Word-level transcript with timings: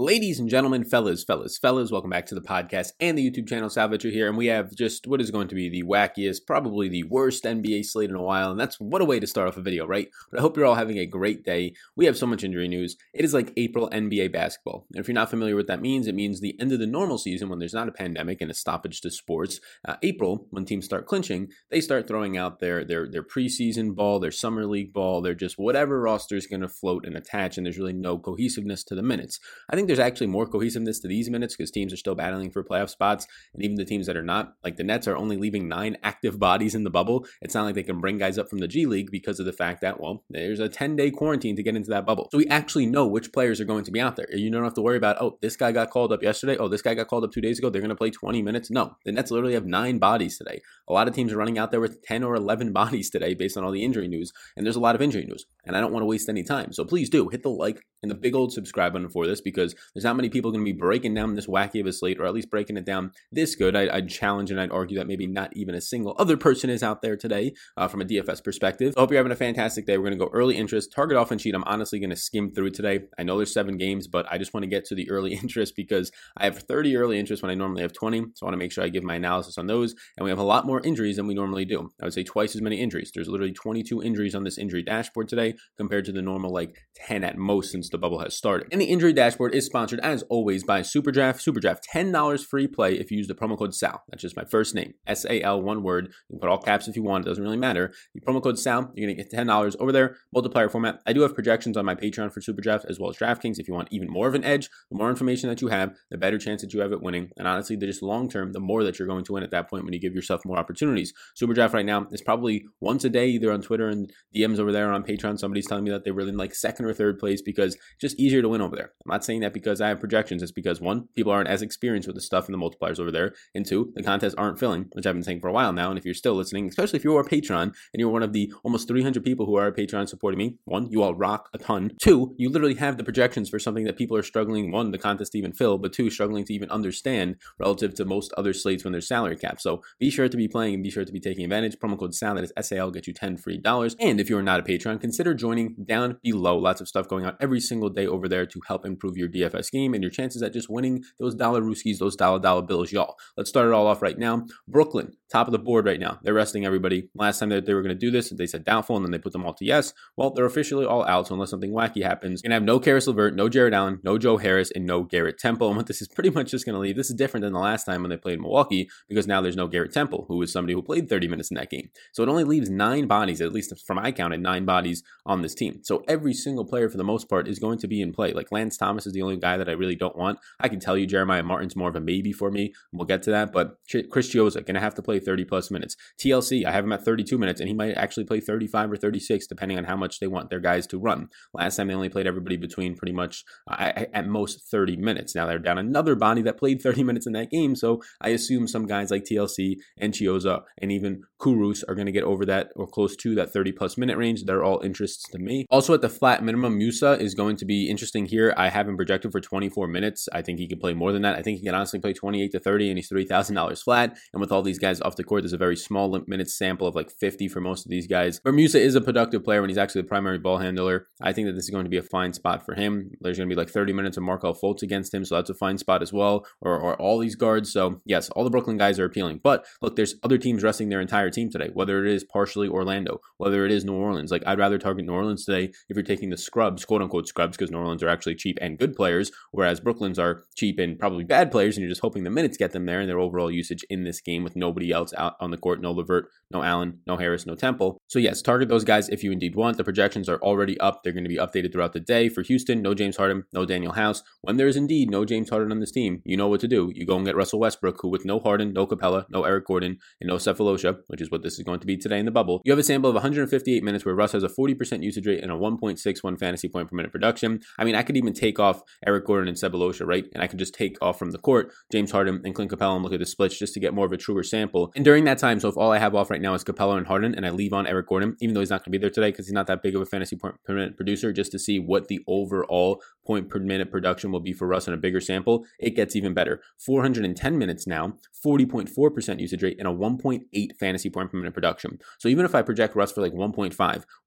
Ladies 0.00 0.40
and 0.40 0.48
gentlemen, 0.48 0.84
fellas, 0.84 1.22
fellas, 1.24 1.58
fellas, 1.58 1.90
welcome 1.90 2.08
back 2.08 2.24
to 2.24 2.34
the 2.34 2.40
podcast 2.40 2.92
and 3.00 3.18
the 3.18 3.30
YouTube 3.30 3.46
channel. 3.46 3.68
Sal 3.68 3.90
Vetri 3.90 4.10
here, 4.10 4.28
and 4.28 4.36
we 4.38 4.46
have 4.46 4.74
just 4.74 5.06
what 5.06 5.20
is 5.20 5.30
going 5.30 5.48
to 5.48 5.54
be 5.54 5.68
the 5.68 5.82
wackiest, 5.82 6.46
probably 6.46 6.88
the 6.88 7.02
worst 7.02 7.44
NBA 7.44 7.84
slate 7.84 8.08
in 8.08 8.16
a 8.16 8.22
while, 8.22 8.50
and 8.50 8.58
that's 8.58 8.80
what 8.80 9.02
a 9.02 9.04
way 9.04 9.20
to 9.20 9.26
start 9.26 9.46
off 9.46 9.58
a 9.58 9.60
video, 9.60 9.86
right? 9.86 10.08
But 10.30 10.38
I 10.38 10.40
hope 10.40 10.56
you're 10.56 10.64
all 10.64 10.74
having 10.74 10.96
a 10.96 11.04
great 11.04 11.44
day. 11.44 11.74
We 11.96 12.06
have 12.06 12.16
so 12.16 12.26
much 12.26 12.42
injury 12.42 12.66
news. 12.66 12.96
It 13.12 13.26
is 13.26 13.34
like 13.34 13.52
April 13.58 13.90
NBA 13.90 14.32
basketball. 14.32 14.86
And 14.94 15.00
if 15.00 15.06
you're 15.06 15.14
not 15.14 15.28
familiar 15.28 15.54
with 15.54 15.66
that 15.66 15.82
means, 15.82 16.06
it 16.06 16.14
means 16.14 16.40
the 16.40 16.58
end 16.58 16.72
of 16.72 16.78
the 16.78 16.86
normal 16.86 17.18
season 17.18 17.50
when 17.50 17.58
there's 17.58 17.74
not 17.74 17.88
a 17.88 17.92
pandemic 17.92 18.40
and 18.40 18.50
a 18.50 18.54
stoppage 18.54 19.02
to 19.02 19.10
sports. 19.10 19.60
Uh, 19.86 19.96
April, 20.02 20.46
when 20.48 20.64
teams 20.64 20.86
start 20.86 21.04
clinching, 21.04 21.50
they 21.70 21.82
start 21.82 22.08
throwing 22.08 22.38
out 22.38 22.58
their 22.58 22.86
their 22.86 23.06
their 23.06 23.22
preseason 23.22 23.94
ball, 23.94 24.18
their 24.18 24.30
summer 24.30 24.64
league 24.64 24.94
ball, 24.94 25.20
their 25.20 25.34
just 25.34 25.58
whatever 25.58 26.00
roster 26.00 26.36
is 26.36 26.46
going 26.46 26.62
to 26.62 26.68
float 26.68 27.04
and 27.04 27.18
attach, 27.18 27.58
and 27.58 27.66
there's 27.66 27.76
really 27.76 27.92
no 27.92 28.16
cohesiveness 28.16 28.82
to 28.84 28.94
the 28.94 29.02
minutes. 29.02 29.38
I 29.68 29.76
think 29.76 29.89
there's 29.90 29.98
actually 29.98 30.28
more 30.28 30.46
cohesiveness 30.46 31.00
to 31.00 31.08
these 31.08 31.28
minutes 31.28 31.56
because 31.56 31.72
teams 31.72 31.92
are 31.92 31.96
still 31.96 32.14
battling 32.14 32.52
for 32.52 32.62
playoff 32.62 32.90
spots. 32.90 33.26
And 33.52 33.64
even 33.64 33.74
the 33.74 33.84
teams 33.84 34.06
that 34.06 34.16
are 34.16 34.22
not, 34.22 34.54
like 34.62 34.76
the 34.76 34.84
Nets, 34.84 35.08
are 35.08 35.16
only 35.16 35.36
leaving 35.36 35.66
nine 35.66 35.96
active 36.04 36.38
bodies 36.38 36.76
in 36.76 36.84
the 36.84 36.90
bubble. 36.90 37.26
It's 37.42 37.56
not 37.56 37.64
like 37.64 37.74
they 37.74 37.82
can 37.82 38.00
bring 38.00 38.16
guys 38.16 38.38
up 38.38 38.48
from 38.48 38.60
the 38.60 38.68
G 38.68 38.86
League 38.86 39.10
because 39.10 39.40
of 39.40 39.46
the 39.46 39.52
fact 39.52 39.80
that, 39.80 39.98
well, 39.98 40.22
there's 40.30 40.60
a 40.60 40.68
10 40.68 40.94
day 40.94 41.10
quarantine 41.10 41.56
to 41.56 41.62
get 41.64 41.74
into 41.74 41.90
that 41.90 42.06
bubble. 42.06 42.28
So 42.30 42.38
we 42.38 42.46
actually 42.46 42.86
know 42.86 43.04
which 43.04 43.32
players 43.32 43.60
are 43.60 43.64
going 43.64 43.82
to 43.82 43.90
be 43.90 44.00
out 44.00 44.14
there. 44.14 44.28
You 44.32 44.48
don't 44.48 44.62
have 44.62 44.74
to 44.74 44.80
worry 44.80 44.96
about, 44.96 45.20
oh, 45.20 45.38
this 45.42 45.56
guy 45.56 45.72
got 45.72 45.90
called 45.90 46.12
up 46.12 46.22
yesterday. 46.22 46.56
Oh, 46.56 46.68
this 46.68 46.82
guy 46.82 46.94
got 46.94 47.08
called 47.08 47.24
up 47.24 47.32
two 47.32 47.40
days 47.40 47.58
ago. 47.58 47.68
They're 47.68 47.82
going 47.82 47.88
to 47.88 47.96
play 47.96 48.10
20 48.10 48.42
minutes. 48.42 48.70
No, 48.70 48.96
the 49.04 49.10
Nets 49.10 49.32
literally 49.32 49.54
have 49.54 49.66
nine 49.66 49.98
bodies 49.98 50.38
today. 50.38 50.60
A 50.86 50.92
lot 50.92 51.08
of 51.08 51.14
teams 51.16 51.32
are 51.32 51.36
running 51.36 51.58
out 51.58 51.72
there 51.72 51.80
with 51.80 52.00
10 52.02 52.22
or 52.22 52.36
11 52.36 52.72
bodies 52.80 53.10
today 53.10 53.34
based 53.34 53.56
on 53.56 53.64
all 53.64 53.72
the 53.72 53.84
injury 53.84 54.06
news. 54.06 54.32
And 54.56 54.64
there's 54.64 54.76
a 54.76 54.80
lot 54.80 54.94
of 54.94 55.02
injury 55.02 55.24
news. 55.24 55.46
And 55.64 55.76
I 55.76 55.80
don't 55.80 55.92
want 55.92 56.02
to 56.02 56.06
waste 56.06 56.28
any 56.28 56.44
time. 56.44 56.72
So 56.72 56.84
please 56.84 57.10
do 57.10 57.28
hit 57.28 57.42
the 57.42 57.50
like 57.50 57.82
and 58.02 58.10
the 58.10 58.14
big 58.14 58.34
old 58.34 58.52
subscribe 58.52 58.92
button 58.92 59.08
for 59.08 59.26
this 59.26 59.40
because 59.40 59.74
there's 59.94 60.04
not 60.04 60.16
many 60.16 60.28
people 60.28 60.50
going 60.50 60.64
to 60.64 60.72
be 60.72 60.78
breaking 60.78 61.14
down 61.14 61.34
this 61.34 61.46
wacky 61.46 61.80
of 61.80 61.86
a 61.86 61.92
slate, 61.92 62.20
or 62.20 62.26
at 62.26 62.34
least 62.34 62.50
breaking 62.50 62.76
it 62.76 62.84
down 62.84 63.12
this 63.32 63.54
good. 63.54 63.76
I, 63.76 63.94
would 63.94 64.08
challenge 64.08 64.50
and 64.50 64.60
I'd 64.60 64.70
argue 64.70 64.98
that 64.98 65.06
maybe 65.06 65.26
not 65.26 65.56
even 65.56 65.74
a 65.74 65.80
single 65.80 66.14
other 66.18 66.36
person 66.36 66.70
is 66.70 66.82
out 66.82 67.02
there 67.02 67.16
today 67.16 67.54
uh, 67.76 67.88
from 67.88 68.00
a 68.00 68.04
DFS 68.04 68.42
perspective. 68.42 68.94
I 68.96 69.00
hope 69.00 69.10
you're 69.10 69.18
having 69.18 69.32
a 69.32 69.36
fantastic 69.36 69.86
day. 69.86 69.98
We're 69.98 70.04
going 70.04 70.18
to 70.18 70.24
go 70.24 70.30
early 70.32 70.56
interest, 70.56 70.92
target 70.92 71.18
offense 71.18 71.42
sheet. 71.42 71.54
I'm 71.54 71.64
honestly 71.64 71.98
going 71.98 72.10
to 72.10 72.16
skim 72.16 72.52
through 72.52 72.70
today. 72.70 73.00
I 73.18 73.22
know 73.22 73.36
there's 73.36 73.52
seven 73.52 73.76
games, 73.76 74.06
but 74.06 74.26
I 74.30 74.38
just 74.38 74.54
want 74.54 74.64
to 74.64 74.68
get 74.68 74.84
to 74.86 74.94
the 74.94 75.10
early 75.10 75.34
interest 75.42 75.74
because 75.76 76.10
I 76.36 76.44
have 76.44 76.58
30 76.58 76.96
early 76.96 77.18
interest 77.18 77.42
when 77.42 77.50
I 77.50 77.54
normally 77.54 77.82
have 77.82 77.92
20. 77.92 78.20
So 78.34 78.44
I 78.44 78.46
want 78.46 78.54
to 78.54 78.58
make 78.58 78.72
sure 78.72 78.84
I 78.84 78.88
give 78.88 79.04
my 79.04 79.14
analysis 79.14 79.58
on 79.58 79.66
those. 79.66 79.94
And 80.16 80.24
we 80.24 80.30
have 80.30 80.38
a 80.38 80.44
lot 80.44 80.66
more 80.66 80.80
injuries 80.80 81.16
than 81.16 81.26
we 81.26 81.34
normally 81.34 81.64
do. 81.64 81.90
I 82.00 82.04
would 82.04 82.14
say 82.14 82.24
twice 82.24 82.54
as 82.54 82.62
many 82.62 82.80
injuries. 82.80 83.10
There's 83.14 83.28
literally 83.28 83.52
22 83.52 84.02
injuries 84.02 84.34
on 84.34 84.44
this 84.44 84.58
injury 84.58 84.82
dashboard 84.82 85.28
today 85.28 85.54
compared 85.76 86.04
to 86.06 86.12
the 86.12 86.22
normal 86.22 86.52
like 86.52 86.76
10 86.96 87.24
at 87.24 87.38
most 87.38 87.72
since 87.72 87.88
the 87.88 87.98
bubble 87.98 88.20
has 88.20 88.36
started. 88.36 88.68
And 88.72 88.80
the 88.80 88.86
injury 88.86 89.12
dashboard 89.12 89.54
is 89.54 89.66
sponsored 89.70 90.00
as 90.00 90.22
always 90.24 90.64
by 90.64 90.80
Superdraft. 90.80 91.40
Superdraft, 91.40 91.82
$10 91.94 92.44
free 92.44 92.66
play 92.66 92.94
if 92.94 93.10
you 93.10 93.16
use 93.16 93.28
the 93.28 93.34
promo 93.34 93.56
code 93.56 93.74
SAL. 93.74 94.02
That's 94.08 94.22
just 94.22 94.36
my 94.36 94.44
first 94.44 94.74
name, 94.74 94.94
S 95.06 95.24
A 95.24 95.40
L, 95.42 95.62
one 95.62 95.82
word. 95.84 96.06
You 96.28 96.34
can 96.34 96.40
put 96.40 96.50
all 96.50 96.58
caps 96.58 96.88
if 96.88 96.96
you 96.96 97.02
want, 97.02 97.24
it 97.24 97.28
doesn't 97.28 97.42
really 97.42 97.56
matter. 97.56 97.92
The 98.14 98.20
promo 98.20 98.42
code 98.42 98.58
SAL, 98.58 98.90
you're 98.94 99.06
going 99.06 99.16
to 99.16 99.22
get 99.22 99.32
$10 99.32 99.76
over 99.78 99.92
there, 99.92 100.16
multiplier 100.32 100.68
format. 100.68 101.00
I 101.06 101.12
do 101.12 101.20
have 101.22 101.34
projections 101.34 101.76
on 101.76 101.84
my 101.84 101.94
Patreon 101.94 102.32
for 102.32 102.40
Superdraft 102.40 102.84
as 102.86 102.98
well 102.98 103.10
as 103.10 103.16
DraftKings. 103.16 103.58
If 103.58 103.68
you 103.68 103.74
want 103.74 103.88
even 103.92 104.10
more 104.10 104.26
of 104.26 104.34
an 104.34 104.44
edge, 104.44 104.68
the 104.90 104.96
more 104.96 105.08
information 105.08 105.48
that 105.48 105.60
you 105.60 105.68
have, 105.68 105.94
the 106.10 106.18
better 106.18 106.38
chance 106.38 106.62
that 106.62 106.74
you 106.74 106.80
have 106.80 106.92
at 106.92 107.00
winning. 107.00 107.30
And 107.36 107.46
honestly, 107.46 107.76
the 107.76 107.86
just 107.86 108.02
long 108.02 108.28
term, 108.28 108.52
the 108.52 108.60
more 108.60 108.82
that 108.82 108.98
you're 108.98 109.08
going 109.08 109.24
to 109.24 109.32
win 109.32 109.44
at 109.44 109.52
that 109.52 109.70
point 109.70 109.84
when 109.84 109.92
you 109.92 110.00
give 110.00 110.14
yourself 110.14 110.44
more 110.44 110.58
opportunities. 110.58 111.12
Superdraft 111.40 111.72
right 111.72 111.86
now 111.86 112.06
is 112.10 112.22
probably 112.22 112.64
once 112.80 113.04
a 113.04 113.10
day, 113.10 113.28
either 113.28 113.52
on 113.52 113.62
Twitter 113.62 113.88
and 113.88 114.12
DMs 114.34 114.58
over 114.58 114.72
there 114.72 114.90
or 114.90 114.92
on 114.92 115.04
Patreon. 115.04 115.38
Somebody's 115.38 115.66
telling 115.66 115.84
me 115.84 115.90
that 115.90 116.04
they 116.04 116.10
were 116.10 116.22
in 116.22 116.36
like 116.36 116.54
second 116.54 116.86
or 116.86 116.94
third 116.94 117.18
place 117.18 117.40
because 117.40 117.74
it's 117.74 118.00
just 118.00 118.18
easier 118.18 118.42
to 118.42 118.48
win 118.48 118.60
over 118.60 118.74
there. 118.74 118.92
I'm 119.04 119.10
not 119.10 119.24
saying 119.24 119.40
that 119.40 119.52
because 119.52 119.59
I 119.66 119.88
have 119.88 120.00
projections. 120.00 120.42
It's 120.42 120.52
because 120.52 120.80
one, 120.80 121.08
people 121.14 121.32
aren't 121.32 121.48
as 121.48 121.62
experienced 121.62 122.06
with 122.06 122.16
the 122.16 122.22
stuff 122.22 122.48
and 122.48 122.54
the 122.54 122.58
multipliers 122.58 123.00
over 123.00 123.10
there. 123.10 123.34
And 123.54 123.66
two, 123.66 123.92
the 123.94 124.02
contests 124.02 124.34
aren't 124.34 124.58
filling, 124.58 124.86
which 124.92 125.06
I've 125.06 125.14
been 125.14 125.22
saying 125.22 125.40
for 125.40 125.48
a 125.48 125.52
while 125.52 125.72
now. 125.72 125.90
And 125.90 125.98
if 125.98 126.04
you're 126.04 126.14
still 126.14 126.34
listening, 126.34 126.68
especially 126.68 126.98
if 126.98 127.04
you're 127.04 127.20
a 127.20 127.24
Patreon 127.24 127.62
and 127.62 127.74
you're 127.94 128.10
one 128.10 128.22
of 128.22 128.32
the 128.32 128.52
almost 128.64 128.88
300 128.88 129.24
people 129.24 129.46
who 129.46 129.56
are 129.56 129.66
a 129.66 129.72
Patreon 129.72 130.08
supporting 130.08 130.38
me, 130.38 130.56
one, 130.64 130.90
you 130.90 131.02
all 131.02 131.14
rock 131.14 131.48
a 131.54 131.58
ton. 131.58 131.92
Two, 132.00 132.34
you 132.38 132.48
literally 132.48 132.74
have 132.74 132.96
the 132.96 133.04
projections 133.04 133.48
for 133.48 133.58
something 133.58 133.84
that 133.84 133.96
people 133.96 134.16
are 134.16 134.22
struggling, 134.22 134.70
one, 134.70 134.90
the 134.90 134.98
contest 134.98 135.32
to 135.32 135.38
even 135.38 135.52
fill, 135.52 135.78
but 135.78 135.92
two, 135.92 136.10
struggling 136.10 136.44
to 136.44 136.54
even 136.54 136.70
understand 136.70 137.36
relative 137.58 137.94
to 137.94 138.04
most 138.04 138.32
other 138.36 138.52
slates 138.52 138.84
when 138.84 138.92
there's 138.92 139.08
salary 139.08 139.36
cap. 139.36 139.60
So 139.60 139.82
be 139.98 140.10
sure 140.10 140.28
to 140.28 140.36
be 140.36 140.48
playing 140.48 140.74
and 140.74 140.82
be 140.82 140.90
sure 140.90 141.04
to 141.04 141.12
be 141.12 141.20
taking 141.20 141.44
advantage. 141.44 141.78
Promo 141.78 141.98
code 141.98 142.14
SAL, 142.14 142.36
that 142.36 142.44
is 142.44 142.52
SAL, 142.66 142.90
get 142.90 143.06
you 143.06 143.12
10 143.12 143.36
free 143.36 143.58
dollars. 143.58 143.96
And 144.00 144.20
if 144.20 144.28
you're 144.30 144.42
not 144.42 144.60
a 144.60 144.62
Patreon, 144.62 145.00
consider 145.00 145.34
joining 145.34 145.74
down 145.84 146.18
below. 146.22 146.56
Lots 146.58 146.80
of 146.80 146.88
stuff 146.88 147.08
going 147.08 147.26
on 147.26 147.36
every 147.40 147.60
single 147.60 147.90
day 147.90 148.06
over 148.06 148.28
there 148.28 148.46
to 148.46 148.60
help 148.66 148.84
improve 148.86 149.16
your 149.16 149.28
DFS 149.28 149.49
game 149.70 149.94
and 149.94 150.02
your 150.02 150.10
chances 150.10 150.42
at 150.42 150.52
just 150.52 150.70
winning 150.70 151.04
those 151.18 151.34
dollar 151.34 151.60
rooskies, 151.60 151.98
those 151.98 152.16
dollar 152.16 152.38
dollar 152.38 152.62
bills, 152.62 152.92
y'all. 152.92 153.16
Let's 153.36 153.50
start 153.50 153.66
it 153.66 153.72
all 153.72 153.86
off 153.86 154.02
right 154.02 154.18
now. 154.18 154.46
Brooklyn, 154.68 155.12
top 155.30 155.46
of 155.46 155.52
the 155.52 155.58
board 155.58 155.86
right 155.86 156.00
now. 156.00 156.18
They're 156.22 156.34
resting 156.34 156.64
everybody. 156.64 157.08
Last 157.14 157.38
time 157.38 157.48
that 157.50 157.66
they 157.66 157.74
were 157.74 157.82
going 157.82 157.94
to 157.94 157.98
do 157.98 158.10
this, 158.10 158.30
they 158.30 158.46
said 158.46 158.64
doubtful, 158.64 158.96
and 158.96 159.04
then 159.04 159.12
they 159.12 159.18
put 159.18 159.32
them 159.32 159.44
all 159.44 159.54
to 159.54 159.64
yes. 159.64 159.92
Well, 160.16 160.30
they're 160.30 160.44
officially 160.44 160.84
all 160.84 161.04
out, 161.06 161.28
so 161.28 161.34
unless 161.34 161.50
something 161.50 161.72
wacky 161.72 162.02
happens, 162.02 162.42
to 162.42 162.50
have 162.50 162.62
no 162.62 162.80
Caris 162.80 163.06
LeVert, 163.06 163.34
no 163.34 163.48
Jarrett 163.48 163.74
Allen, 163.74 164.00
no 164.02 164.18
Joe 164.18 164.36
Harris, 164.36 164.70
and 164.74 164.86
no 164.86 165.02
Garrett 165.02 165.38
Temple. 165.38 165.68
And 165.68 165.76
what 165.76 165.86
this 165.86 166.02
is 166.02 166.08
pretty 166.14 166.30
much 166.30 166.50
just 166.50 166.66
going 166.66 166.74
to 166.74 166.80
leave, 166.80 166.96
this 166.96 167.10
is 167.10 167.16
different 167.16 167.42
than 167.42 167.52
the 167.52 167.58
last 167.58 167.84
time 167.84 168.02
when 168.02 168.10
they 168.10 168.16
played 168.16 168.40
Milwaukee, 168.40 168.88
because 169.08 169.26
now 169.26 169.40
there's 169.40 169.56
no 169.56 169.68
Garrett 169.68 169.92
Temple, 169.92 170.26
who 170.28 170.36
was 170.36 170.52
somebody 170.52 170.74
who 170.74 170.82
played 170.82 171.08
30 171.08 171.28
minutes 171.28 171.50
in 171.50 171.56
that 171.56 171.70
game. 171.70 171.90
So 172.12 172.22
it 172.22 172.28
only 172.28 172.44
leaves 172.44 172.70
nine 172.70 173.06
bodies, 173.06 173.40
at 173.40 173.52
least 173.52 173.72
from 173.86 173.98
I 173.98 174.12
counted, 174.12 174.40
nine 174.40 174.64
bodies 174.64 175.02
on 175.26 175.42
this 175.42 175.54
team. 175.54 175.80
So 175.82 176.02
every 176.08 176.34
single 176.34 176.64
player, 176.64 176.88
for 176.88 176.96
the 176.96 177.04
most 177.04 177.28
part, 177.28 177.48
is 177.48 177.58
going 177.58 177.78
to 177.78 177.88
be 177.88 178.00
in 178.00 178.12
play. 178.12 178.32
Like 178.32 178.52
Lance 178.52 178.76
Thomas 178.76 179.06
is 179.06 179.12
the 179.12 179.22
only 179.22 179.36
guy 179.40 179.56
that 179.56 179.68
I 179.68 179.72
really 179.72 179.96
don't 179.96 180.16
want. 180.16 180.38
I 180.58 180.68
can 180.68 180.80
tell 180.80 180.96
you 180.96 181.06
Jeremiah 181.06 181.42
Martin's 181.42 181.76
more 181.76 181.88
of 181.88 181.96
a 181.96 182.00
maybe 182.00 182.32
for 182.32 182.50
me. 182.50 182.72
We'll 182.92 183.06
get 183.06 183.22
to 183.24 183.30
that. 183.30 183.52
But 183.52 183.76
Chris 184.10 184.32
Chiozza 184.32 184.64
going 184.64 184.74
to 184.74 184.80
have 184.80 184.94
to 184.94 185.02
play 185.02 185.18
30 185.18 185.44
plus 185.44 185.70
minutes. 185.70 185.96
TLC, 186.20 186.64
I 186.64 186.72
have 186.72 186.84
him 186.84 186.92
at 186.92 187.04
32 187.04 187.38
minutes, 187.38 187.60
and 187.60 187.68
he 187.68 187.74
might 187.74 187.94
actually 187.94 188.24
play 188.24 188.40
35 188.40 188.92
or 188.92 188.96
36, 188.96 189.46
depending 189.46 189.78
on 189.78 189.84
how 189.84 189.96
much 189.96 190.20
they 190.20 190.26
want 190.26 190.50
their 190.50 190.60
guys 190.60 190.86
to 190.88 190.98
run. 190.98 191.28
Last 191.54 191.76
time 191.76 191.88
they 191.88 191.94
only 191.94 192.08
played 192.08 192.26
everybody 192.26 192.56
between 192.56 192.96
pretty 192.96 193.12
much 193.12 193.44
uh, 193.70 194.04
at 194.12 194.26
most 194.26 194.70
30 194.70 194.96
minutes. 194.96 195.34
Now 195.34 195.46
they're 195.46 195.58
down 195.58 195.78
another 195.78 196.14
body 196.14 196.42
that 196.42 196.58
played 196.58 196.82
30 196.82 197.02
minutes 197.02 197.26
in 197.26 197.32
that 197.32 197.50
game. 197.50 197.74
So 197.74 198.02
I 198.20 198.30
assume 198.30 198.68
some 198.68 198.86
guys 198.86 199.10
like 199.10 199.24
TLC 199.24 199.76
and 199.98 200.12
Chiozza 200.12 200.62
and 200.78 200.92
even 200.92 201.22
Kurucs 201.40 201.82
are 201.88 201.94
going 201.94 202.06
to 202.06 202.12
get 202.12 202.24
over 202.24 202.44
that 202.46 202.70
or 202.76 202.86
close 202.86 203.16
to 203.16 203.34
that 203.34 203.52
30 203.52 203.72
plus 203.72 203.96
minute 203.96 204.16
range. 204.16 204.44
They're 204.44 204.64
all 204.64 204.80
interests 204.80 205.24
to 205.30 205.38
me. 205.38 205.66
Also 205.70 205.94
at 205.94 206.02
the 206.02 206.08
flat 206.08 206.44
minimum, 206.44 206.78
Musa 206.78 207.12
is 207.12 207.34
going 207.34 207.56
to 207.56 207.64
be 207.64 207.88
interesting 207.88 208.26
here. 208.26 208.54
I 208.56 208.68
have 208.68 208.88
him 208.88 208.96
projected 208.96 209.29
for 209.30 209.40
24 209.40 209.88
minutes. 209.88 210.28
I 210.32 210.42
think 210.42 210.58
he 210.58 210.68
can 210.68 210.78
play 210.78 210.94
more 210.94 211.12
than 211.12 211.22
that. 211.22 211.36
I 211.36 211.42
think 211.42 211.58
he 211.58 211.64
can 211.64 211.74
honestly 211.74 211.98
play 211.98 212.12
28 212.12 212.52
to 212.52 212.60
30 212.60 212.90
and 212.90 212.98
he's 212.98 213.10
$3,000 213.10 213.82
flat. 213.82 214.16
And 214.32 214.40
with 214.40 214.52
all 214.52 214.62
these 214.62 214.78
guys 214.78 215.00
off 215.00 215.16
the 215.16 215.24
court, 215.24 215.42
there's 215.42 215.52
a 215.52 215.58
very 215.58 215.76
small 215.76 216.20
minute 216.26 216.50
sample 216.50 216.86
of 216.86 216.94
like 216.94 217.10
50 217.10 217.48
for 217.48 217.60
most 217.60 217.84
of 217.84 217.90
these 217.90 218.06
guys. 218.06 218.40
Bermusa 218.40 218.80
is 218.80 218.94
a 218.94 219.00
productive 219.00 219.44
player 219.44 219.60
when 219.60 219.70
he's 219.70 219.78
actually 219.78 220.02
the 220.02 220.08
primary 220.08 220.38
ball 220.38 220.58
handler. 220.58 221.08
I 221.20 221.32
think 221.32 221.46
that 221.46 221.52
this 221.52 221.64
is 221.64 221.70
going 221.70 221.84
to 221.84 221.90
be 221.90 221.96
a 221.96 222.02
fine 222.02 222.32
spot 222.32 222.64
for 222.64 222.74
him. 222.74 223.10
There's 223.20 223.38
going 223.38 223.48
to 223.48 223.54
be 223.54 223.58
like 223.58 223.70
30 223.70 223.92
minutes 223.92 224.16
of 224.16 224.22
Markelle 224.22 224.54
Fultz 224.54 224.82
against 224.82 225.14
him, 225.14 225.24
so 225.24 225.36
that's 225.36 225.50
a 225.50 225.54
fine 225.54 225.78
spot 225.78 226.02
as 226.02 226.12
well, 226.12 226.46
or, 226.60 226.78
or 226.78 227.00
all 227.00 227.18
these 227.18 227.36
guards. 227.36 227.72
So, 227.72 228.00
yes, 228.04 228.30
all 228.30 228.44
the 228.44 228.50
Brooklyn 228.50 228.78
guys 228.78 228.98
are 228.98 229.04
appealing. 229.04 229.40
But 229.42 229.66
look, 229.80 229.96
there's 229.96 230.14
other 230.22 230.38
teams 230.38 230.62
resting 230.62 230.88
their 230.88 231.00
entire 231.00 231.30
team 231.30 231.50
today, 231.50 231.70
whether 231.72 232.04
it 232.04 232.12
is 232.12 232.24
partially 232.24 232.68
Orlando, 232.68 233.20
whether 233.36 233.64
it 233.64 233.72
is 233.72 233.84
New 233.84 233.94
Orleans. 233.94 234.30
Like, 234.30 234.42
I'd 234.46 234.58
rather 234.58 234.78
target 234.78 235.06
New 235.06 235.12
Orleans 235.12 235.44
today 235.44 235.72
if 235.88 235.96
you're 235.96 236.02
taking 236.02 236.30
the 236.30 236.36
scrubs, 236.36 236.84
quote 236.84 237.02
unquote 237.02 237.28
scrubs, 237.28 237.56
because 237.56 237.70
New 237.70 237.78
Orleans 237.78 238.02
are 238.02 238.08
actually 238.08 238.34
cheap 238.34 238.58
and 238.60 238.78
good 238.78 238.94
players, 238.94 239.09
whereas 239.52 239.80
Brooklyn's 239.80 240.18
are 240.18 240.44
cheap 240.56 240.78
and 240.78 240.98
probably 240.98 241.24
bad 241.24 241.50
players, 241.50 241.76
and 241.76 241.82
you're 241.82 241.90
just 241.90 242.00
hoping 242.00 242.24
the 242.24 242.30
minutes 242.30 242.56
get 242.56 242.72
them 242.72 242.86
there 242.86 243.00
and 243.00 243.08
their 243.08 243.18
overall 243.18 243.50
usage 243.50 243.84
in 243.90 244.04
this 244.04 244.20
game 244.20 244.44
with 244.44 244.56
nobody 244.56 244.92
else 244.92 245.12
out 245.16 245.34
on 245.40 245.50
the 245.50 245.56
court, 245.56 245.80
no 245.80 245.92
LeVert, 245.92 246.28
no 246.50 246.62
Allen, 246.62 247.00
no 247.06 247.16
Harris, 247.16 247.46
no 247.46 247.54
Temple. 247.54 247.98
So, 248.08 248.18
yes, 248.18 248.42
target 248.42 248.68
those 248.68 248.84
guys 248.84 249.08
if 249.08 249.22
you 249.22 249.32
indeed 249.32 249.54
want. 249.54 249.76
The 249.76 249.84
projections 249.84 250.28
are 250.28 250.38
already 250.38 250.78
up. 250.80 251.02
They're 251.02 251.12
going 251.12 251.24
to 251.24 251.28
be 251.28 251.36
updated 251.36 251.72
throughout 251.72 251.92
the 251.92 252.00
day. 252.00 252.28
For 252.28 252.42
Houston, 252.42 252.82
no 252.82 252.94
James 252.94 253.16
Harden, 253.16 253.44
no 253.52 253.64
Danuel 253.64 253.94
House. 253.94 254.22
When 254.42 254.56
there 254.56 254.68
is 254.68 254.76
indeed 254.76 255.10
no 255.10 255.24
James 255.24 255.50
Harden 255.50 255.72
on 255.72 255.80
this 255.80 255.92
team, 255.92 256.22
you 256.24 256.36
know 256.36 256.48
what 256.48 256.60
to 256.60 256.68
do. 256.68 256.90
You 256.94 257.06
go 257.06 257.16
and 257.16 257.26
get 257.26 257.36
Russell 257.36 257.60
Westbrook, 257.60 257.98
who 258.00 258.08
with 258.08 258.24
no 258.24 258.40
Harden, 258.40 258.72
no 258.72 258.86
Capela, 258.86 259.26
no 259.30 259.44
Eric 259.44 259.66
Gordon, 259.66 259.98
and 260.20 260.28
no 260.28 260.36
Sefolosha, 260.36 260.98
which 261.06 261.20
is 261.20 261.30
what 261.30 261.42
this 261.42 261.58
is 261.58 261.64
going 261.64 261.80
to 261.80 261.86
be 261.86 261.96
today 261.96 262.18
in 262.18 262.24
the 262.24 262.30
bubble. 262.30 262.60
You 262.64 262.72
have 262.72 262.78
a 262.78 262.82
sample 262.82 263.10
of 263.10 263.14
158 263.14 263.82
minutes 263.82 264.04
where 264.04 264.14
Russ 264.14 264.32
has 264.32 264.42
a 264.42 264.48
40% 264.48 265.02
usage 265.02 265.26
rate 265.26 265.42
and 265.42 265.52
a 265.52 265.54
1.61 265.54 266.38
fantasy 266.38 266.68
point 266.68 266.90
per 266.90 266.96
minute 266.96 267.12
production. 267.12 267.60
I 267.78 267.84
mean, 267.84 267.94
I 267.94 268.02
could 268.02 268.16
even 268.16 268.32
take 268.32 268.58
off 268.58 268.82
Eric 269.06 269.26
Gordon 269.26 269.48
and 269.48 269.56
Sefolosha, 269.56 270.06
right? 270.06 270.26
And 270.34 270.42
I 270.42 270.46
can 270.46 270.58
just 270.58 270.74
take 270.74 270.96
off 271.00 271.18
from 271.18 271.30
the 271.30 271.38
court 271.38 271.72
James 271.90 272.10
Harden 272.10 272.40
and 272.44 272.54
Clint 272.54 272.70
Capela 272.70 272.94
and 272.94 273.02
look 273.02 273.12
at 273.12 273.18
the 273.18 273.26
splits 273.26 273.58
just 273.58 273.74
to 273.74 273.80
get 273.80 273.94
more 273.94 274.06
of 274.06 274.12
a 274.12 274.16
truer 274.16 274.42
sample. 274.42 274.92
And 274.94 275.04
during 275.04 275.24
that 275.24 275.38
time, 275.38 275.60
so 275.60 275.68
if 275.68 275.76
all 275.76 275.92
I 275.92 275.98
have 275.98 276.14
off 276.14 276.30
right 276.30 276.40
now 276.40 276.54
is 276.54 276.64
Capela 276.64 276.98
and 276.98 277.06
Harden, 277.06 277.34
and 277.34 277.46
I 277.46 277.50
leave 277.50 277.72
on 277.72 277.86
Eric 277.86 278.08
Gordon, 278.08 278.36
even 278.40 278.54
though 278.54 278.60
he's 278.60 278.70
not 278.70 278.80
going 278.80 278.92
to 278.92 278.98
be 278.98 278.98
there 278.98 279.10
today 279.10 279.30
because 279.30 279.46
he's 279.46 279.54
not 279.54 279.66
that 279.68 279.82
big 279.82 279.94
of 279.94 280.02
a 280.02 280.06
fantasy 280.06 280.36
point 280.36 280.56
per 280.64 280.74
minute 280.74 280.96
producer, 280.96 281.32
just 281.32 281.52
to 281.52 281.58
see 281.58 281.78
what 281.78 282.08
the 282.08 282.20
overall 282.26 283.02
point 283.26 283.48
per 283.48 283.58
minute 283.58 283.90
production 283.90 284.32
will 284.32 284.40
be 284.40 284.52
for 284.52 284.66
Russ 284.66 284.88
in 284.88 284.94
a 284.94 284.96
bigger 284.96 285.20
sample, 285.20 285.64
it 285.78 285.90
gets 285.90 286.16
even 286.16 286.34
better. 286.34 286.60
410 286.78 287.58
minutes 287.58 287.86
now, 287.86 288.14
40.4% 288.44 289.40
usage 289.40 289.62
rate, 289.62 289.76
and 289.78 289.86
a 289.86 289.92
1.8 289.92 290.76
fantasy 290.78 291.10
point 291.10 291.30
per 291.30 291.36
minute 291.36 291.54
production. 291.54 291.98
So 292.18 292.28
even 292.28 292.44
if 292.44 292.54
I 292.54 292.62
project 292.62 292.96
Russ 292.96 293.12
for 293.12 293.20
like 293.20 293.32
1.5, 293.32 293.76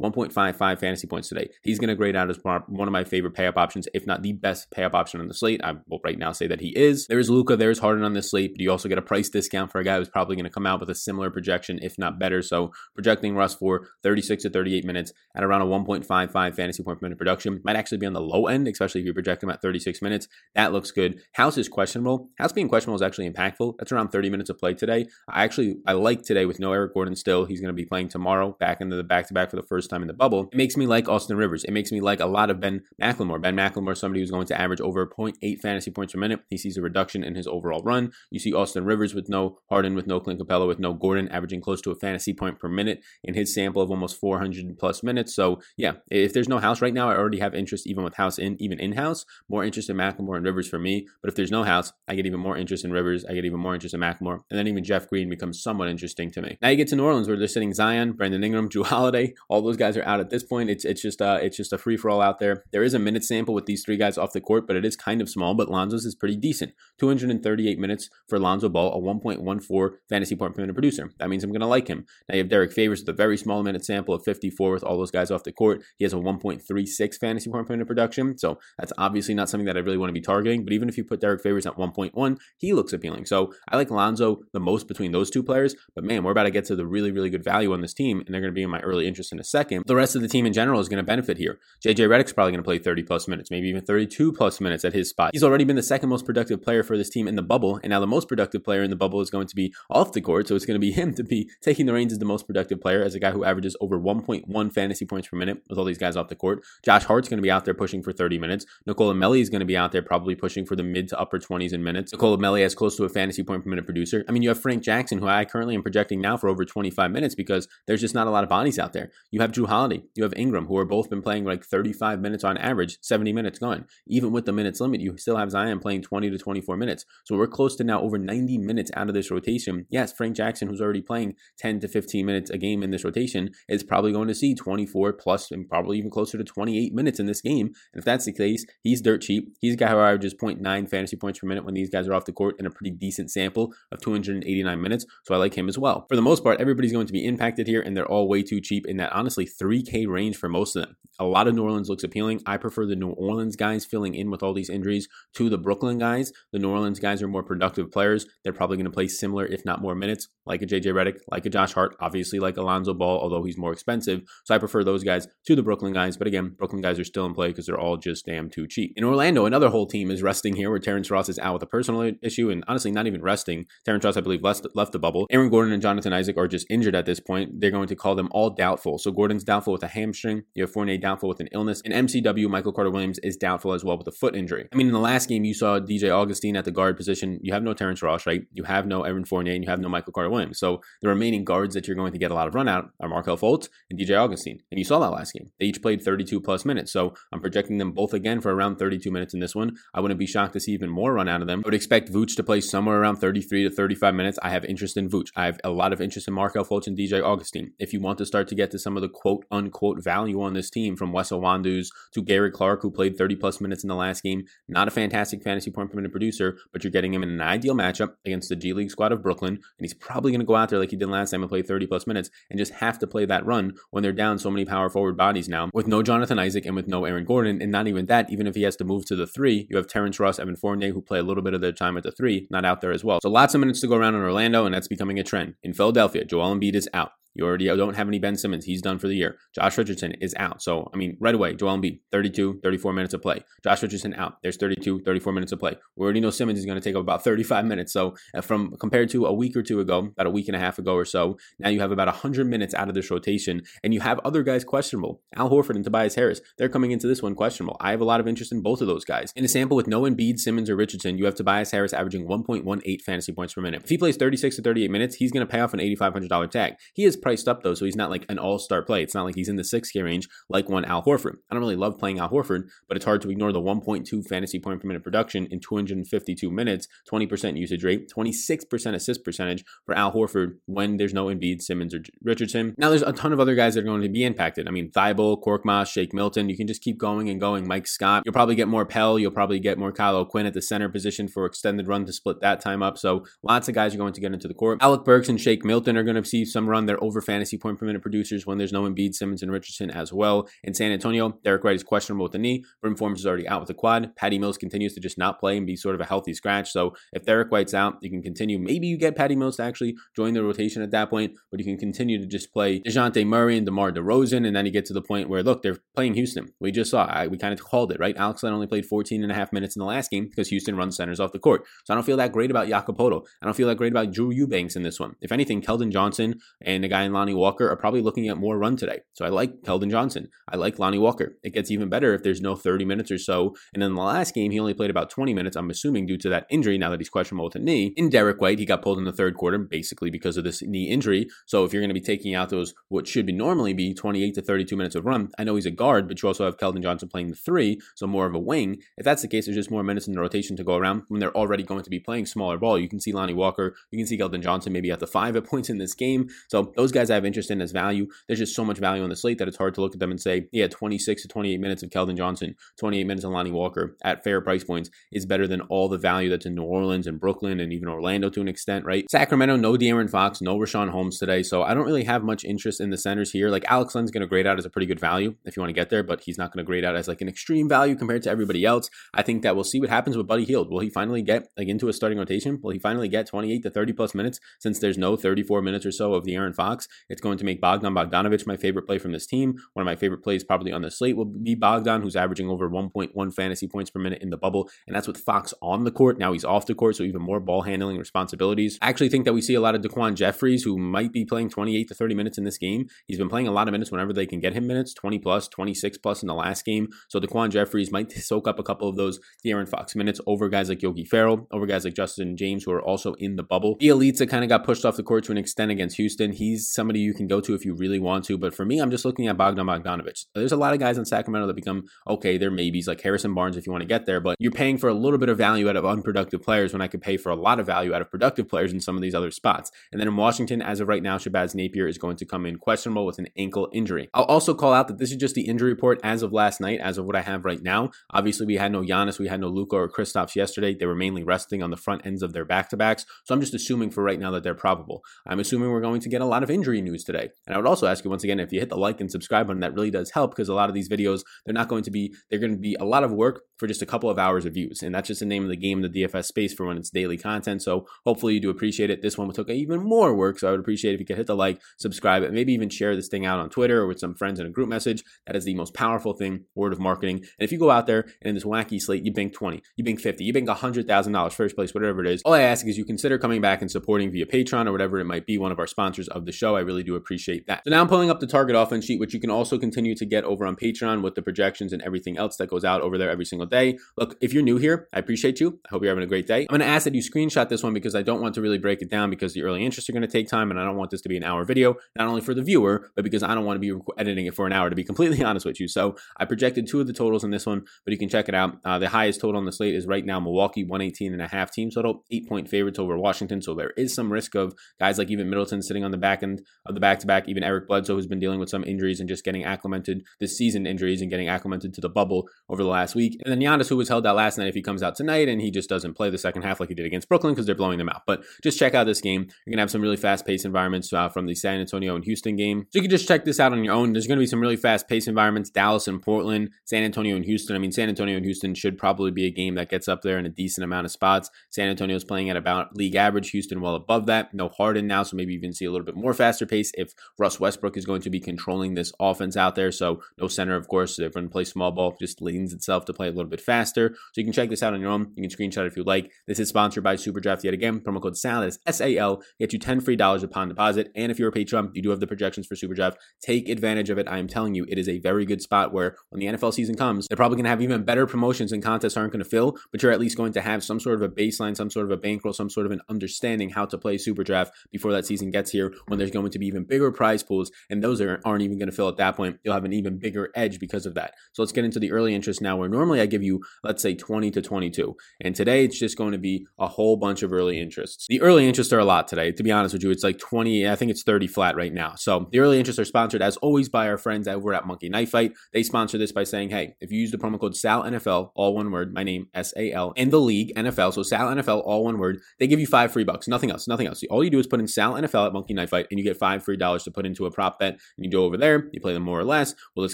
1.55 0.01 0.79
fantasy 0.79 1.07
points 1.07 1.29
today, 1.29 1.49
he's 1.63 1.79
going 1.79 1.89
to 1.89 1.95
grade 1.95 2.15
out 2.15 2.29
as 2.29 2.39
one 2.43 2.87
of 2.87 2.91
my 2.91 3.03
favorite 3.03 3.33
pay 3.33 3.45
up 3.45 3.57
options, 3.57 3.87
if 3.93 4.07
not 4.07 4.21
the 4.21 4.33
best 4.33 4.62
best 4.65 4.93
option 4.93 5.19
on 5.19 5.27
the 5.27 5.33
slate. 5.33 5.61
I 5.63 5.73
will 5.87 5.99
right 6.03 6.17
now 6.17 6.31
say 6.31 6.47
that 6.47 6.61
he 6.61 6.69
is. 6.77 7.07
There 7.07 7.19
is 7.19 7.29
Luka, 7.29 7.55
there's 7.55 7.79
Harden 7.79 8.03
on 8.03 8.13
the 8.13 8.21
slate, 8.21 8.53
but 8.53 8.61
you 8.61 8.71
also 8.71 8.89
get 8.89 8.97
a 8.97 9.01
price 9.01 9.29
discount 9.29 9.71
for 9.71 9.79
a 9.79 9.83
guy 9.83 9.97
who's 9.97 10.09
probably 10.09 10.35
going 10.35 10.45
to 10.45 10.49
come 10.49 10.65
out 10.65 10.79
with 10.79 10.89
a 10.89 10.95
similar 10.95 11.29
projection, 11.29 11.79
if 11.81 11.97
not 11.97 12.19
better. 12.19 12.41
So 12.41 12.71
projecting 12.93 13.35
Russ 13.35 13.55
for 13.55 13.87
36 14.03 14.43
to 14.43 14.49
38 14.49 14.85
minutes 14.85 15.13
at 15.35 15.43
around 15.43 15.61
a 15.61 15.65
1.55 15.65 16.55
fantasy 16.55 16.83
point 16.83 16.99
per 16.99 17.05
minute 17.05 17.17
production 17.17 17.61
might 17.63 17.75
actually 17.75 17.97
be 17.97 18.05
on 18.05 18.13
the 18.13 18.21
low 18.21 18.47
end, 18.47 18.67
especially 18.67 19.01
if 19.01 19.07
you 19.07 19.13
project 19.13 19.43
him 19.43 19.49
at 19.49 19.61
36 19.61 20.01
minutes. 20.01 20.27
That 20.55 20.71
looks 20.71 20.91
good. 20.91 21.21
House 21.33 21.57
is 21.57 21.67
questionable. 21.67 22.29
House 22.37 22.51
being 22.51 22.69
questionable 22.69 22.95
is 22.95 23.01
actually 23.01 23.29
impactful. 23.29 23.75
That's 23.77 23.91
around 23.91 24.09
30 24.09 24.29
minutes 24.29 24.49
of 24.49 24.57
play 24.57 24.73
today. 24.73 25.07
I 25.27 25.43
actually 25.43 25.77
I 25.85 25.93
like 25.93 26.23
today 26.23 26.45
with 26.45 26.59
no 26.59 26.73
Eric 26.73 26.93
Gordon 26.93 27.15
still. 27.15 27.45
He's 27.45 27.59
going 27.59 27.69
to 27.69 27.73
be 27.73 27.85
playing 27.85 28.09
tomorrow 28.09 28.55
back 28.59 28.81
into 28.81 28.95
the 28.95 29.03
back 29.03 29.27
to 29.27 29.33
back 29.33 29.49
for 29.49 29.55
the 29.55 29.63
first 29.63 29.89
time 29.89 30.01
in 30.01 30.07
the 30.07 30.13
bubble. 30.13 30.49
It 30.51 30.57
makes 30.57 30.77
me 30.77 30.85
like 30.85 31.07
Austin 31.07 31.37
Rivers. 31.37 31.63
It 31.63 31.71
makes 31.71 31.91
me 31.91 32.01
like 32.01 32.19
a 32.19 32.25
lot 32.25 32.49
of 32.49 32.59
Ben 32.59 32.81
McLemore. 33.01 33.41
Ben 33.41 33.55
McLemore, 33.55 33.97
somebody 33.97 34.21
who's 34.21 34.31
going 34.31 34.47
to 34.47 34.52
average 34.59 34.81
over 34.81 35.05
0.8 35.05 35.59
fantasy 35.59 35.91
points 35.91 36.13
per 36.13 36.19
minute. 36.19 36.41
He 36.49 36.57
sees 36.57 36.77
a 36.77 36.81
reduction 36.81 37.23
in 37.23 37.35
his 37.35 37.47
overall 37.47 37.81
run. 37.83 38.11
You 38.31 38.39
see 38.39 38.53
Austin 38.53 38.85
Rivers 38.85 39.13
with 39.13 39.29
no 39.29 39.59
Harden, 39.69 39.95
with 39.95 40.07
no 40.07 40.19
Clint 40.19 40.39
Capela, 40.39 40.67
with 40.67 40.79
no 40.79 40.93
Gordon, 40.93 41.29
averaging 41.29 41.61
close 41.61 41.81
to 41.81 41.91
a 41.91 41.95
fantasy 41.95 42.33
point 42.33 42.59
per 42.59 42.69
minute 42.69 43.01
in 43.23 43.33
his 43.33 43.53
sample 43.53 43.81
of 43.81 43.89
almost 43.89 44.19
400 44.19 44.77
plus 44.77 45.03
minutes. 45.03 45.35
So 45.35 45.61
yeah, 45.77 45.93
if 46.09 46.33
there's 46.33 46.49
no 46.49 46.59
house 46.59 46.81
right 46.81 46.93
now, 46.93 47.09
I 47.09 47.15
already 47.15 47.39
have 47.39 47.53
interest 47.53 47.87
even 47.87 48.03
with 48.03 48.15
house 48.15 48.37
in, 48.37 48.61
even 48.61 48.79
in 48.79 48.93
house. 48.93 49.25
More 49.49 49.63
interest 49.63 49.89
in 49.89 49.97
McLemore 49.97 50.37
and 50.37 50.45
Rivers 50.45 50.67
for 50.67 50.79
me. 50.79 51.07
But 51.21 51.29
if 51.29 51.35
there's 51.35 51.51
no 51.51 51.63
house, 51.63 51.93
I 52.07 52.15
get 52.15 52.25
even 52.25 52.39
more 52.39 52.57
interest 52.57 52.85
in 52.85 52.91
Rivers. 52.91 53.25
I 53.25 53.33
get 53.33 53.45
even 53.45 53.59
more 53.59 53.73
interest 53.73 53.93
in 53.93 54.01
McLemore, 54.01 54.39
and 54.49 54.59
then 54.59 54.67
even 54.67 54.83
Jeff 54.83 55.07
Green 55.07 55.29
becomes 55.29 55.61
somewhat 55.61 55.87
interesting 55.89 56.31
to 56.31 56.41
me. 56.41 56.57
Now 56.61 56.69
you 56.69 56.75
get 56.75 56.87
to 56.89 56.95
New 56.95 57.05
Orleans 57.05 57.27
where 57.27 57.37
they're 57.37 57.47
sitting 57.47 57.73
Zion, 57.73 58.13
Brandon 58.13 58.43
Ingram, 58.43 58.69
Jrue 58.73 58.85
Holiday. 58.85 59.33
All 59.49 59.61
those 59.61 59.77
guys 59.77 59.97
are 59.97 60.03
out 60.03 60.19
at 60.19 60.29
this 60.29 60.43
point. 60.43 60.69
It's 60.69 60.85
it's 60.85 61.01
just 61.01 61.21
uh 61.21 61.39
it's 61.41 61.57
just 61.57 61.73
a 61.73 61.77
free 61.77 61.97
for 61.97 62.09
all 62.09 62.21
out 62.21 62.39
there. 62.39 62.63
There 62.71 62.83
is 62.83 62.93
a 62.93 62.99
minute 62.99 63.23
sample 63.23 63.53
with 63.53 63.65
these 63.65 63.83
three 63.83 63.97
guys 63.97 64.17
off 64.17 64.33
the 64.33 64.41
court, 64.43 64.67
but 64.67 64.75
it 64.75 64.85
is 64.85 64.95
kind 64.95 65.21
of 65.21 65.29
small. 65.29 65.53
But 65.53 65.69
Lonzo's 65.69 66.05
is 66.05 66.15
pretty 66.15 66.35
decent. 66.35 66.73
238 66.99 67.79
minutes 67.79 68.09
for 68.27 68.39
Lonzo 68.39 68.69
Ball, 68.69 68.93
a 68.93 68.99
1.14 68.99 69.91
fantasy 70.09 70.35
point 70.35 70.55
per 70.55 70.61
minute 70.61 70.73
producer. 70.73 71.11
That 71.19 71.29
means 71.29 71.43
I'm 71.43 71.51
going 71.51 71.61
to 71.61 71.67
like 71.67 71.87
him. 71.87 72.05
Now 72.27 72.35
you 72.35 72.41
have 72.41 72.49
Derrick 72.49 72.71
Favors 72.71 73.01
with 73.01 73.09
a 73.09 73.13
very 73.13 73.37
small 73.37 73.63
minute 73.63 73.85
sample 73.85 74.13
of 74.13 74.23
54 74.23 74.71
with 74.71 74.83
all 74.83 74.97
those 74.97 75.11
guys 75.11 75.31
off 75.31 75.43
the 75.43 75.51
court. 75.51 75.81
He 75.97 76.05
has 76.05 76.13
a 76.13 76.17
1.36 76.17 77.15
fantasy 77.19 77.49
point 77.49 77.67
per 77.67 77.73
minute 77.73 77.87
production. 77.87 78.37
So 78.37 78.59
that's 78.77 78.93
obviously 78.97 79.33
not 79.33 79.49
something 79.49 79.65
that 79.65 79.77
I 79.77 79.79
really 79.79 79.97
want 79.97 80.09
to 80.09 80.13
be 80.13 80.21
targeting. 80.21 80.63
But 80.63 80.73
even 80.73 80.89
if 80.89 80.97
you 80.97 81.03
put 81.03 81.21
Derrick 81.21 81.41
Favors 81.41 81.65
at 81.65 81.77
1.1, 81.77 82.37
he 82.57 82.73
looks 82.73 82.93
appealing. 82.93 83.25
So 83.25 83.53
I 83.69 83.77
like 83.77 83.91
Lonzo 83.91 84.41
the 84.51 84.59
most 84.59 84.87
between 84.87 85.11
those 85.11 85.29
two 85.29 85.43
players. 85.43 85.75
But 85.95 86.03
man, 86.03 86.23
we're 86.23 86.31
about 86.31 86.43
to 86.43 86.51
get 86.51 86.65
to 86.65 86.75
the 86.75 86.85
really, 86.85 87.11
really 87.11 87.29
good 87.29 87.43
value 87.43 87.73
on 87.73 87.81
this 87.81 87.93
team, 87.93 88.19
and 88.19 88.33
they're 88.33 88.41
going 88.41 88.51
to 88.51 88.55
be 88.55 88.63
in 88.63 88.69
my 88.69 88.79
early 88.79 89.07
interest 89.07 89.31
in 89.31 89.39
a 89.39 89.43
second. 89.43 89.83
The 89.85 89.95
rest 89.95 90.15
of 90.15 90.21
the 90.21 90.27
team 90.27 90.45
in 90.45 90.53
general 90.53 90.79
is 90.79 90.89
going 90.89 90.97
to 90.97 91.03
benefit 91.03 91.37
here. 91.37 91.59
JJ 91.85 92.07
Redick's 92.07 92.33
probably 92.33 92.51
going 92.51 92.63
to 92.63 92.67
play 92.67 92.79
30 92.79 93.03
plus 93.03 93.27
minutes, 93.27 93.51
maybe 93.51 93.67
even 93.69 93.83
32 93.83 94.32
plus 94.33 94.59
minutes 94.59 94.85
at 94.85 94.93
his 94.93 95.09
spot. 95.09 95.31
He's 95.33 95.43
already 95.43 95.63
been 95.63 95.75
the 95.75 95.83
second 95.83 96.09
most 96.09 96.25
productive 96.25 96.61
player 96.61 96.83
for 96.83 96.97
this 96.97 97.09
team 97.09 97.27
in 97.27 97.35
the 97.35 97.41
bubble, 97.41 97.79
and 97.83 97.91
now 97.91 97.99
the 97.99 98.07
most 98.07 98.27
productive 98.27 98.63
player 98.63 98.83
in 98.83 98.89
the 98.89 98.95
bubble 98.95 99.21
is 99.21 99.29
going 99.29 99.47
to 99.47 99.55
be 99.55 99.73
off 99.89 100.13
the 100.13 100.21
court. 100.21 100.47
So 100.47 100.55
it's 100.55 100.65
going 100.65 100.75
to 100.75 100.79
be 100.79 100.91
him 101.03 101.13
to 101.15 101.23
be 101.23 101.49
taking 101.61 101.85
the 101.85 101.93
reins 101.93 102.13
as 102.13 102.19
the 102.19 102.25
most 102.25 102.47
productive 102.47 102.81
player, 102.81 103.03
as 103.03 103.15
a 103.15 103.19
guy 103.19 103.31
who 103.31 103.43
averages 103.43 103.75
over 103.81 103.99
1.1 103.99 104.73
fantasy 104.73 105.05
points 105.05 105.27
per 105.27 105.37
minute 105.37 105.61
with 105.69 105.77
all 105.77 105.85
these 105.85 105.97
guys 105.97 106.15
off 106.15 106.27
the 106.27 106.35
court. 106.35 106.63
Josh 106.83 107.03
Hart's 107.03 107.29
going 107.29 107.37
to 107.37 107.43
be 107.43 107.51
out 107.51 107.65
there 107.65 107.73
pushing 107.73 108.01
for 108.01 108.11
30 108.11 108.39
minutes. 108.39 108.65
Nicolo 108.85 109.13
Melli 109.13 109.41
is 109.41 109.49
going 109.49 109.59
to 109.59 109.65
be 109.65 109.77
out 109.77 109.91
there 109.91 110.01
probably 110.01 110.35
pushing 110.35 110.65
for 110.65 110.75
the 110.75 110.83
mid 110.83 111.07
to 111.09 111.19
upper 111.19 111.39
20s 111.39 111.73
in 111.73 111.83
minutes. 111.83 112.11
Nicolo 112.13 112.37
Melli 112.37 112.61
has 112.61 112.75
close 112.75 112.95
to 112.97 113.03
a 113.03 113.09
fantasy 113.09 113.43
point 113.43 113.63
per 113.63 113.69
minute 113.69 113.85
producer. 113.85 114.23
I 114.27 114.31
mean, 114.31 114.43
you 114.43 114.49
have 114.49 114.59
Frank 114.59 114.83
Jackson, 114.83 115.19
who 115.19 115.27
I 115.27 115.45
currently 115.45 115.75
am 115.75 115.83
projecting 115.83 116.21
now 116.21 116.37
for 116.37 116.49
over 116.49 116.65
25 116.65 117.11
minutes 117.11 117.35
because 117.35 117.67
there's 117.87 118.01
just 118.01 118.15
not 118.15 118.27
a 118.27 118.31
lot 118.31 118.43
of 118.43 118.49
bodies 118.49 118.79
out 118.79 118.93
there. 118.93 119.11
You 119.31 119.41
have 119.41 119.51
Jrue 119.51 119.67
Holiday, 119.67 120.03
you 120.15 120.23
have 120.23 120.33
Ingram, 120.35 120.67
who 120.67 120.77
are 120.77 120.85
both 120.85 121.09
been 121.09 121.21
playing 121.21 121.45
like 121.45 121.63
35 121.63 122.19
minutes 122.19 122.43
on 122.43 122.57
average, 122.57 122.97
70 123.01 123.33
minutes 123.33 123.59
gone. 123.59 123.85
Even 124.07 124.22
with 124.31 124.45
the 124.45 124.53
minutes 124.53 124.79
limit, 124.79 125.01
you 125.01 125.17
still 125.17 125.37
have 125.37 125.51
Zion 125.51 125.79
playing 125.79 126.01
20 126.01 126.29
to 126.29 126.37
24 126.37 126.77
minutes. 126.77 127.05
So 127.25 127.35
we're 127.35 127.47
close 127.47 127.75
to 127.77 127.83
now 127.83 128.01
over 128.01 128.17
90 128.17 128.57
minutes 128.59 128.91
out 128.95 129.09
of 129.09 129.13
this 129.13 129.31
rotation. 129.31 129.85
Yes, 129.89 130.13
Frank 130.13 130.35
Jackson, 130.35 130.67
who's 130.67 130.81
already 130.81 131.01
playing 131.01 131.35
10 131.57 131.79
to 131.81 131.87
15 131.87 132.25
minutes 132.25 132.49
a 132.49 132.57
game 132.57 132.83
in 132.83 132.91
this 132.91 133.03
rotation, 133.03 133.51
is 133.67 133.83
probably 133.83 134.11
going 134.11 134.27
to 134.27 134.35
see 134.35 134.55
24 134.55 135.13
plus 135.13 135.51
and 135.51 135.67
probably 135.67 135.97
even 135.97 136.09
closer 136.09 136.37
to 136.37 136.43
28 136.43 136.93
minutes 136.93 137.19
in 137.19 137.25
this 137.25 137.41
game. 137.41 137.67
And 137.93 137.99
if 137.99 138.05
that's 138.05 138.25
the 138.25 138.33
case, 138.33 138.65
he's 138.81 139.01
dirt 139.01 139.21
cheap. 139.21 139.55
He's 139.59 139.73
a 139.73 139.77
guy 139.77 139.89
who 139.89 139.97
averages 139.97 140.33
0.9 140.33 140.89
fantasy 140.89 141.15
points 141.15 141.39
per 141.39 141.47
minute 141.47 141.65
when 141.65 141.73
these 141.73 141.89
guys 141.89 142.07
are 142.07 142.13
off 142.13 142.25
the 142.25 142.31
court 142.31 142.55
in 142.59 142.65
a 142.65 142.71
pretty 142.71 142.91
decent 142.91 143.31
sample 143.31 143.73
of 143.91 144.01
289 144.01 144.81
minutes. 144.81 145.05
So 145.23 145.33
I 145.33 145.37
like 145.37 145.55
him 145.55 145.69
as 145.69 145.77
well. 145.77 146.05
For 146.09 146.15
the 146.15 146.21
most 146.21 146.43
part, 146.43 146.61
everybody's 146.61 146.91
going 146.91 147.07
to 147.07 147.13
be 147.13 147.25
impacted 147.25 147.67
here, 147.67 147.81
and 147.81 147.95
they're 147.95 148.05
all 148.05 148.27
way 148.27 148.43
too 148.43 148.61
cheap 148.61 148.85
in 148.85 148.97
that 148.97 149.13
honestly 149.13 149.45
3K 149.45 150.07
range 150.07 150.37
for 150.37 150.49
most 150.49 150.75
of 150.75 150.83
them. 150.83 150.95
A 151.19 151.25
lot 151.25 151.47
of 151.47 151.53
New 151.53 151.63
Orleans 151.63 151.89
looks 151.89 152.03
appealing. 152.03 152.41
I 152.45 152.57
prefer 152.57 152.85
the 152.85 152.95
New 152.95 153.11
Orleans 153.11 153.55
guys 153.55 153.85
filling 153.85 154.12
in 154.15 154.29
with 154.29 154.43
all 154.43 154.53
these 154.53 154.69
injuries 154.69 155.07
to 155.35 155.49
the 155.49 155.57
Brooklyn 155.57 155.97
guys. 155.97 156.31
The 156.51 156.59
New 156.59 156.69
Orleans 156.69 156.99
guys 156.99 157.21
are 157.21 157.27
more 157.27 157.43
productive 157.43 157.91
players. 157.91 158.25
They're 158.43 158.53
probably 158.53 158.77
going 158.77 158.85
to 158.85 158.91
play 158.91 159.07
similar, 159.07 159.45
if 159.45 159.65
not 159.65 159.81
more 159.81 159.95
minutes, 159.95 160.27
like 160.45 160.61
a 160.61 160.65
JJ 160.65 160.85
Redick, 160.85 161.19
like 161.31 161.45
a 161.45 161.49
Josh 161.49 161.73
Hart, 161.73 161.95
obviously 161.99 162.39
like 162.39 162.57
Alonzo 162.57 162.93
Ball, 162.93 163.19
although 163.19 163.43
he's 163.43 163.57
more 163.57 163.71
expensive. 163.71 164.21
So 164.43 164.55
I 164.55 164.57
prefer 164.57 164.83
those 164.83 165.03
guys 165.03 165.27
to 165.45 165.55
the 165.55 165.63
Brooklyn 165.63 165.93
guys. 165.93 166.17
But 166.17 166.27
again, 166.27 166.55
Brooklyn 166.57 166.81
guys 166.81 166.99
are 166.99 167.03
still 167.03 167.25
in 167.25 167.33
play 167.33 167.49
because 167.49 167.65
they're 167.65 167.79
all 167.79 167.97
just 167.97 168.25
damn 168.25 168.49
too 168.49 168.67
cheap. 168.67 168.93
In 168.95 169.03
Orlando, 169.03 169.45
another 169.45 169.69
whole 169.69 169.87
team 169.87 170.11
is 170.11 170.23
resting 170.23 170.55
here 170.55 170.69
where 170.69 170.79
Terrence 170.79 171.09
Ross 171.09 171.29
is 171.29 171.39
out 171.39 171.53
with 171.53 171.63
a 171.63 171.67
personal 171.67 172.11
issue 172.21 172.49
and 172.49 172.63
honestly 172.67 172.91
not 172.91 173.07
even 173.07 173.21
resting. 173.21 173.65
Terrence 173.85 174.03
Ross, 174.03 174.17
I 174.17 174.21
believe, 174.21 174.43
left, 174.43 174.65
left 174.75 174.91
the 174.91 174.99
bubble. 174.99 175.27
Aaron 175.29 175.49
Gordon 175.49 175.73
and 175.73 175.81
Jonathan 175.81 176.13
Isaac 176.13 176.37
are 176.37 176.47
just 176.47 176.67
injured 176.69 176.95
at 176.95 177.05
this 177.05 177.19
point. 177.19 177.59
They're 177.59 177.71
going 177.71 177.87
to 177.87 177.95
call 177.95 178.15
them 178.15 178.29
all 178.31 178.49
doubtful. 178.49 178.97
So 178.97 179.11
Gordon's 179.11 179.43
doubtful 179.43 179.73
with 179.73 179.83
a 179.83 179.87
hamstring. 179.87 180.43
You 180.53 180.63
have 180.63 180.71
Fournier 180.71 180.97
doubtful 180.97 181.29
with 181.29 181.39
an 181.39 181.49
illness. 181.51 181.81
And 181.85 181.93
MCW, 181.93 182.49
Michael 182.49 182.73
Carter 182.73 182.91
Williams, 182.91 183.19
is 183.19 183.37
doubtful 183.37 183.73
as 183.73 183.83
well 183.83 183.97
with 184.03 184.13
a 184.13 184.17
foot 184.17 184.35
injury. 184.35 184.67
I 184.71 184.75
mean, 184.75 184.87
in 184.87 184.93
the 184.93 184.99
last 184.99 185.29
game, 185.29 185.43
you 185.43 185.53
saw 185.53 185.79
DJ 185.79 186.09
Augustin 186.09 186.55
at 186.55 186.65
the 186.65 186.71
guard 186.71 186.97
position. 186.97 187.39
You 187.41 187.53
have 187.53 187.63
no 187.63 187.73
Terrence 187.73 188.01
Ross, 188.01 188.25
right? 188.25 188.43
You 188.51 188.63
have 188.63 188.85
no 188.85 189.03
Evan 189.03 189.25
Fournier 189.25 189.53
and 189.53 189.63
you 189.63 189.69
have 189.69 189.79
no 189.79 189.89
Michael 189.89 190.13
Carter 190.13 190.29
Williams. 190.29 190.59
So 190.59 190.81
the 191.01 191.09
remaining 191.09 191.43
guards 191.43 191.73
that 191.75 191.87
you're 191.87 191.95
going 191.95 192.11
to 192.11 192.17
get 192.17 192.31
a 192.31 192.33
lot 192.33 192.47
of 192.47 192.55
run 192.55 192.67
out 192.67 192.91
are 192.99 193.09
Markelle 193.09 193.37
Fultz 193.37 193.69
and 193.89 193.99
DJ 193.99 194.17
Augustin. 194.17 194.59
And 194.71 194.79
you 194.79 194.85
saw 194.85 194.99
that 194.99 195.11
last 195.11 195.33
game. 195.33 195.51
They 195.59 195.67
each 195.67 195.81
played 195.81 196.01
32 196.01 196.41
plus 196.41 196.65
minutes. 196.65 196.91
So 196.91 197.13
I'm 197.31 197.41
projecting 197.41 197.77
them 197.77 197.91
both 197.91 198.13
again 198.13 198.41
for 198.41 198.53
around 198.53 198.77
32 198.77 199.11
minutes 199.11 199.33
in 199.33 199.39
this 199.39 199.55
one. 199.55 199.75
I 199.93 199.99
wouldn't 199.99 200.19
be 200.19 200.27
shocked 200.27 200.53
to 200.53 200.59
see 200.59 200.73
even 200.73 200.89
more 200.89 201.13
run 201.13 201.29
out 201.29 201.41
of 201.41 201.47
them. 201.47 201.61
I 201.65 201.67
would 201.67 201.73
expect 201.73 202.11
Vooch 202.11 202.35
to 202.35 202.43
play 202.43 202.61
somewhere 202.61 202.99
around 202.99 203.17
33 203.17 203.63
to 203.63 203.69
35 203.69 204.13
minutes. 204.13 204.39
I 204.41 204.49
have 204.49 204.65
interest 204.65 204.97
in 204.97 205.09
Vooch. 205.09 205.29
I 205.35 205.45
have 205.45 205.59
a 205.63 205.69
lot 205.69 205.93
of 205.93 206.01
interest 206.01 206.27
in 206.27 206.33
Markelle 206.33 206.65
Fultz 206.65 206.87
and 206.87 206.97
DJ 206.97 207.23
Augustin. 207.23 207.73
If 207.79 207.93
you 207.93 207.99
want 207.99 208.17
to 208.17 208.25
start 208.25 208.47
to 208.49 208.55
get 208.55 208.71
to 208.71 208.79
some 208.79 208.97
of 208.97 209.01
the 209.01 209.09
quote 209.09 209.45
unquote 209.51 210.03
value 210.03 210.41
on 210.41 210.53
this 210.53 210.69
team 210.69 210.95
from 210.95 211.11
Wes 211.11 211.29
Iwundu's 211.29 211.91
to 212.13 212.21
Gary 212.21 212.51
Clark, 212.51 212.81
who 212.81 212.91
played 212.91 213.17
30 213.17 213.35
plus 213.35 213.61
minutes 213.61 213.82
in 213.83 213.89
the 213.89 213.95
last 213.95 214.23
game, 214.23 214.43
not 214.67 214.87
a 214.87 214.91
fantastic 214.91 215.43
fantasy 215.43 215.71
point 215.71 215.91
per 215.91 215.95
minute 215.95 216.11
producer, 216.11 216.57
but 216.71 216.83
you're 216.83 216.91
getting 216.91 217.13
him 217.13 217.23
in 217.23 217.29
an 217.29 217.41
ideal 217.41 217.75
matchup 217.75 218.13
against 218.25 218.49
the 218.49 218.55
G 218.55 218.73
League 218.73 218.91
squad 218.91 219.11
of 219.11 219.21
Brooklyn. 219.21 219.53
And 219.53 219.61
he's 219.79 219.93
probably 219.93 220.31
going 220.31 220.39
to 220.39 220.45
go 220.45 220.55
out 220.55 220.69
there 220.69 220.79
like 220.79 220.91
he 220.91 220.97
did 220.97 221.09
last 221.09 221.31
time 221.31 221.41
and 221.41 221.49
play 221.49 221.61
30 221.61 221.87
plus 221.87 222.07
minutes 222.07 222.29
and 222.49 222.57
just 222.57 222.73
have 222.73 222.99
to 222.99 223.07
play 223.07 223.25
that 223.25 223.45
run 223.45 223.73
when 223.91 224.03
they're 224.03 224.11
down 224.11 224.39
so 224.39 224.49
many 224.49 224.65
power 224.65 224.89
forward 224.89 225.17
bodies 225.17 225.49
now 225.49 225.69
with 225.73 225.87
no 225.87 226.01
Jonathan 226.01 226.39
Isaac 226.39 226.65
and 226.65 226.75
with 226.75 226.87
no 226.87 227.05
Aaron 227.05 227.25
Gordon. 227.25 227.61
And 227.61 227.71
not 227.71 227.87
even 227.87 228.05
that, 228.07 228.31
even 228.31 228.47
if 228.47 228.55
he 228.55 228.63
has 228.63 228.75
to 228.77 228.83
move 228.83 229.05
to 229.05 229.15
the 229.15 229.27
three, 229.27 229.67
you 229.69 229.77
have 229.77 229.87
Terrence 229.87 230.19
Ross, 230.19 230.39
Evan 230.39 230.55
Fournier, 230.55 230.91
who 230.91 231.01
play 231.01 231.19
a 231.19 231.23
little 231.23 231.43
bit 231.43 231.53
of 231.53 231.61
their 231.61 231.71
time 231.71 231.97
at 231.97 232.03
the 232.03 232.11
three, 232.11 232.47
not 232.49 232.65
out 232.65 232.81
there 232.81 232.91
as 232.91 233.03
well. 233.03 233.19
So 233.21 233.29
lots 233.29 233.53
of 233.53 233.59
minutes 233.59 233.81
to 233.81 233.87
go 233.87 233.95
around 233.95 234.15
in 234.15 234.21
Orlando, 234.21 234.65
and 234.65 234.73
that's 234.73 234.87
becoming 234.87 235.19
a 235.19 235.23
trend. 235.23 235.55
In 235.63 235.73
Philadelphia, 235.73 236.25
Joel 236.25 236.55
Embiid 236.55 236.75
is 236.75 236.89
out. 236.93 237.11
You 237.35 237.45
already 237.45 237.65
don't 237.65 237.95
have 237.95 238.07
any 238.07 238.19
Ben 238.19 238.35
Simmons. 238.35 238.65
He's 238.65 238.81
done 238.81 238.99
for 238.99 239.07
the 239.07 239.15
year. 239.15 239.37
Josh 239.55 239.77
Richardson 239.77 240.13
is 240.21 240.33
out. 240.37 240.61
So, 240.61 240.89
I 240.93 240.97
mean, 240.97 241.17
right 241.19 241.33
away, 241.33 241.55
Joel 241.55 241.77
Embiid, 241.77 241.99
32, 242.11 242.59
34 242.63 242.93
minutes 242.93 243.13
of 243.13 243.21
play. 243.21 243.43
Josh 243.63 243.81
Richardson 243.81 244.13
out. 244.13 244.37
There's 244.43 244.57
32, 244.57 245.01
34 245.01 245.33
minutes 245.33 245.51
of 245.51 245.59
play. 245.59 245.75
We 245.95 246.03
already 246.03 246.19
know 246.19 246.29
Simmons 246.29 246.59
is 246.59 246.65
going 246.65 246.79
to 246.79 246.83
take 246.83 246.95
up 246.95 247.01
about 247.01 247.23
35 247.23 247.65
minutes. 247.65 247.93
So, 247.93 248.15
uh, 248.35 248.41
from 248.41 248.75
compared 248.79 249.09
to 249.09 249.25
a 249.25 249.33
week 249.33 249.55
or 249.55 249.63
two 249.63 249.79
ago, 249.79 250.09
about 250.11 250.27
a 250.27 250.29
week 250.29 250.47
and 250.47 250.55
a 250.55 250.59
half 250.59 250.77
ago 250.79 250.93
or 250.93 251.05
so, 251.05 251.37
now 251.59 251.69
you 251.69 251.79
have 251.79 251.91
about 251.91 252.07
100 252.07 252.47
minutes 252.47 252.73
out 252.73 252.89
of 252.89 252.95
this 252.95 253.09
rotation, 253.09 253.61
and 253.83 253.93
you 253.93 254.01
have 254.01 254.19
other 254.19 254.43
guys 254.43 254.63
questionable. 254.63 255.21
Al 255.35 255.49
Horford 255.49 255.75
and 255.75 255.83
Tobias 255.83 256.15
Harris, 256.15 256.41
they're 256.57 256.69
coming 256.69 256.91
into 256.91 257.07
this 257.07 257.21
one 257.21 257.35
questionable. 257.35 257.77
I 257.79 257.91
have 257.91 258.01
a 258.01 258.05
lot 258.05 258.19
of 258.19 258.27
interest 258.27 258.51
in 258.51 258.61
both 258.61 258.81
of 258.81 258.87
those 258.87 259.05
guys. 259.05 259.31
In 259.35 259.45
a 259.45 259.47
sample 259.47 259.77
with 259.77 259.87
no 259.87 260.01
Embiid, 260.01 260.39
Simmons, 260.39 260.69
or 260.69 260.75
Richardson, 260.75 261.17
you 261.17 261.25
have 261.25 261.35
Tobias 261.35 261.71
Harris 261.71 261.93
averaging 261.93 262.27
1.18 262.27 263.01
fantasy 263.01 263.31
points 263.31 263.53
per 263.53 263.61
minute. 263.61 263.83
If 263.83 263.89
he 263.89 263.97
plays 263.97 264.17
36 264.17 264.57
to 264.57 264.61
38 264.61 264.91
minutes, 264.91 265.15
he's 265.15 265.31
going 265.31 265.45
to 265.45 265.51
pay 265.51 265.59
off 265.59 265.73
an 265.73 265.79
$8,500 265.79 266.51
tag. 266.51 266.75
He 266.93 267.05
is 267.05 267.17
priced 267.23 267.47
up 267.47 267.63
though, 267.63 267.73
so 267.73 267.85
he's 267.85 267.95
not 267.95 268.09
like 268.09 268.25
an 268.29 268.37
all 268.37 268.59
star 268.59 268.83
play. 268.83 269.01
It's 269.01 269.15
not 269.15 269.25
like 269.25 269.35
he's 269.35 269.49
in 269.49 269.55
the 269.55 269.63
6K 269.63 270.03
range 270.03 270.27
like 270.49 270.69
one 270.69 270.85
Al 270.85 271.03
Horford. 271.03 271.37
I 271.49 271.55
don't 271.55 271.61
really 271.61 271.75
love 271.75 271.97
playing 271.97 272.19
Al 272.19 272.29
Horford, 272.29 272.69
but 272.87 272.97
it's 272.97 273.05
hard 273.05 273.21
to 273.21 273.31
ignore 273.31 273.51
the 273.51 273.61
1.2 273.61 274.25
fantasy 274.27 274.59
point 274.59 274.81
per 274.81 274.87
minute 274.87 275.03
production 275.03 275.47
in 275.47 275.59
252 275.59 276.51
minutes, 276.51 276.87
20% 277.11 277.57
usage 277.57 277.83
rate, 277.83 278.11
26% 278.15 278.93
assist 278.93 279.23
percentage 279.23 279.63
for 279.85 279.95
Al 279.95 280.11
Horford 280.11 280.57
when 280.65 280.97
there's 280.97 281.13
no 281.13 281.25
Embiid, 281.25 281.61
Simmons, 281.61 281.93
or 281.93 282.01
Richardson. 282.21 282.75
Now, 282.77 282.89
there's 282.89 283.01
a 283.01 283.13
ton 283.13 283.33
of 283.33 283.39
other 283.39 283.55
guys 283.55 283.73
that 283.73 283.81
are 283.81 283.83
going 283.83 284.01
to 284.01 284.09
be 284.09 284.23
impacted. 284.23 284.67
I 284.67 284.71
mean, 284.71 284.91
Thybulle, 284.91 285.41
Korkmaz, 285.41 285.87
Shake 285.87 286.13
Milton. 286.13 286.49
You 286.49 286.57
can 286.57 286.67
just 286.67 286.81
keep 286.81 286.97
going 286.97 287.29
and 287.29 287.39
going. 287.39 287.67
Mike 287.67 287.87
Scott. 287.87 288.23
You'll 288.25 288.33
probably 288.33 288.55
get 288.55 288.67
more 288.67 288.85
Pelle. 288.85 289.17
You'll 289.17 289.31
probably 289.31 289.59
get 289.59 289.77
more 289.77 289.91
Kyle 289.91 290.15
O'Quinn 290.15 290.45
at 290.45 290.53
the 290.53 290.61
center 290.61 290.89
position 290.89 291.27
for 291.27 291.45
extended 291.45 291.87
run 291.87 292.05
to 292.05 292.13
split 292.13 292.41
that 292.41 292.59
time 292.59 292.83
up. 292.83 292.97
So 292.97 293.25
lots 293.41 293.67
of 293.67 293.75
guys 293.75 293.93
are 293.93 293.97
going 293.97 294.13
to 294.13 294.21
get 294.21 294.33
into 294.33 294.47
the 294.47 294.53
court. 294.53 294.79
Alec 294.81 295.03
Burks 295.03 295.29
and 295.29 295.39
Shake 295.39 295.63
Milton 295.63 295.97
are 295.97 296.03
going 296.03 296.21
to 296.21 296.25
see 296.25 296.45
some 296.45 296.69
run. 296.69 296.85
They're 296.85 297.03
over 297.03 297.12
over 297.13 297.21
fantasy 297.21 297.57
point 297.57 297.77
per 297.77 297.85
minute 297.85 298.01
producers 298.01 298.45
when 298.45 298.57
there's 298.57 298.73
no 298.73 298.83
Embiid, 298.83 299.13
Simmons, 299.13 299.43
and 299.43 299.51
Richardson 299.51 299.91
as 299.91 300.11
well. 300.11 300.49
In 300.63 300.73
San 300.73 300.91
Antonio, 300.91 301.37
Derrick 301.43 301.63
White 301.63 301.75
is 301.75 301.83
questionable 301.83 302.23
with 302.23 302.31
the 302.31 302.39
knee. 302.39 302.65
Bryn 302.81 302.95
Forbes 302.95 303.19
is 303.19 303.27
already 303.27 303.47
out 303.47 303.61
with 303.61 303.67
the 303.67 303.75
quad. 303.75 304.15
Patty 304.15 304.39
Mills 304.39 304.57
continues 304.57 304.95
to 304.95 304.99
just 304.99 305.17
not 305.17 305.39
play 305.39 305.57
and 305.57 305.67
be 305.67 305.75
sort 305.75 305.93
of 305.93 306.01
a 306.01 306.05
healthy 306.05 306.33
scratch. 306.33 306.71
So 306.71 306.95
if 307.11 307.25
Derrick 307.25 307.51
White's 307.51 307.75
out, 307.75 307.97
you 308.01 308.09
can 308.09 308.23
continue. 308.23 308.57
Maybe 308.57 308.87
you 308.87 308.97
get 308.97 309.15
Patty 309.15 309.35
Mills 309.35 309.57
to 309.57 309.63
actually 309.63 309.95
join 310.15 310.33
the 310.33 310.43
rotation 310.43 310.81
at 310.81 310.91
that 310.91 311.09
point, 311.09 311.33
but 311.51 311.59
you 311.59 311.65
can 311.65 311.77
continue 311.77 312.17
to 312.19 312.25
just 312.25 312.51
play 312.51 312.79
DeJounte 312.79 313.25
Murray 313.27 313.57
and 313.57 313.65
DeMar 313.65 313.91
DeRozan. 313.91 314.47
And 314.47 314.55
then 314.55 314.65
you 314.65 314.71
get 314.71 314.85
to 314.85 314.93
the 314.93 315.01
point 315.01 315.29
where, 315.29 315.43
look, 315.43 315.61
they're 315.61 315.77
playing 315.95 316.15
Houston. 316.15 316.53
We 316.59 316.71
just 316.71 316.89
saw, 316.89 317.05
I, 317.05 317.27
we 317.27 317.37
kind 317.37 317.53
of 317.53 317.63
called 317.63 317.91
it, 317.91 317.99
right? 317.99 318.17
Alex 318.17 318.41
Len 318.41 318.53
only 318.53 318.67
played 318.67 318.85
14 318.87 319.21
and 319.21 319.31
a 319.31 319.35
half 319.35 319.53
minutes 319.53 319.75
in 319.75 319.79
the 319.81 319.85
last 319.85 320.09
game 320.09 320.27
because 320.27 320.49
Houston 320.49 320.75
runs 320.75 320.97
centers 320.97 321.19
off 321.19 321.31
the 321.31 321.39
court. 321.39 321.63
So 321.85 321.93
I 321.93 321.95
don't 321.95 322.05
feel 322.05 322.17
that 322.17 322.31
great 322.31 322.49
about 322.49 322.67
Jakob 322.67 322.99
I 323.03 323.45
don't 323.45 323.55
feel 323.55 323.67
that 323.67 323.75
great 323.75 323.91
about 323.91 324.11
Drew 324.11 324.31
Eubanks 324.31 324.75
in 324.75 324.83
this 324.83 324.99
one. 324.99 325.15
If 325.21 325.31
anything, 325.31 325.61
Keldon 325.61 325.91
Johnson 325.91 326.39
and 326.61 326.85
a 326.85 326.87
guy 326.87 327.02
in 327.03 327.13
Lonnie 327.13 327.33
Walker 327.33 327.69
are 327.69 327.75
probably 327.75 328.01
looking 328.01 328.27
at 328.27 328.37
more 328.37 328.57
run 328.57 328.75
today. 328.75 329.01
So 329.13 329.25
I 329.25 329.29
like 329.29 329.61
Keldon 329.61 329.91
Johnson. 329.91 330.29
I 330.49 330.57
like 330.57 330.79
Lonnie 330.79 330.99
Walker. 330.99 331.37
It 331.43 331.53
gets 331.53 331.71
even 331.71 331.89
better 331.89 332.13
if 332.13 332.23
there's 332.23 332.41
no 332.41 332.55
30 332.55 332.85
minutes 332.85 333.11
or 333.11 333.17
so. 333.17 333.55
And 333.73 333.83
in 333.83 333.95
the 333.95 334.01
last 334.01 334.33
game, 334.33 334.51
he 334.51 334.59
only 334.59 334.73
played 334.73 334.89
about 334.89 335.09
20 335.09 335.33
minutes, 335.33 335.55
I'm 335.55 335.69
assuming, 335.69 336.05
due 336.05 336.17
to 336.17 336.29
that 336.29 336.45
injury 336.49 336.77
now 336.77 336.89
that 336.89 336.99
he's 336.99 337.09
questionable 337.09 337.45
with 337.45 337.55
a 337.55 337.59
knee. 337.59 337.93
In 337.97 338.09
Derrick 338.09 338.41
White, 338.41 338.59
he 338.59 338.65
got 338.65 338.81
pulled 338.81 338.97
in 338.97 339.05
the 339.05 339.11
third 339.11 339.35
quarter 339.35 339.57
basically 339.57 340.09
because 340.09 340.37
of 340.37 340.43
this 340.43 340.61
knee 340.61 340.89
injury. 340.89 341.27
So 341.45 341.63
if 341.63 341.73
you're 341.73 341.81
going 341.81 341.89
to 341.89 341.93
be 341.93 342.01
taking 342.01 342.35
out 342.35 342.49
those, 342.49 342.73
what 342.89 343.07
should 343.07 343.25
be 343.25 343.33
normally 343.33 343.73
be 343.73 343.93
28 343.93 344.33
to 344.35 344.41
32 344.41 344.75
minutes 344.75 344.95
of 344.95 345.05
run, 345.05 345.29
I 345.37 345.43
know 345.43 345.55
he's 345.55 345.65
a 345.65 345.71
guard, 345.71 346.07
but 346.07 346.21
you 346.21 346.27
also 346.27 346.45
have 346.45 346.57
Keldon 346.57 346.81
Johnson 346.81 347.09
playing 347.09 347.29
the 347.29 347.35
three, 347.35 347.79
so 347.95 348.07
more 348.07 348.25
of 348.25 348.35
a 348.35 348.39
wing. 348.39 348.77
If 348.97 349.05
that's 349.05 349.21
the 349.21 349.27
case, 349.27 349.45
there's 349.45 349.57
just 349.57 349.71
more 349.71 349.83
minutes 349.83 350.07
in 350.07 350.13
the 350.13 350.21
rotation 350.21 350.55
to 350.57 350.63
go 350.63 350.75
around 350.75 351.03
when 351.07 351.19
they're 351.19 351.35
already 351.35 351.63
going 351.63 351.83
to 351.83 351.89
be 351.89 351.99
playing 351.99 352.25
smaller 352.25 352.57
ball. 352.57 352.79
You 352.79 352.89
can 352.89 352.99
see 352.99 353.11
Lonnie 353.11 353.33
Walker, 353.33 353.75
you 353.91 353.97
can 353.97 354.07
see 354.07 354.17
Keldon 354.17 354.41
Johnson 354.41 354.73
maybe 354.73 354.91
at 354.91 354.99
the 354.99 355.07
five 355.07 355.35
at 355.35 355.45
points 355.45 355.69
in 355.69 355.77
this 355.77 355.93
game. 355.93 356.29
So 356.49 356.71
those 356.75 356.91
guys 356.93 357.09
I 357.09 357.15
have 357.15 357.25
interest 357.25 357.51
in 357.51 357.61
as 357.61 357.71
value. 357.71 358.07
There's 358.27 358.39
just 358.39 358.55
so 358.55 358.63
much 358.63 358.77
value 358.77 359.03
on 359.03 359.09
the 359.09 359.15
slate 359.15 359.37
that 359.39 359.47
it's 359.47 359.57
hard 359.57 359.73
to 359.75 359.81
look 359.81 359.93
at 359.93 359.99
them 359.99 360.11
and 360.11 360.21
say, 360.21 360.47
yeah, 360.51 360.67
26 360.67 361.21
to 361.23 361.27
28 361.27 361.59
minutes 361.59 361.83
of 361.83 361.89
Keldon 361.89 362.17
Johnson, 362.17 362.55
28 362.79 363.05
minutes 363.05 363.25
of 363.25 363.31
Lonnie 363.31 363.51
Walker 363.51 363.95
at 364.03 364.23
fair 364.23 364.41
price 364.41 364.63
points 364.63 364.89
is 365.11 365.25
better 365.25 365.47
than 365.47 365.61
all 365.61 365.89
the 365.89 365.97
value 365.97 366.29
that's 366.29 366.45
in 366.45 366.55
New 366.55 366.63
Orleans 366.63 367.07
and 367.07 367.19
Brooklyn 367.19 367.59
and 367.59 367.73
even 367.73 367.87
Orlando 367.87 368.29
to 368.29 368.41
an 368.41 368.47
extent, 368.47 368.85
right? 368.85 369.05
Sacramento, 369.09 369.55
no 369.55 369.73
De'Aaron 369.73 370.09
Fox, 370.09 370.41
no 370.41 370.57
Richaun 370.57 370.89
Holmes 370.89 371.17
today. 371.17 371.43
So 371.43 371.63
I 371.63 371.73
don't 371.73 371.85
really 371.85 372.03
have 372.03 372.23
much 372.23 372.43
interest 372.43 372.79
in 372.79 372.89
the 372.89 372.97
centers 372.97 373.31
here. 373.31 373.49
Like 373.49 373.65
Alex 373.67 373.95
Len's 373.95 374.11
going 374.11 374.21
to 374.21 374.27
grade 374.27 374.47
out 374.47 374.57
as 374.57 374.65
a 374.65 374.69
pretty 374.69 374.85
good 374.85 374.99
value 374.99 375.35
if 375.45 375.55
you 375.55 375.61
want 375.61 375.69
to 375.69 375.79
get 375.79 375.89
there, 375.89 376.03
but 376.03 376.21
he's 376.21 376.37
not 376.37 376.53
going 376.53 376.63
to 376.63 376.67
grade 376.67 376.85
out 376.85 376.95
as 376.95 377.07
like 377.07 377.21
an 377.21 377.27
extreme 377.27 377.67
value 377.67 377.95
compared 377.95 378.23
to 378.23 378.29
everybody 378.29 378.65
else. 378.65 378.89
I 379.13 379.21
think 379.21 379.43
that 379.43 379.55
we'll 379.55 379.63
see 379.63 379.79
what 379.79 379.89
happens 379.89 380.17
with 380.17 380.27
Buddy 380.27 380.45
Hield. 380.45 380.69
Will 380.69 380.79
he 380.79 380.89
finally 380.89 381.21
get 381.21 381.47
like 381.57 381.67
into 381.67 381.87
a 381.87 381.93
starting 381.93 382.17
rotation? 382.17 382.59
Will 382.61 382.71
he 382.71 382.79
finally 382.79 383.07
get 383.07 383.27
28 383.27 383.63
to 383.63 383.69
30 383.69 383.93
plus 383.93 384.15
minutes 384.15 384.39
since 384.59 384.79
there's 384.79 384.97
no 384.97 385.15
34 385.15 385.61
minutes 385.61 385.85
or 385.85 385.91
so 385.91 386.13
of 386.13 386.25
De'Aaron 386.25 386.55
Fox? 386.55 386.82
It's 387.09 387.21
going 387.21 387.37
to 387.37 387.45
make 387.45 387.61
Bogdan 387.61 387.93
Bogdanovic 387.93 388.45
my 388.47 388.57
favorite 388.57 388.85
play 388.85 388.97
from 388.97 389.11
this 389.11 389.25
team. 389.25 389.55
One 389.73 389.81
of 389.81 389.85
my 389.85 389.95
favorite 389.95 390.23
plays 390.23 390.43
probably 390.43 390.71
on 390.71 390.81
the 390.81 390.91
slate 390.91 391.17
will 391.17 391.25
be 391.25 391.55
Bogdan, 391.55 392.01
who's 392.01 392.15
averaging 392.15 392.49
over 392.49 392.69
1.1 392.69 393.33
fantasy 393.33 393.67
points 393.67 393.89
per 393.89 393.99
minute 393.99 394.21
in 394.21 394.29
the 394.29 394.37
bubble, 394.37 394.69
and 394.87 394.95
that's 394.95 395.07
with 395.07 395.17
Fox 395.17 395.53
on 395.61 395.83
the 395.83 395.91
court. 395.91 396.17
Now 396.17 396.33
he's 396.33 396.45
off 396.45 396.65
the 396.65 396.75
court, 396.75 396.95
so 396.95 397.03
even 397.03 397.21
more 397.21 397.39
ball 397.39 397.63
handling 397.63 397.97
responsibilities. 397.97 398.77
I 398.81 398.89
actually 398.89 399.09
think 399.09 399.25
that 399.25 399.33
we 399.33 399.41
see 399.41 399.53
a 399.53 399.61
lot 399.61 399.75
of 399.75 399.81
Daquan 399.81 400.15
Jeffries, 400.15 400.63
who 400.63 400.77
might 400.77 401.11
be 401.11 401.25
playing 401.25 401.49
28 401.49 401.87
to 401.87 401.95
30 401.95 402.15
minutes 402.15 402.37
in 402.37 402.43
this 402.43 402.57
game. 402.57 402.87
He's 403.07 403.17
been 403.17 403.29
playing 403.29 403.47
a 403.47 403.51
lot 403.51 403.67
of 403.67 403.71
minutes 403.71 403.91
whenever 403.91 404.13
they 404.13 404.25
can 404.25 404.39
get 404.39 404.53
him 404.53 404.67
minutes, 404.67 404.93
20 404.93 405.19
plus, 405.19 405.47
26 405.47 405.97
plus 405.99 406.21
in 406.21 406.27
the 406.27 406.33
last 406.33 406.65
game. 406.65 406.89
So 407.07 407.19
Daquan 407.19 407.49
Jeffries 407.49 407.91
might 407.91 408.11
soak 408.11 408.47
up 408.47 408.59
a 408.59 408.63
couple 408.63 408.89
of 408.89 408.95
those 408.95 409.19
De'Aaron 409.45 409.67
Fox 409.67 409.95
minutes 409.95 410.19
over 410.27 410.49
guys 410.49 410.69
like 410.69 410.81
Yogi 410.81 411.05
Ferrell, 411.05 411.47
over 411.51 411.65
guys 411.65 411.85
like 411.85 411.93
Justin 411.93 412.37
James, 412.37 412.63
who 412.63 412.71
are 412.71 412.81
also 412.81 413.13
in 413.15 413.35
the 413.35 413.43
bubble. 413.43 413.77
Bjelica 413.77 414.29
kind 414.29 414.43
of 414.43 414.49
got 414.49 414.63
pushed 414.63 414.85
off 414.85 414.95
the 414.95 415.03
court 415.03 415.23
to 415.25 415.31
an 415.31 415.37
extent 415.37 415.71
against 415.71 415.97
Houston. 415.97 416.31
He's 416.31 416.72
somebody 416.73 416.99
you 416.99 417.13
can 417.13 417.27
go 417.27 417.39
to 417.41 417.53
if 417.53 417.65
you 417.65 417.73
really 417.73 417.99
want 417.99 418.25
to. 418.25 418.37
But 418.37 418.53
for 418.53 418.65
me, 418.65 418.79
I'm 418.79 418.91
just 418.91 419.05
looking 419.05 419.27
at 419.27 419.37
Bogdan 419.37 419.65
Bogdanovic. 419.65 420.25
There's 420.33 420.51
a 420.51 420.57
lot 420.57 420.73
of 420.73 420.79
guys 420.79 420.97
in 420.97 421.05
Sacramento 421.05 421.47
that 421.47 421.55
become 421.55 421.85
okay, 422.07 422.37
they're 422.37 422.51
maybes, 422.51 422.87
like 422.87 423.01
Harrison 423.01 423.33
Barnes 423.33 423.57
if 423.57 423.65
you 423.65 423.71
want 423.71 423.81
to 423.81 423.87
get 423.87 424.05
there, 424.05 424.19
but 424.19 424.35
you're 424.39 424.51
paying 424.51 424.77
for 424.77 424.89
a 424.89 424.93
little 424.93 425.19
bit 425.19 425.29
of 425.29 425.37
value 425.37 425.69
out 425.69 425.75
of 425.75 425.85
unproductive 425.85 426.41
players 426.41 426.73
when 426.73 426.81
I 426.81 426.87
could 426.87 427.01
pay 427.01 427.17
for 427.17 427.29
a 427.29 427.35
lot 427.35 427.59
of 427.59 427.65
value 427.65 427.93
out 427.93 428.01
of 428.01 428.09
productive 428.09 428.47
players 428.47 428.73
in 428.73 428.79
some 428.79 428.95
of 428.95 429.01
these 429.01 429.15
other 429.15 429.31
spots. 429.31 429.71
And 429.91 429.99
then 429.99 430.07
in 430.07 430.15
Washington, 430.15 430.61
as 430.61 430.79
of 430.79 430.87
right 430.87 431.03
now, 431.03 431.17
Shabazz 431.17 431.55
Napier 431.55 431.87
is 431.87 431.97
going 431.97 432.17
to 432.17 432.25
come 432.25 432.45
in 432.45 432.57
questionable 432.57 433.05
with 433.05 433.19
an 433.19 433.27
ankle 433.37 433.69
injury. 433.73 434.09
I'll 434.13 434.23
also 434.23 434.53
call 434.53 434.73
out 434.73 434.87
that 434.87 434.97
this 434.97 435.11
is 435.11 435.17
just 435.17 435.35
the 435.35 435.47
injury 435.47 435.69
report 435.69 435.99
as 436.03 436.23
of 436.23 436.33
last 436.33 436.59
night, 436.59 436.79
as 436.79 436.97
of 436.97 437.05
what 437.05 437.15
I 437.15 437.21
have 437.21 437.45
right 437.45 437.61
now. 437.61 437.91
Obviously, 438.11 438.45
we 438.45 438.55
had 438.55 438.71
no 438.71 438.81
Giannis, 438.81 439.19
we 439.19 439.27
had 439.27 439.39
no 439.39 439.47
Luka 439.47 439.75
or 439.75 439.89
Kristaps 439.89 440.35
yesterday. 440.35 440.73
They 440.73 440.85
were 440.85 440.95
mainly 440.95 441.23
resting 441.23 441.61
on 441.61 441.71
the 441.71 441.77
front 441.77 442.05
ends 442.05 442.23
of 442.23 442.33
their 442.33 442.45
back 442.45 442.69
to 442.69 442.77
backs. 442.77 443.05
So 443.25 443.33
I'm 443.33 443.41
just 443.41 443.53
assuming 443.53 443.91
for 443.91 444.03
right 444.03 444.19
now 444.19 444.31
that 444.31 444.43
they're 444.43 444.55
probable. 444.55 445.03
I'm 445.27 445.39
assuming 445.39 445.69
we're 445.69 445.81
going 445.81 446.01
to 446.01 446.09
get 446.09 446.21
a 446.21 446.25
lot 446.25 446.43
of 446.43 446.49
injury 446.53 446.81
news 446.81 447.03
today. 447.03 447.29
And 447.47 447.55
I 447.55 447.57
would 447.57 447.67
also 447.67 447.87
ask 447.87 448.03
you 448.03 448.09
once 448.09 448.23
again 448.23 448.39
if 448.39 448.51
you 448.53 448.59
hit 448.59 448.69
the 448.69 448.77
like 448.77 449.01
and 449.01 449.11
subscribe 449.11 449.47
button, 449.47 449.61
that 449.61 449.73
really 449.73 449.91
does 449.91 450.11
help 450.11 450.31
because 450.31 450.49
a 450.49 450.53
lot 450.53 450.69
of 450.69 450.75
these 450.75 450.89
videos, 450.89 451.23
they're 451.45 451.53
not 451.53 451.67
going 451.67 451.83
to 451.83 451.91
be, 451.91 452.13
they're 452.29 452.39
going 452.39 452.53
to 452.53 452.59
be 452.59 452.75
a 452.79 452.85
lot 452.85 453.03
of 453.03 453.11
work 453.11 453.41
for 453.57 453.67
just 453.67 453.81
a 453.81 453.85
couple 453.85 454.09
of 454.09 454.19
hours 454.19 454.45
of 454.45 454.53
views. 454.53 454.81
And 454.81 454.93
that's 454.93 455.07
just 455.07 455.19
the 455.19 455.25
name 455.25 455.43
of 455.43 455.49
the 455.49 455.55
game 455.55 455.83
in 455.83 455.91
the 455.91 456.03
DFS 456.03 456.25
space 456.25 456.53
for 456.53 456.65
when 456.65 456.77
it's 456.77 456.89
daily 456.89 457.17
content. 457.17 457.61
So 457.61 457.87
hopefully 458.05 458.33
you 458.33 458.39
do 458.39 458.49
appreciate 458.49 458.89
it. 458.89 459.01
This 459.01 459.17
one 459.17 459.31
took 459.31 459.49
even 459.49 459.81
more 459.81 460.13
work. 460.15 460.39
So 460.39 460.47
I 460.47 460.51
would 460.51 460.59
appreciate 460.59 460.93
if 460.93 460.99
you 460.99 461.05
could 461.05 461.17
hit 461.17 461.27
the 461.27 461.35
like, 461.35 461.61
subscribe, 461.77 462.23
and 462.23 462.33
maybe 462.33 462.53
even 462.53 462.69
share 462.69 462.95
this 462.95 463.07
thing 463.07 463.25
out 463.25 463.39
on 463.39 463.49
Twitter 463.49 463.81
or 463.81 463.87
with 463.87 463.99
some 463.99 464.15
friends 464.15 464.39
in 464.39 464.45
a 464.45 464.49
group 464.49 464.69
message. 464.69 465.03
That 465.25 465.35
is 465.35 465.45
the 465.45 465.55
most 465.55 465.73
powerful 465.73 466.13
thing, 466.13 466.45
word 466.55 466.73
of 466.73 466.79
marketing. 466.79 467.17
And 467.17 467.45
if 467.45 467.51
you 467.51 467.59
go 467.59 467.71
out 467.71 467.87
there 467.87 468.01
and 468.21 468.29
in 468.29 468.35
this 468.35 468.43
wacky 468.43 468.81
slate, 468.81 469.05
you 469.05 469.13
bank 469.13 469.33
20, 469.33 469.61
you 469.77 469.83
bank 469.83 470.01
50, 470.01 470.23
you 470.23 470.33
bank 470.33 470.49
$100,000 470.49 471.31
first 471.31 471.55
place, 471.55 471.73
whatever 471.73 472.01
it 472.01 472.07
is, 472.07 472.21
all 472.25 472.33
I 472.33 472.41
ask 472.41 472.67
is 472.67 472.77
you 472.77 472.85
consider 472.85 473.17
coming 473.17 473.41
back 473.41 473.61
and 473.61 473.71
supporting 473.71 474.11
via 474.11 474.25
Patreon 474.25 474.67
or 474.67 474.71
whatever 474.71 474.99
it 474.99 475.05
might 475.05 475.25
be, 475.25 475.37
one 475.37 475.51
of 475.51 475.59
our 475.59 475.67
sponsors 475.67 476.07
of 476.09 476.25
the 476.25 476.31
show. 476.31 476.42
I 476.43 476.59
really 476.59 476.83
do 476.83 476.95
appreciate 476.95 477.47
that. 477.47 477.63
So 477.63 477.71
now 477.71 477.81
I'm 477.81 477.87
pulling 477.87 478.09
up 478.09 478.19
the 478.19 478.27
target 478.27 478.55
offense 478.55 478.85
sheet, 478.85 478.99
which 478.99 479.13
you 479.13 479.19
can 479.19 479.29
also 479.29 479.57
continue 479.57 479.95
to 479.95 480.05
get 480.05 480.23
over 480.23 480.45
on 480.45 480.55
Patreon 480.55 481.01
with 481.01 481.15
the 481.15 481.21
projections 481.21 481.73
and 481.73 481.81
everything 481.81 482.17
else 482.17 482.35
that 482.37 482.49
goes 482.49 482.65
out 482.65 482.81
over 482.81 482.97
there 482.97 483.09
every 483.09 483.25
single 483.25 483.47
day. 483.47 483.77
Look, 483.97 484.17
if 484.21 484.33
you're 484.33 484.43
new 484.43 484.57
here, 484.57 484.87
I 484.93 484.99
appreciate 484.99 485.39
you. 485.39 485.59
I 485.65 485.69
hope 485.69 485.81
you're 485.81 485.91
having 485.91 486.03
a 486.03 486.07
great 486.07 486.27
day. 486.27 486.41
I'm 486.41 486.47
going 486.47 486.59
to 486.59 486.65
ask 486.65 486.83
that 486.83 486.95
you 486.95 487.01
screenshot 487.01 487.49
this 487.49 487.63
one 487.63 487.73
because 487.73 487.95
I 487.95 488.01
don't 488.01 488.21
want 488.21 488.35
to 488.35 488.41
really 488.41 488.57
break 488.57 488.81
it 488.81 488.89
down 488.89 489.09
because 489.09 489.33
the 489.33 489.43
early 489.43 489.65
interests 489.65 489.89
are 489.89 489.93
going 489.93 490.01
to 490.01 490.07
take 490.07 490.27
time 490.27 490.51
and 490.51 490.59
I 490.59 490.65
don't 490.65 490.75
want 490.75 490.91
this 490.91 491.01
to 491.01 491.09
be 491.09 491.17
an 491.17 491.23
hour 491.23 491.45
video, 491.45 491.75
not 491.97 492.07
only 492.07 492.21
for 492.21 492.33
the 492.33 492.41
viewer, 492.41 492.91
but 492.95 493.03
because 493.03 493.23
I 493.23 493.33
don't 493.33 493.45
want 493.45 493.61
to 493.61 493.75
be 493.75 493.81
editing 493.97 494.25
it 494.25 494.35
for 494.35 494.45
an 494.45 494.53
hour, 494.53 494.69
to 494.69 494.75
be 494.75 494.83
completely 494.83 495.23
honest 495.23 495.45
with 495.45 495.59
you. 495.59 495.67
So 495.67 495.95
I 496.17 496.25
projected 496.25 496.67
two 496.67 496.81
of 496.81 496.87
the 496.87 496.93
totals 496.93 497.23
in 497.23 497.31
this 497.31 497.45
one, 497.45 497.65
but 497.85 497.91
you 497.91 497.97
can 497.97 498.09
check 498.09 498.27
it 498.29 498.35
out. 498.35 498.57
Uh, 498.65 498.79
the 498.79 498.89
highest 498.89 499.21
total 499.21 499.37
on 499.37 499.45
the 499.45 499.51
slate 499.51 499.75
is 499.75 499.87
right 499.87 500.05
now 500.05 500.19
Milwaukee, 500.19 500.63
118 500.63 501.13
and 501.13 501.21
a 501.21 501.27
half 501.27 501.51
team 501.51 501.69
total, 501.69 502.03
eight 502.11 502.27
point 502.27 502.49
favorites 502.49 502.79
over 502.79 502.97
Washington. 502.97 503.41
So 503.41 503.53
there 503.53 503.71
is 503.77 503.93
some 503.93 504.11
risk 504.11 504.35
of 504.35 504.53
guys 504.79 504.97
like 504.97 505.09
even 505.09 505.29
Middleton 505.29 505.61
sitting 505.61 505.83
on 505.83 505.91
the 505.91 505.97
back 505.97 506.23
end 506.23 506.32
of 506.65 506.75
the 506.75 506.81
back 506.81 506.99
to 506.99 507.07
back, 507.07 507.27
even 507.27 507.43
Eric 507.43 507.67
Bledsoe, 507.67 507.95
who's 507.95 508.07
been 508.07 508.19
dealing 508.19 508.39
with 508.39 508.49
some 508.49 508.63
injuries 508.63 508.99
and 508.99 509.09
just 509.09 509.23
getting 509.23 509.43
acclimated 509.43 510.03
this 510.19 510.37
season 510.37 510.65
injuries 510.65 511.01
and 511.01 511.09
getting 511.09 511.27
acclimated 511.27 511.73
to 511.73 511.81
the 511.81 511.89
bubble 511.89 512.27
over 512.49 512.63
the 512.63 512.69
last 512.69 512.95
week. 512.95 513.19
And 513.23 513.31
then 513.31 513.39
Giannis, 513.39 513.69
who 513.69 513.77
was 513.77 513.89
held 513.89 514.07
out 514.07 514.15
last 514.15 514.37
night, 514.37 514.47
if 514.47 514.55
he 514.55 514.61
comes 514.61 514.83
out 514.83 514.95
tonight 514.95 515.27
and 515.27 515.41
he 515.41 515.51
just 515.51 515.69
doesn't 515.69 515.93
play 515.93 516.09
the 516.09 516.17
second 516.17 516.43
half 516.43 516.59
like 516.59 516.69
he 516.69 516.75
did 516.75 516.85
against 516.85 517.09
Brooklyn 517.09 517.33
because 517.33 517.45
they're 517.45 517.55
blowing 517.55 517.77
them 517.77 517.89
out. 517.89 518.03
But 518.05 518.23
just 518.41 518.59
check 518.59 518.73
out 518.73 518.85
this 518.85 519.01
game. 519.01 519.21
You're 519.21 519.51
going 519.51 519.57
to 519.57 519.61
have 519.61 519.71
some 519.71 519.81
really 519.81 519.97
fast 519.97 520.25
paced 520.25 520.45
environments 520.45 520.91
uh, 520.93 521.09
from 521.09 521.25
the 521.25 521.35
San 521.35 521.59
Antonio 521.59 521.95
and 521.95 522.03
Houston 522.05 522.35
game. 522.35 522.61
So 522.69 522.77
you 522.77 522.81
can 522.81 522.91
just 522.91 523.07
check 523.07 523.25
this 523.25 523.39
out 523.39 523.51
on 523.51 523.63
your 523.63 523.73
own. 523.73 523.93
There's 523.93 524.07
going 524.07 524.17
to 524.17 524.23
be 524.23 524.27
some 524.27 524.39
really 524.39 524.55
fast 524.55 524.87
paced 524.87 525.07
environments 525.07 525.49
Dallas 525.49 525.87
and 525.87 526.01
Portland, 526.01 526.49
San 526.65 526.83
Antonio 526.83 527.15
and 527.15 527.25
Houston. 527.25 527.55
I 527.55 527.59
mean, 527.59 527.71
San 527.71 527.89
Antonio 527.89 528.15
and 528.15 528.25
Houston 528.25 528.55
should 528.55 528.77
probably 528.77 529.11
be 529.11 529.25
a 529.25 529.31
game 529.31 529.55
that 529.55 529.69
gets 529.69 529.87
up 529.87 530.01
there 530.01 530.17
in 530.17 530.25
a 530.25 530.29
decent 530.29 530.63
amount 530.63 530.85
of 530.85 530.91
spots. 530.91 531.29
San 531.49 531.69
Antonio 531.69 531.95
is 531.95 532.03
playing 532.03 532.29
at 532.29 532.37
about 532.37 532.75
league 532.75 532.95
average, 532.95 533.31
Houston 533.31 533.61
well 533.61 533.75
above 533.75 534.05
that. 534.07 534.33
No 534.33 534.49
Harden 534.49 534.87
now, 534.87 535.03
so 535.03 535.15
maybe 535.15 535.33
even 535.33 535.53
see 535.53 535.65
a 535.65 535.71
little 535.71 535.85
bit 535.85 535.95
more 535.95 536.13
faster 536.23 536.45
pace 536.45 536.71
if 536.75 536.93
Russ 537.19 537.37
Westbrook 537.37 537.75
is 537.75 537.85
going 537.85 538.01
to 538.01 538.09
be 538.09 538.21
controlling 538.21 538.75
this 538.75 538.93
offense 538.99 539.35
out 539.35 539.55
there. 539.55 539.73
So 539.73 540.01
no 540.17 540.29
center, 540.29 540.55
of 540.55 540.69
course. 540.69 540.95
They're 540.95 541.09
going 541.09 541.27
to 541.27 541.31
play 541.31 541.43
small 541.43 541.71
ball, 541.71 541.97
just 541.99 542.21
leans 542.21 542.53
itself 542.53 542.85
to 542.85 542.93
play 542.93 543.07
a 543.07 543.11
little 543.11 543.29
bit 543.29 543.41
faster. 543.41 543.93
So 543.93 544.21
you 544.21 544.23
can 544.23 544.31
check 544.31 544.49
this 544.49 544.63
out 544.63 544.73
on 544.73 544.79
your 544.79 544.89
own. 544.89 545.11
You 545.15 545.27
can 545.27 545.37
screenshot 545.37 545.67
if 545.67 545.75
you 545.75 545.83
like. 545.83 546.11
This 546.27 546.39
is 546.39 546.47
sponsored 546.47 546.83
by 546.83 546.95
Superdraft 546.95 547.43
yet 547.43 547.53
again. 547.53 547.81
Promo 547.81 548.01
code 548.01 548.15
SAL 548.15 548.43
is 548.43 548.57
S 548.65 548.79
A 548.79 548.97
L. 548.97 549.21
Get 549.37 549.51
you 549.51 549.59
10 549.59 549.81
free 549.81 549.97
dollars 549.97 550.23
upon 550.23 550.47
deposit. 550.47 550.91
And 550.95 551.11
if 551.11 551.19
you're 551.19 551.29
a 551.29 551.33
Patreon, 551.33 551.71
you 551.73 551.81
do 551.81 551.89
have 551.89 551.99
the 551.99 552.07
projections 552.07 552.47
for 552.47 552.55
Superdraft. 552.55 552.95
Take 553.21 553.49
advantage 553.49 553.89
of 553.89 553.97
it. 553.97 554.07
I 554.07 554.17
am 554.17 554.29
telling 554.29 554.55
you, 554.55 554.65
it 554.69 554.77
is 554.77 554.87
a 554.87 554.99
very 554.99 555.25
good 555.25 555.41
spot 555.41 555.73
where 555.73 555.97
when 556.09 556.21
the 556.21 556.27
NFL 556.27 556.53
season 556.53 556.75
comes, 556.75 557.07
they're 557.07 557.17
probably 557.17 557.35
going 557.35 557.45
to 557.45 557.49
have 557.49 557.61
even 557.61 557.83
better 557.83 558.07
promotions 558.07 558.53
and 558.53 558.63
contests 558.63 558.95
aren't 558.95 559.11
going 559.11 559.23
to 559.23 559.29
fill, 559.29 559.57
but 559.71 559.83
you're 559.83 559.91
at 559.91 559.99
least 559.99 560.15
going 560.15 560.31
to 560.33 560.41
have 560.41 560.63
some 560.63 560.79
sort 560.79 560.95
of 560.95 561.01
a 561.01 561.09
baseline, 561.09 561.57
some 561.57 561.69
sort 561.69 561.85
of 561.85 561.91
a 561.91 561.97
bankroll, 561.97 562.33
some 562.33 562.49
sort 562.49 562.65
of 562.65 562.71
an 562.71 562.79
understanding 562.89 563.49
how 563.49 563.65
to 563.65 563.77
play 563.77 563.97
Superdraft 563.97 564.51
before 564.71 564.93
that 564.93 565.05
season 565.05 565.31
gets 565.31 565.51
here 565.51 565.73
when 565.87 565.99
there's 565.99 566.11
going 566.13 566.31
to 566.31 566.39
be 566.39 566.47
even 566.47 566.63
bigger 566.63 566.91
prize 566.91 567.23
pools. 567.23 567.51
And 567.69 567.83
those 567.83 567.99
are, 567.99 568.21
aren't 568.23 568.43
even 568.43 568.57
going 568.57 568.69
to 568.69 568.75
fill 568.75 568.87
at 568.87 568.97
that 568.97 569.15
point. 569.15 569.39
You'll 569.43 569.53
have 569.53 569.65
an 569.65 569.73
even 569.73 569.99
bigger 569.99 570.29
edge 570.35 570.59
because 570.59 570.85
of 570.85 570.93
that. 570.95 571.15
So 571.33 571.41
let's 571.41 571.51
get 571.51 571.65
into 571.65 571.79
the 571.79 571.91
early 571.91 572.15
interest 572.15 572.41
now, 572.41 572.55
where 572.55 572.69
normally 572.69 573.01
I 573.01 573.05
give 573.05 573.23
you, 573.23 573.41
let's 573.63 573.81
say, 573.81 573.95
20 573.95 574.31
to 574.31 574.41
22. 574.41 574.95
And 575.21 575.35
today 575.35 575.65
it's 575.65 575.77
just 575.77 575.97
going 575.97 576.13
to 576.13 576.17
be 576.17 576.47
a 576.57 576.67
whole 576.67 576.95
bunch 576.95 577.23
of 577.23 577.33
early 577.33 577.59
interests. 577.59 578.05
The 578.07 578.21
early 578.21 578.47
interests 578.47 578.71
are 578.71 578.79
a 578.79 578.85
lot 578.85 579.07
today. 579.07 579.31
To 579.31 579.43
be 579.43 579.51
honest 579.51 579.73
with 579.73 579.83
you, 579.83 579.91
it's 579.91 580.03
like 580.03 580.19
20, 580.19 580.69
I 580.69 580.75
think 580.75 580.91
it's 580.91 581.03
30 581.03 581.27
flat 581.27 581.55
right 581.55 581.73
now. 581.73 581.95
So 581.95 582.29
the 582.31 582.39
early 582.39 582.59
interests 582.59 582.79
are 582.79 582.85
sponsored 582.85 583.21
as 583.21 583.37
always 583.37 583.67
by 583.67 583.89
our 583.89 583.97
friends 583.97 584.27
over 584.27 584.53
at 584.53 584.65
Monkey 584.65 584.89
Knife 584.89 585.09
Fight. 585.09 585.33
They 585.51 585.63
sponsor 585.63 585.97
this 585.97 586.11
by 586.11 586.23
saying, 586.23 586.49
hey, 586.49 586.75
if 586.79 586.91
you 586.91 586.99
use 586.99 587.11
the 587.11 587.17
promo 587.17 587.39
code 587.39 587.53
SALNFL, 587.53 588.31
all 588.35 588.55
one 588.55 588.71
word, 588.71 588.93
my 588.93 589.03
name, 589.03 589.27
S 589.33 589.53
A 589.57 589.71
L, 589.71 589.91
in 589.95 590.09
the 590.09 590.19
league, 590.19 590.53
NFL, 590.55 590.93
so 590.93 591.03
Sal 591.03 591.27
NFL, 591.27 591.63
all 591.65 591.83
one 591.83 591.97
word, 591.97 592.21
they 592.39 592.47
give 592.47 592.59
you 592.59 592.67
five 592.67 592.91
free 592.91 593.03
bucks. 593.03 593.27
Nothing 593.27 593.51
else, 593.51 593.67
nothing 593.67 593.87
else. 593.87 594.03
All 594.09 594.23
you 594.23 594.29
do 594.29 594.39
is 594.39 594.47
put 594.47 594.59
in 594.59 594.67
Sal 594.67 594.93
NFL 594.93 595.27
at 595.27 595.33
Monkey 595.33 595.53
Knife 595.53 595.69
Fight 595.69 595.87
and 595.89 595.99
you 595.99 596.02
you 596.03 596.09
get 596.09 596.17
five 596.17 596.43
free 596.43 596.57
dollars 596.57 596.83
to 596.83 596.91
put 596.91 597.05
into 597.05 597.25
a 597.25 597.31
prop 597.31 597.59
bet. 597.59 597.73
And 597.97 598.05
you 598.05 598.11
go 598.11 598.23
over 598.25 598.37
there, 598.37 598.69
you 598.71 598.81
play 598.81 598.93
them 598.93 599.03
more 599.03 599.19
or 599.19 599.23
less. 599.23 599.55
Will 599.75 599.83
this 599.83 599.93